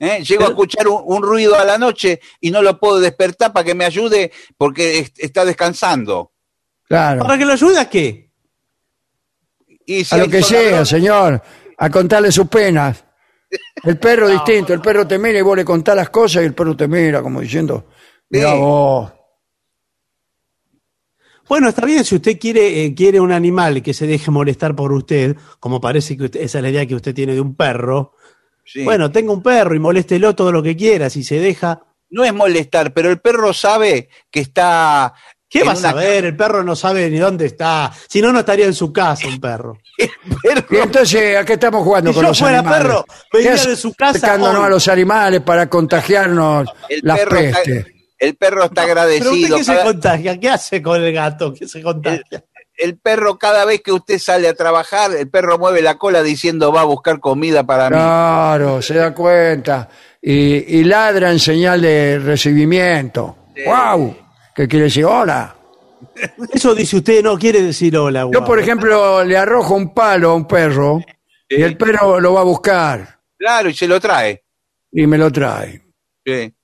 [0.00, 0.22] ¿Eh?
[0.24, 3.64] Llego a escuchar un, un ruido a la noche y no lo puedo despertar para
[3.64, 6.32] que me ayude porque es- está descansando.
[6.84, 7.20] Claro.
[7.22, 8.30] ¿Para que lo ayude a qué?
[9.86, 11.42] Y si A lo que sea, señor,
[11.76, 13.04] a contarle sus penas.
[13.82, 16.54] El perro distinto, el perro te mira y vos le contás las cosas y el
[16.54, 17.86] perro te mira como diciendo,
[18.30, 18.58] mira Sí.
[18.58, 19.12] vos.
[21.48, 24.92] Bueno, está bien, si usted quiere, eh, quiere un animal que se deje molestar por
[24.92, 28.12] usted, como parece que usted- esa es la idea que usted tiene de un perro,
[28.64, 28.84] Sí.
[28.84, 31.82] bueno, tenga un perro y moléstelo todo lo que quiera, si se deja.
[32.10, 35.12] no es molestar, pero el perro sabe que está.
[35.46, 36.24] ¿Qué va a saber?
[36.24, 37.92] El perro no sabe ni dónde está.
[38.08, 39.76] Si no, no estaría en su casa un perro.
[40.42, 42.86] perro- Y entonces, ¿a qué estamos jugando Si con yo los fuera animales?
[42.86, 44.66] perro, ¿Qué me iría hace de su casa acercándonos hoy?
[44.66, 47.86] a los animales para contagiarnos el, las perro está, pestes.
[48.18, 49.32] El perro está agradecido.
[49.32, 52.44] usted qué se Cada- contagia, ¿qué hace con el gato que se contagia?
[52.76, 56.72] el perro, cada vez que usted sale a trabajar, el perro mueve la cola diciendo
[56.72, 57.96] va a buscar comida para mí.
[57.96, 59.88] Claro, se da cuenta.
[60.22, 63.36] Y, y ladra en señal de recibimiento.
[63.66, 64.16] ¡Wow!
[64.54, 65.04] ¿Qué quiere decir?
[65.06, 65.56] Hola.
[66.52, 68.20] Eso dice usted, no quiere decir hola.
[68.20, 68.44] Yo, guau.
[68.44, 71.00] por ejemplo, le arrojo un palo a un perro
[71.48, 74.44] y el perro lo va a buscar Claro, y se lo trae.
[74.92, 75.82] y me lo trae.
[76.24, 76.54] Sí.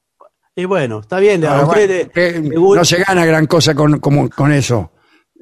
[0.57, 3.47] Y bueno, está bien, a usted bueno, le- que le gusta- no se gana gran
[3.47, 4.93] cosa con, como- con eso,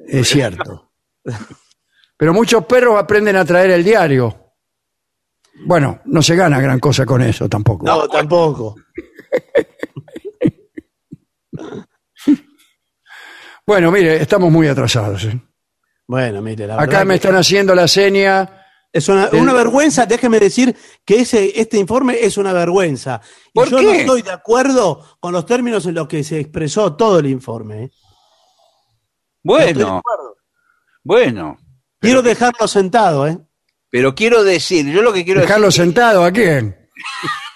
[0.07, 0.91] es cierto.
[2.17, 4.39] Pero muchos perros aprenden a traer el diario.
[5.65, 7.85] Bueno, no se gana gran cosa con eso tampoco.
[7.85, 8.75] No, tampoco.
[13.65, 15.23] Bueno, mire, estamos muy atrasados.
[15.25, 15.39] ¿eh?
[16.07, 18.62] Bueno, mire, la Acá verdad me que están haciendo la seña.
[18.93, 20.05] Es una, vergüenza.
[20.05, 23.19] Déjeme decir que ese, este informe es una vergüenza.
[23.47, 23.83] Y ¿Por yo qué?
[23.83, 27.85] no estoy de acuerdo con los términos en los que se expresó todo el informe.
[27.85, 27.91] ¿eh?
[29.41, 30.01] Bueno,
[31.03, 31.57] bueno.
[31.99, 33.39] Quiero dejarlo sentado, ¿eh?
[33.89, 35.83] Pero quiero decir, yo lo que quiero Dejarlo decir.
[35.83, 36.77] sentado, ¿a quién?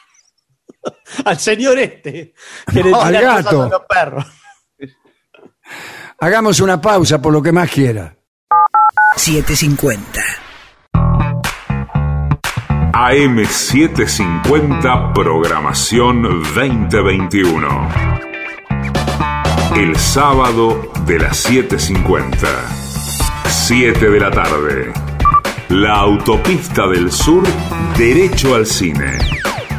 [1.26, 2.34] Al señor este.
[2.72, 3.64] Que le No, al gato.
[3.64, 4.26] a los perros.
[6.19, 8.18] Hagamos una pausa por lo que más quiera.
[9.15, 10.22] 750.
[12.98, 17.90] AM750 Programación 2021.
[19.76, 22.48] El sábado de las 7.50.
[23.45, 24.91] 7 de la tarde.
[25.69, 27.44] La autopista del sur,
[27.99, 29.19] derecho al cine.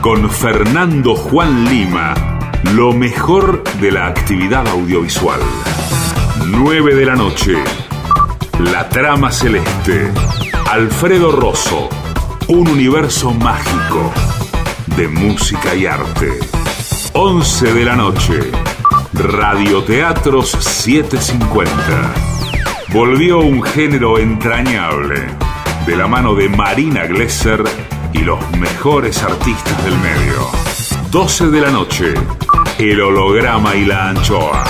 [0.01, 2.15] Con Fernando Juan Lima.
[2.77, 5.41] Lo mejor de la actividad audiovisual.
[6.47, 7.57] 9 de la noche.
[8.61, 10.13] La trama celeste.
[10.71, 11.89] Alfredo Rosso.
[12.49, 14.11] Un universo mágico
[14.97, 16.31] de música y arte.
[17.13, 18.41] 11 de la noche.
[19.13, 21.71] Radioteatros 750.
[22.89, 25.27] Volvió un género entrañable
[25.85, 27.63] de la mano de Marina Glesser
[28.15, 30.49] y los mejores artistas del medio.
[31.11, 32.15] 12 de la noche.
[32.79, 34.65] El holograma y la anchoa.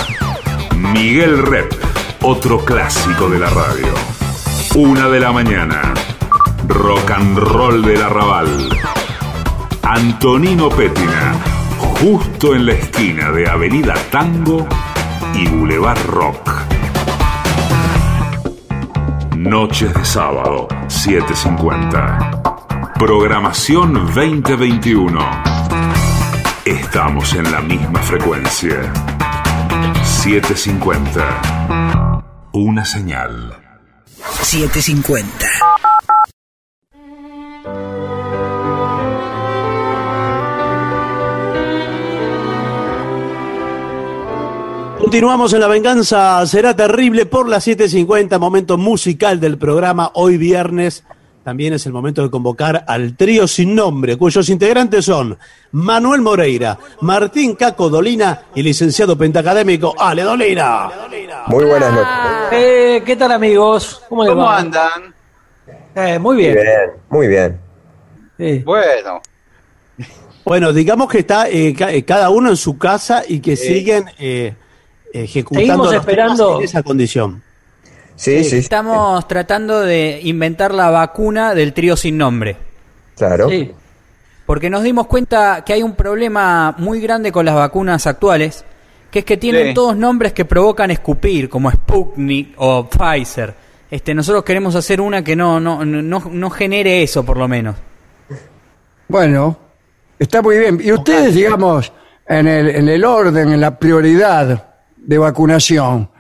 [0.77, 1.73] Miguel Rep,
[2.23, 3.95] otro clásico de la radio.
[4.75, 5.95] Una de la mañana.
[6.69, 8.69] Rock and roll del arrabal.
[9.83, 11.35] Antonino Pétina,
[11.79, 14.67] justo en la esquina de Avenida Tango
[15.35, 16.51] y Boulevard Rock.
[19.35, 22.93] Noches de sábado, 7.50.
[22.99, 25.19] Programación 2021.
[26.67, 28.93] Estamos en la misma frecuencia.
[30.05, 32.23] 750.
[32.53, 33.57] Una señal.
[34.43, 35.68] 750.
[44.99, 50.11] Continuamos en La Venganza Será Terrible por las 7.50, momento musical del programa.
[50.15, 51.05] Hoy viernes
[51.45, 55.39] también es el momento de convocar al trío sin nombre, cuyos integrantes son
[55.73, 60.91] Manuel Moreira, Martín Caco Dolina y licenciado pentacadémico Ale Dolina.
[61.47, 62.09] Muy buenas noches.
[62.53, 64.03] Eh, ¿Qué tal amigos?
[64.09, 64.59] ¿Cómo les ¿Cómo va?
[64.59, 65.15] andan?
[65.95, 66.55] Eh, muy Muy bien.
[66.55, 67.61] bien, muy bien.
[68.37, 68.59] Sí.
[68.65, 69.21] Bueno,
[70.45, 74.55] Bueno, digamos que está eh, ca- cada uno en su casa y que siguen eh,
[75.13, 76.47] ejecutando esperando.
[76.47, 77.43] temas en esa condición.
[78.17, 82.57] Sí, sí, Estamos tratando de inventar la vacuna del trío sin nombre.
[83.17, 83.49] claro.
[83.49, 83.73] Sí.
[84.47, 88.65] Porque nos dimos cuenta que hay un problema muy grande con las vacunas actuales,
[89.11, 89.75] que es que tienen Sí.
[89.75, 93.55] todos nombres que provocan escupir, como Sputnik o Pfizer.
[93.91, 97.77] Este, nosotros queremos hacer una que no, no, no, no genere eso, por lo menos.
[99.07, 99.57] Bueno,
[100.19, 100.81] está muy bien.
[100.83, 101.93] Y ustedes, digamos,
[102.27, 104.67] en el, en el orden, en la prioridad
[105.09, 106.11] de vacunación,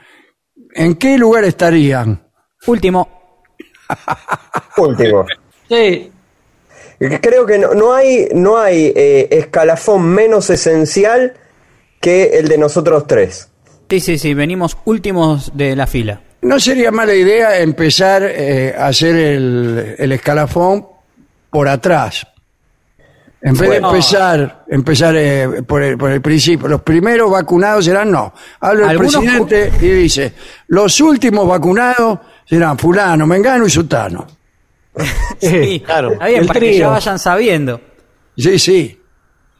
[0.74, 2.26] ¿en qué lugar estarían?
[2.66, 3.06] Último,
[4.78, 5.26] Último.
[5.68, 6.10] Sí.
[6.98, 11.34] Creo que no, no hay, no hay eh, escalafón menos esencial
[12.00, 13.50] que el de nosotros tres.
[13.90, 16.22] sí, sí, sí, venimos últimos de la fila.
[16.40, 20.86] ¿No sería mala idea empezar eh, a hacer el, el escalafón
[21.50, 22.26] por atrás?
[23.40, 28.10] En vez de empezar, empezar eh, por, el, por el principio, los primeros vacunados serán
[28.10, 28.34] no.
[28.60, 30.34] Habla el presidente y dice,
[30.68, 34.26] los últimos vacunados serán fulano, mengano y sutano.
[35.40, 36.12] Sí, claro.
[36.14, 37.80] Está bien, El para que ya vayan sabiendo.
[38.36, 39.00] Sí, sí.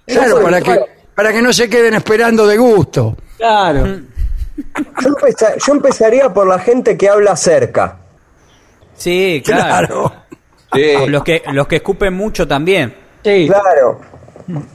[0.04, 0.76] Claro, para que,
[1.14, 3.16] para que no se queden esperando de gusto.
[3.36, 3.86] Claro.
[4.56, 7.98] Yo, empeza- yo empezaría por la gente que habla cerca.
[8.96, 10.10] Sí, claro.
[10.10, 10.12] Claro.
[10.74, 11.06] sí.
[11.08, 12.92] Los que, los que escupen mucho también.
[13.28, 13.46] Sí.
[13.48, 14.00] Claro.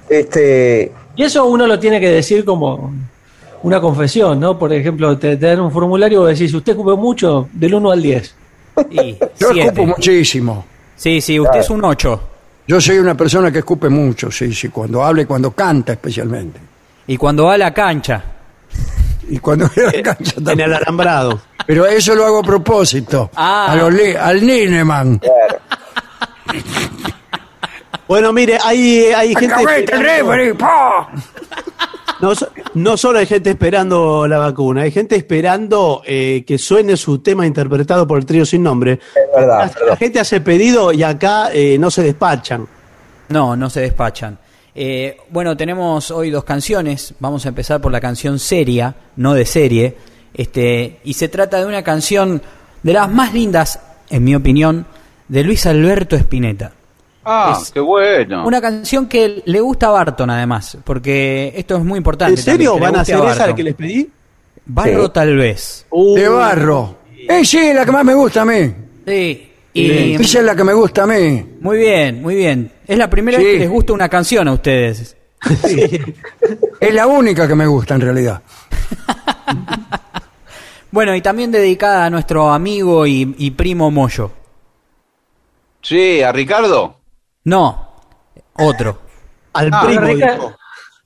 [0.09, 2.93] Este, Y eso uno lo tiene que decir como
[3.63, 4.57] una confesión, ¿no?
[4.59, 7.91] Por ejemplo, te, te dan un formulario y decís, si usted escupe mucho, del 1
[7.91, 8.35] al 10.
[8.91, 9.61] Y Yo siete.
[9.61, 10.65] escupo muchísimo.
[10.95, 12.21] Sí, sí, usted es un 8.
[12.67, 16.59] Yo soy una persona que escupe mucho, sí, sí, cuando habla y cuando canta especialmente.
[17.07, 18.23] Y cuando va a la cancha.
[19.29, 20.69] Y cuando voy a la cancha En también.
[20.69, 21.41] el alambrado.
[21.65, 23.31] Pero eso lo hago a propósito.
[23.35, 23.71] Ah.
[23.71, 25.19] A los li- al Nineman.
[28.13, 29.65] Bueno, mire, hay, hay gente.
[29.87, 30.53] Referee.
[32.21, 32.31] No,
[32.75, 37.47] no solo hay gente esperando la vacuna, hay gente esperando eh, que suene su tema
[37.47, 38.99] interpretado por el trío sin nombre.
[39.35, 42.67] verdad, la, la gente hace pedido y acá eh, no se despachan.
[43.29, 44.37] No, no se despachan.
[44.75, 47.15] Eh, bueno, tenemos hoy dos canciones.
[47.17, 49.97] Vamos a empezar por la canción seria, no de serie.
[50.35, 52.43] Este, y se trata de una canción
[52.83, 53.79] de las más lindas,
[54.11, 54.85] en mi opinión,
[55.27, 56.73] de Luis Alberto Spinetta.
[57.25, 58.45] Ah, Es qué bueno.
[58.45, 62.39] Una canción que le gusta a Barton, además, porque esto es muy importante.
[62.39, 64.09] ¿En serio también, van a hacer esa que les pedí?
[64.65, 65.11] Barro Sí.
[65.13, 65.85] tal vez.
[66.15, 66.97] De barro.
[67.29, 68.73] Eh, sí, la que más me gusta a mí.
[69.07, 69.49] Sí.
[69.75, 71.43] Y, Esa es la que me gusta a mí.
[71.61, 72.71] muy bien, muy bien.
[72.85, 73.43] Es la primera Sí.
[73.43, 75.15] vez que les gusta una canción a ustedes.
[76.79, 78.41] Es la única que me gusta en realidad.
[80.91, 84.31] Bueno, y también dedicada a nuestro amigo y, y primo Moyo.
[85.81, 86.99] Sí, a Ricardo.
[87.45, 87.95] No,
[88.57, 88.99] otro.
[89.53, 90.01] Al Ah, primo.
[90.01, 90.55] Rica- dijo.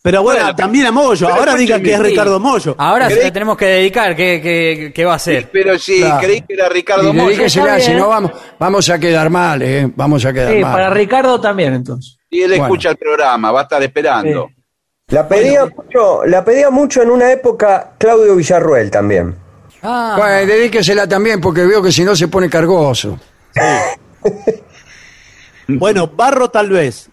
[0.03, 1.27] Pero bueno, Bueno, también a Moyo.
[1.27, 2.75] Ahora digan que es Ricardo Moyo.
[2.77, 4.15] Ahora se ¿Creí- la tenemos que dedicar.
[4.15, 5.49] ¿Qué, qué, qué va a hacer?
[5.51, 6.19] Pero sí, Claro.
[6.21, 7.49] creí que era Ricardo Moyo.
[7.49, 7.59] si
[7.93, 9.91] no vamos, vamos a quedar mal, ¿eh?
[9.95, 10.71] Vamos a quedar Sí, mal.
[10.71, 12.17] para Ricardo también, entonces.
[12.29, 12.63] Y él Bueno.
[12.65, 14.49] escucha el programa, va a estar esperando.
[15.09, 19.35] La pedía mucho, la pedía mucho en una época Claudio Villarruel también.
[19.83, 23.19] Ah, Bueno, dedíquesela también porque veo que si no se pone cargoso.
[25.79, 27.09] Bueno, barro tal vez.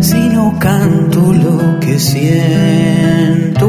[0.00, 3.68] si no canto lo que siento,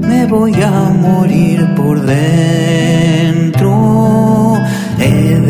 [0.00, 3.49] me voy a morir por dentro.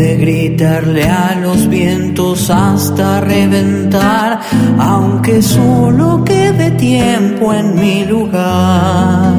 [0.00, 4.40] De gritarle a los vientos hasta reventar,
[4.78, 9.34] aunque solo quede tiempo en mi lugar.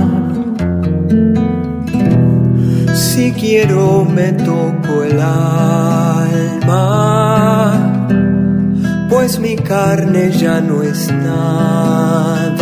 [2.94, 6.52] Si quiero me toco el alma
[9.10, 12.62] pues mi carne ya no es nada.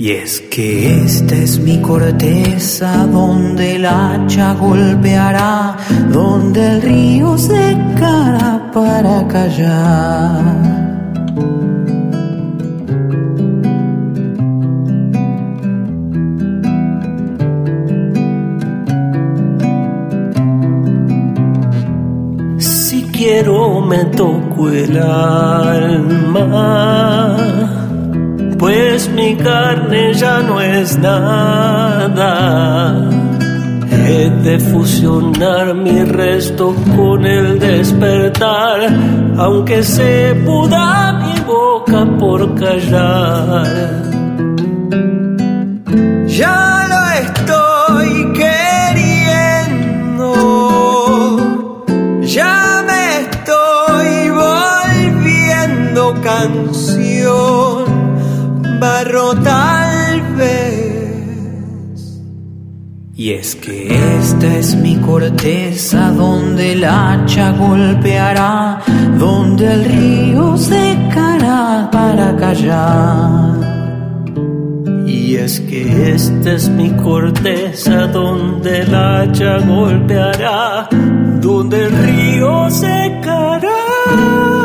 [0.00, 5.76] Y es que esta es mi corteza donde el hacha golpeará,
[6.12, 10.54] donde el río secará para callar.
[22.58, 26.38] Si quiero me toco el alma,
[28.58, 32.30] pues mi carne ya no es nada.
[33.90, 38.80] He de fusionar mi resto con el despertar,
[39.36, 44.07] aunque se puda mi boca por callar.
[63.28, 63.88] Y es que
[64.18, 68.80] esta es mi corteza donde el hacha golpeará,
[69.18, 73.52] donde el río secará para callar.
[75.06, 80.88] Y es que esta es mi corteza donde el hacha golpeará,
[81.42, 84.57] donde el río secará.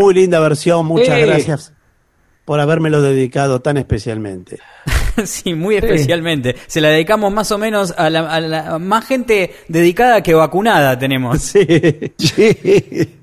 [0.00, 1.26] Muy linda versión, muchas Sí.
[1.26, 1.72] gracias
[2.44, 4.58] por habérmelo dedicado tan especialmente.
[5.24, 6.56] sí, muy especialmente.
[6.66, 10.98] Se la dedicamos más o menos a la, a la- más gente dedicada que vacunada
[10.98, 11.38] tenemos.
[12.18, 13.16] Sí.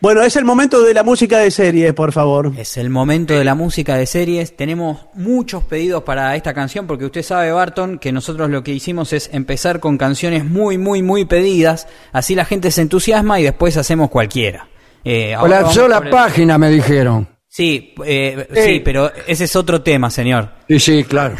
[0.00, 2.52] Bueno, es el momento de la música de serie, por favor.
[2.56, 4.54] Es el momento de la música de series.
[4.56, 9.12] Tenemos muchos pedidos para esta canción porque usted sabe, Barton, que nosotros lo que hicimos
[9.12, 11.88] es empezar con canciones muy, muy, muy pedidas.
[12.12, 14.68] Así la gente se entusiasma y después hacemos cualquiera.
[15.04, 17.28] Eh, Colapsó la el- página, me dijeron.
[17.48, 20.48] Sí, eh, sí, pero ese es otro tema, señor.
[20.68, 21.34] Sí, sí, claro.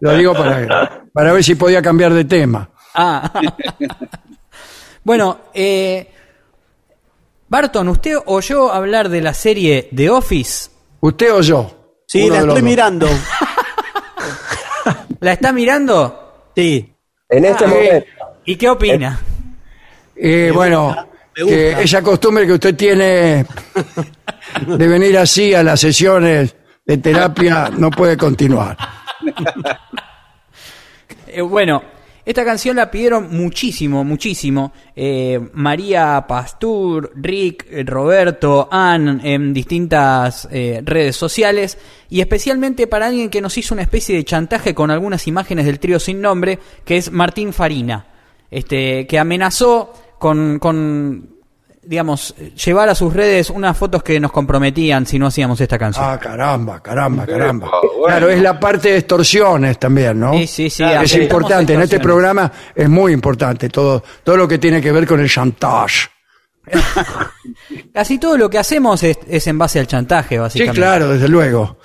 [0.00, 2.68] Lo digo para, para ver si podía cambiar de tema.
[2.94, 3.30] Ah.
[5.04, 6.10] bueno, eh,
[7.48, 10.70] Barton, ¿usted oyó hablar de la serie The Office?
[11.00, 11.94] ¿Usted o yo?
[12.06, 12.62] Sí, Uno la estoy dos.
[12.62, 13.08] mirando.
[15.20, 16.50] ¿La está mirando?
[16.54, 16.92] Sí.
[17.28, 18.06] En este Ah, momento.
[18.44, 19.20] ¿Y qué opina?
[20.16, 20.94] Eh, bueno,
[21.34, 23.46] que esa costumbre que usted tiene
[24.66, 26.54] de venir así a las sesiones
[26.84, 28.76] de terapia no puede continuar.
[31.34, 31.82] Eh, bueno,
[32.24, 34.72] esta canción la pidieron muchísimo, muchísimo.
[34.94, 41.78] Eh, María Pastur, Rick, eh, Roberto, Ann, en distintas eh, redes sociales.
[42.08, 45.80] Y especialmente para alguien que nos hizo una especie de chantaje con algunas imágenes del
[45.80, 48.06] trío sin nombre, que es Martín Farina.
[48.52, 49.92] Este, que amenazó
[50.22, 51.28] con, con
[51.82, 52.32] digamos,
[52.64, 56.06] llevar a sus redes unas fotos que nos comprometían si no hacíamos esta canción.
[56.08, 57.68] Ah, caramba, caramba, caramba.
[58.06, 60.32] Claro, es la parte de extorsiones también, ¿no?
[60.34, 61.74] Sí, sí, sí, es importante.
[61.74, 65.28] En este programa es muy importante todo, todo lo que tiene que ver con el
[65.28, 66.08] chantage.
[67.92, 70.80] Casi todo lo que hacemos es, es en base al chantaje, Sí, básicamente.
[70.80, 71.78] claro, desde luego.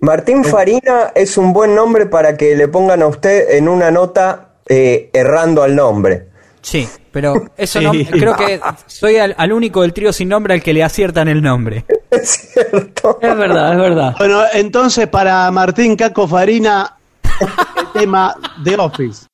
[0.00, 4.56] Martín Farina es un buen nombre para que le pongan a usted en una nota
[4.68, 6.29] eh, errando al nombre.
[6.62, 7.84] Sí, pero eso Sí.
[7.84, 11.28] no, creo que soy al, al único del trío sin nombre al que le aciertan
[11.28, 11.84] el nombre.
[12.10, 13.18] Es cierto.
[13.22, 14.14] Es verdad, es verdad.
[14.18, 16.96] Bueno, entonces para Martín Caco Farina,
[17.94, 18.34] el tema
[18.64, 19.26] The Office.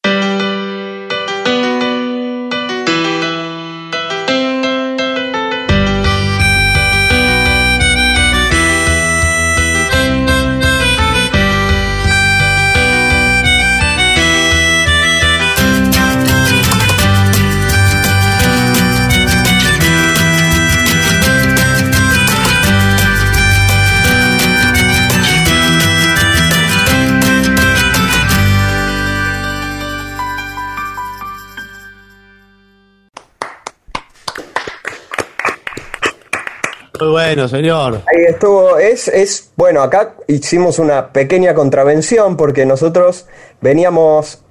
[37.16, 38.02] Bueno, señor.
[38.14, 43.26] Ahí estuvo, es, es, bueno, acá hicimos una pequeña contravención porque nosotros
[43.62, 44.42] veníamos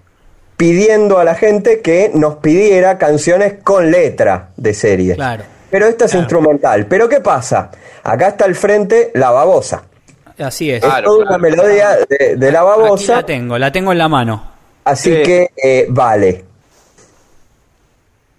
[0.57, 5.13] pidiendo a la gente que nos pidiera canciones con letra de serie.
[5.15, 5.43] Claro.
[5.69, 6.87] Pero esta es instrumental.
[6.87, 7.69] Pero ¿qué pasa?
[8.03, 9.83] Acá está al frente la babosa.
[10.39, 10.77] Así es.
[10.81, 11.29] es Claro, toda claro.
[11.29, 14.43] una melodía de, de la Aquí babosa, la tengo, la tengo en la mano.
[14.85, 15.23] así Sí.
[15.23, 16.43] que eh, vale.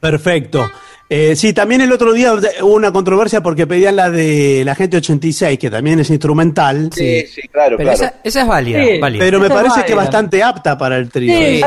[0.01, 0.69] Perfecto.
[1.09, 4.97] Eh, sí, también el otro día hubo una controversia porque pedían la de la gente
[4.97, 6.91] 86, que también es instrumental.
[6.93, 8.05] Sí, sí, claro, Pero claro.
[8.07, 9.25] esa, esa es válida, Sí, válida.
[9.25, 9.87] Pero me Esa parece válida.
[9.87, 11.33] que bastante apta para el trío.
[11.39, 11.61] Sí,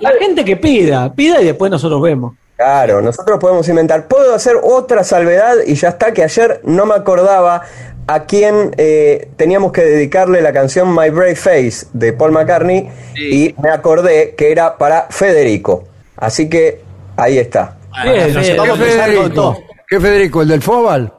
[0.00, 2.34] la gente que pida, pida y después nosotros vemos.
[2.56, 4.06] Claro, nosotros podemos inventar.
[4.06, 7.62] Puedo hacer otra salvedad y ya está, que ayer no me acordaba
[8.06, 13.54] a quién eh, teníamos que dedicarle la canción My Brave Face de Paul McCartney y
[13.60, 15.84] me acordé que era para Federico.
[16.16, 16.80] Así que
[17.16, 17.76] ahí está.
[18.02, 18.44] Bien, no bien.
[18.44, 19.30] sé, vamos ¿Qué Federico?
[19.30, 19.58] todo.
[19.88, 20.42] ¿Qué Federico?
[20.42, 21.12] ¿El del Fobal?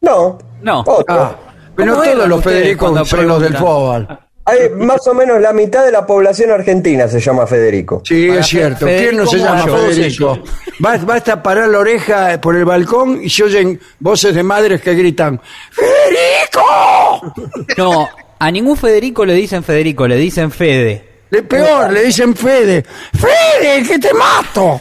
[0.00, 0.80] No, No.
[0.80, 1.04] otro.
[1.08, 1.36] Ah,
[1.76, 3.56] pero no ¿Cómo todos los Federicos son los del?
[3.56, 4.18] Fobal.
[4.44, 8.02] Hay más o menos la mitad de la población argentina se llama Federico.
[8.04, 8.86] Sí, Para es cierto.
[8.86, 9.62] ¿Quién no se llama.
[9.62, 10.38] Federico?
[10.80, 14.94] Ba- Basta parar la oreja por el balcón y se oyen voces de madres que
[14.94, 15.40] gritan
[15.70, 17.32] ¡Federico!
[17.78, 21.08] No, a ningún Federico le dicen Federico, le dicen Fede.
[21.30, 22.84] Le peor, le dicen Fede.
[23.14, 24.80] ¡Fede, que te mato!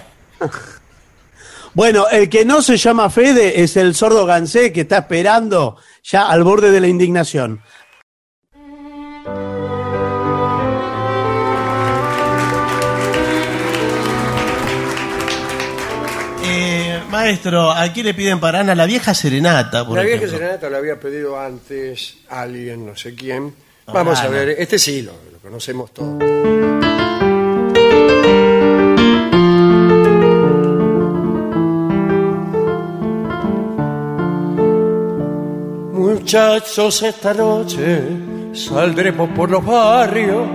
[1.73, 6.27] Bueno, el que no se llama Fede es el sordo Gansé que está esperando ya
[6.29, 7.61] al borde de la indignación.
[16.43, 19.85] Eh, maestro, aquí le piden para Ana la vieja serenata.
[19.85, 20.37] Por La vieja ejemplo.
[20.39, 23.53] serenata la había pedido antes alguien, no sé quién.
[23.87, 24.31] Vamos Ah, a no.
[24.31, 26.80] ver, este sí lo, lo conocemos todos.
[36.31, 38.03] Muchachos, esta noche
[38.53, 40.47] saldremos por los barrios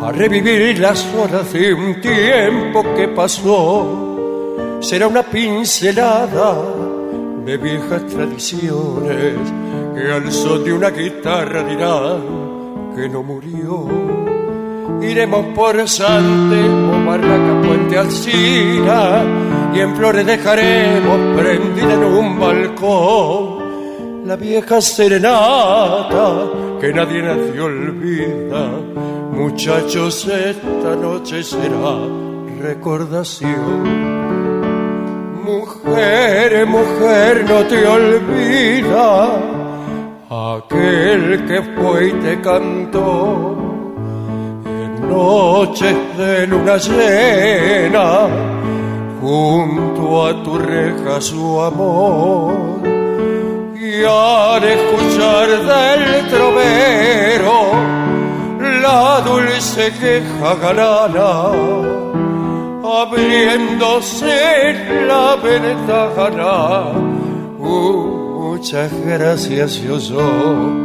[0.00, 4.78] a revivir las horas de un tiempo que pasó.
[4.80, 6.56] Será una pincelada
[7.44, 9.34] de viejas tradiciones
[9.94, 13.86] que al son de una guitarra dirán que no murió.
[15.02, 19.22] Iremos por Santemo, Barraca, Puente Alcina
[19.74, 23.53] y en flores dejaremos prendida en un balcón
[24.24, 26.48] la vieja serenata
[26.80, 28.70] que nadie nadie olvida.
[29.32, 31.96] Muchachos, esta noche será
[32.60, 34.14] recordación.
[35.44, 39.36] Mujer Mujer, no te olvida
[40.30, 43.56] aquel que fue y te cantó
[44.64, 48.28] en noches de luna llena
[49.20, 52.93] junto a tu reja su amor
[54.02, 57.72] al escuchar del trovero
[58.82, 61.30] la dulce queja galana
[63.02, 64.74] abriéndose
[65.06, 66.92] la ventana.
[67.58, 70.84] Uh, muchas gracias yo soy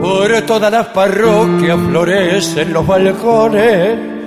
[0.00, 4.19] Por todas las parroquias florecen los balcones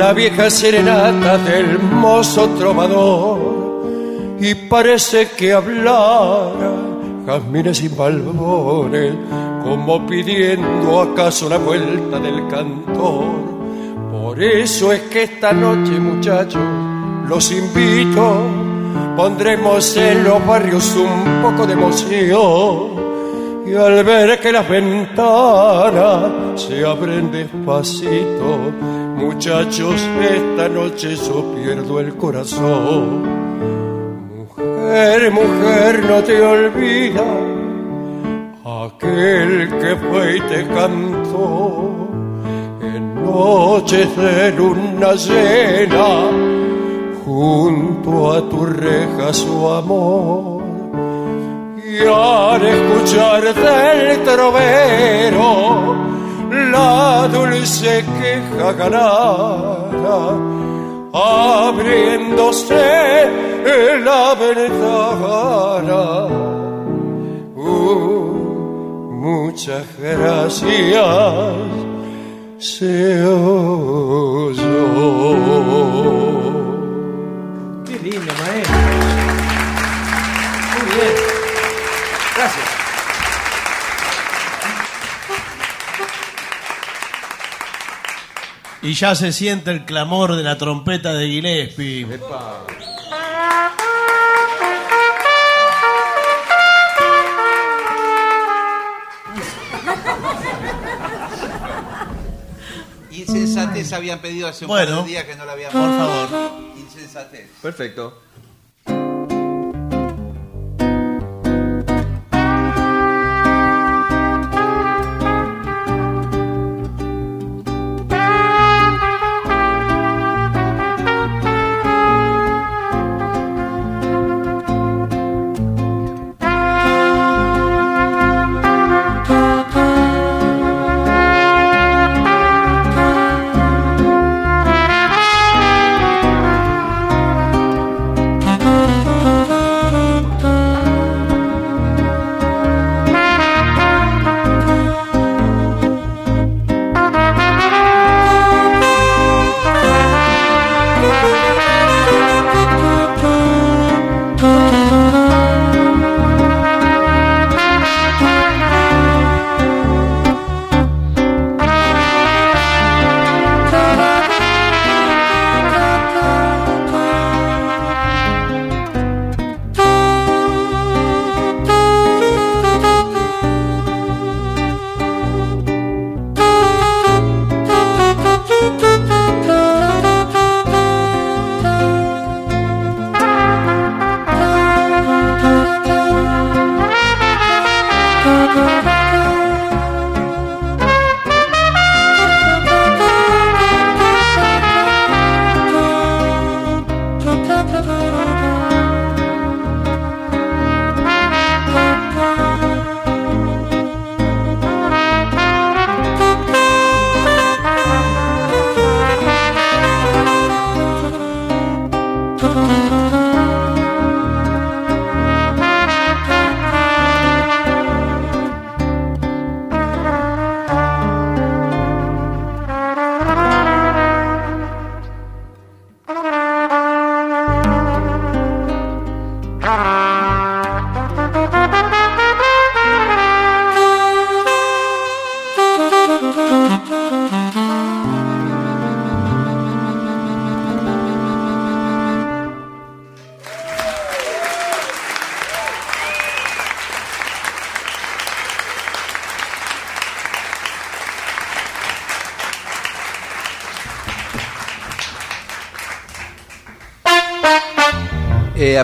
[0.00, 3.38] la vieja serenata del mozo trovador
[4.40, 6.72] y parece que hablara
[7.26, 9.14] jazmines y balbones
[9.62, 13.26] como pidiendo acaso la vuelta del cantor.
[14.10, 16.62] Por eso es que esta noche muchachos
[17.28, 18.40] los invito,
[19.18, 23.10] pondremos en los barrios un poco de emoción
[23.66, 28.72] y al ver que las ventanas se abren despacito,
[29.20, 33.22] muchachos, esta noche yo pierdo el corazón.
[34.38, 37.60] Mujer, mujer, no te olvidas
[38.64, 42.08] aquel que fue y te cantó
[42.82, 46.30] en noches de luna llena
[47.24, 50.62] junto a tu reja su amor
[51.76, 56.19] y al escuchar del trovero
[56.50, 60.36] la dulce queja ganada,
[61.12, 62.80] abriéndose
[64.04, 66.26] la ventana.
[67.56, 70.64] Uh, muchas gracias,
[72.58, 74.60] se oyó.
[77.86, 78.76] Qué lindo, maestro.
[80.72, 81.14] Muy bien.
[82.36, 82.69] Gracias.
[88.82, 92.06] Y ya se siente el clamor de la trompeta de Gillespie.
[103.10, 105.74] Insensatez habían pedido hace un par Bueno, de días que no la habíamos.
[105.74, 106.52] por favor.
[106.76, 107.50] Insensatez.
[107.60, 108.22] Perfecto.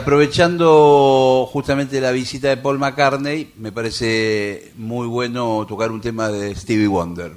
[0.07, 6.55] Aprovechando justamente la visita de Paul McCartney, me parece muy bueno tocar un tema de
[6.55, 7.33] Stevie Wonder.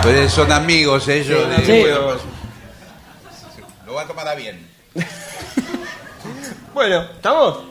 [0.00, 1.48] Pues son amigos ellos.
[1.48, 1.84] de- Sí.
[3.84, 4.64] Lo va a tomar a bien.
[6.72, 7.61] Bueno, ¿estamos?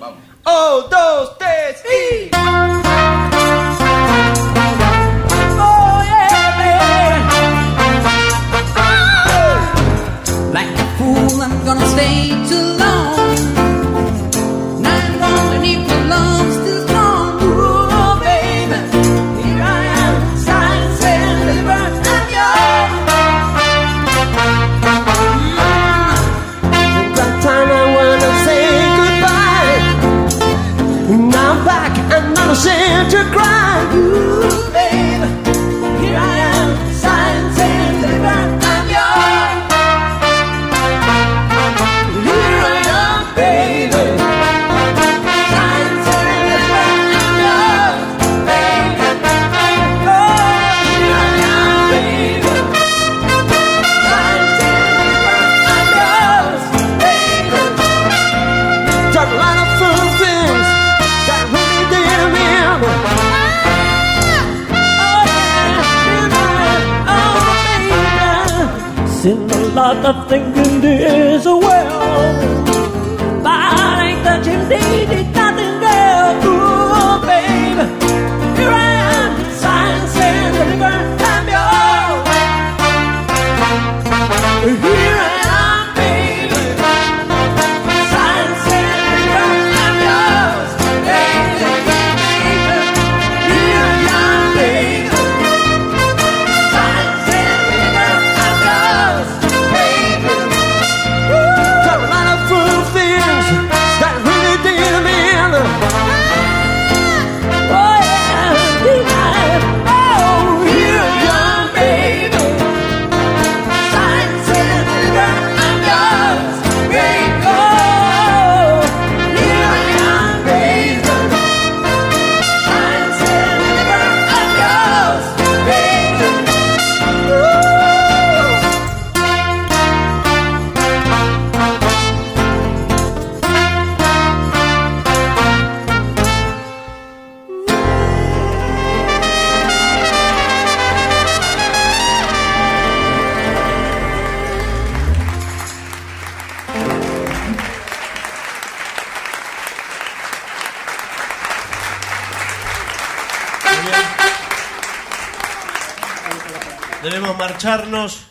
[157.38, 158.28] Marcharnos.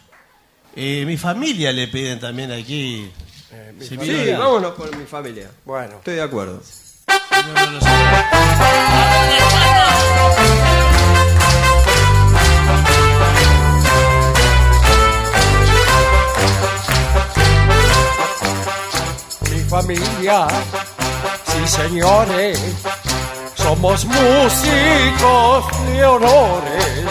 [0.77, 3.11] Eh, mi familia le piden también aquí.
[3.81, 5.51] Si vino- vámonos por mi familia.
[5.65, 6.63] Bueno, estoy de acuerdo.
[19.51, 20.47] Mi familia,
[21.47, 22.59] sí señores,
[23.55, 27.05] somos músicos de honores.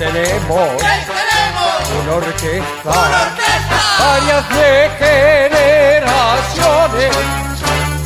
[0.00, 0.82] Tenemos
[2.00, 2.90] una orquesta,
[3.98, 4.90] varias de
[5.50, 7.16] generaciones.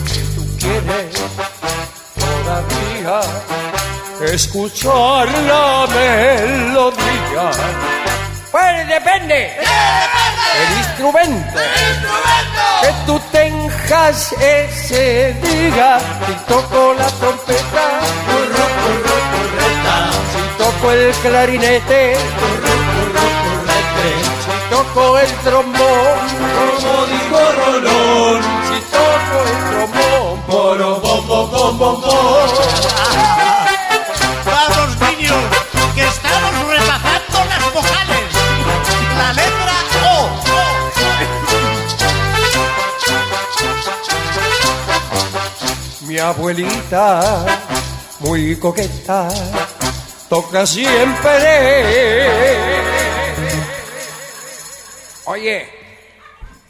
[0.06, 1.14] Si tú quieres
[2.18, 3.20] todavía
[4.28, 7.46] escuchar la melodía,
[8.50, 9.56] pues depende.
[10.62, 11.60] El instrumento.
[12.82, 16.00] Que tú tengas ese día.
[16.26, 17.84] Si toco la trompeta,
[20.64, 22.16] toco el clarinete,
[24.44, 26.18] si toco el trombón,
[26.56, 32.50] como dijo Rolón, si toco el trombón, poro, bom, bom, bom, bom, bom.
[34.46, 35.36] Vamos, niños,
[35.94, 38.28] que estamos repasando las vocales.
[39.18, 39.74] La letra
[40.06, 40.16] O.
[46.06, 47.44] Mi abuelita,
[48.20, 49.28] muy coqueta,
[50.34, 51.30] toca siempre.
[55.26, 55.68] Oye,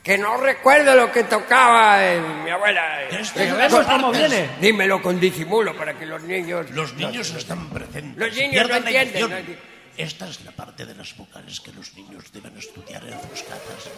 [0.02, 3.04] que no recuerdo lo que tocaba eh, mi abuela.
[3.04, 4.50] Eh, vemos cómo viene.
[4.60, 6.70] Dímelo con disimulo para que los niños...
[6.72, 8.18] Los niños están presentes.
[8.18, 9.58] Los niños Pierdan no la entienden,
[9.96, 13.90] Esta es la parte de las vocales que los niños deben estudiar en sus casas.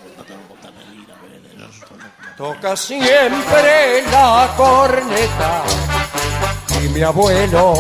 [2.37, 5.65] Toca siempre la corneta
[6.81, 7.75] y mi abuelo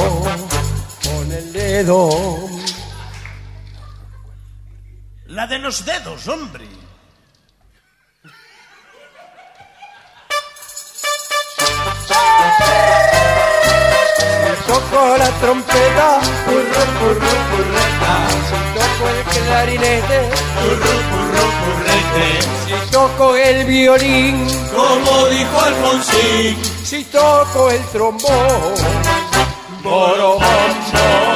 [1.06, 1.55] con el
[5.26, 6.64] la de los dedos, hombre.
[14.42, 18.12] Si toco la trompeta, purru, purru, purreta.
[18.46, 20.18] Si toco el clarinete,
[20.62, 22.26] purru, purru, purrete.
[22.66, 26.56] Si toco el violín, como dijo Alfonsín.
[26.84, 28.74] Si toco el trombón,
[29.82, 31.35] borobón,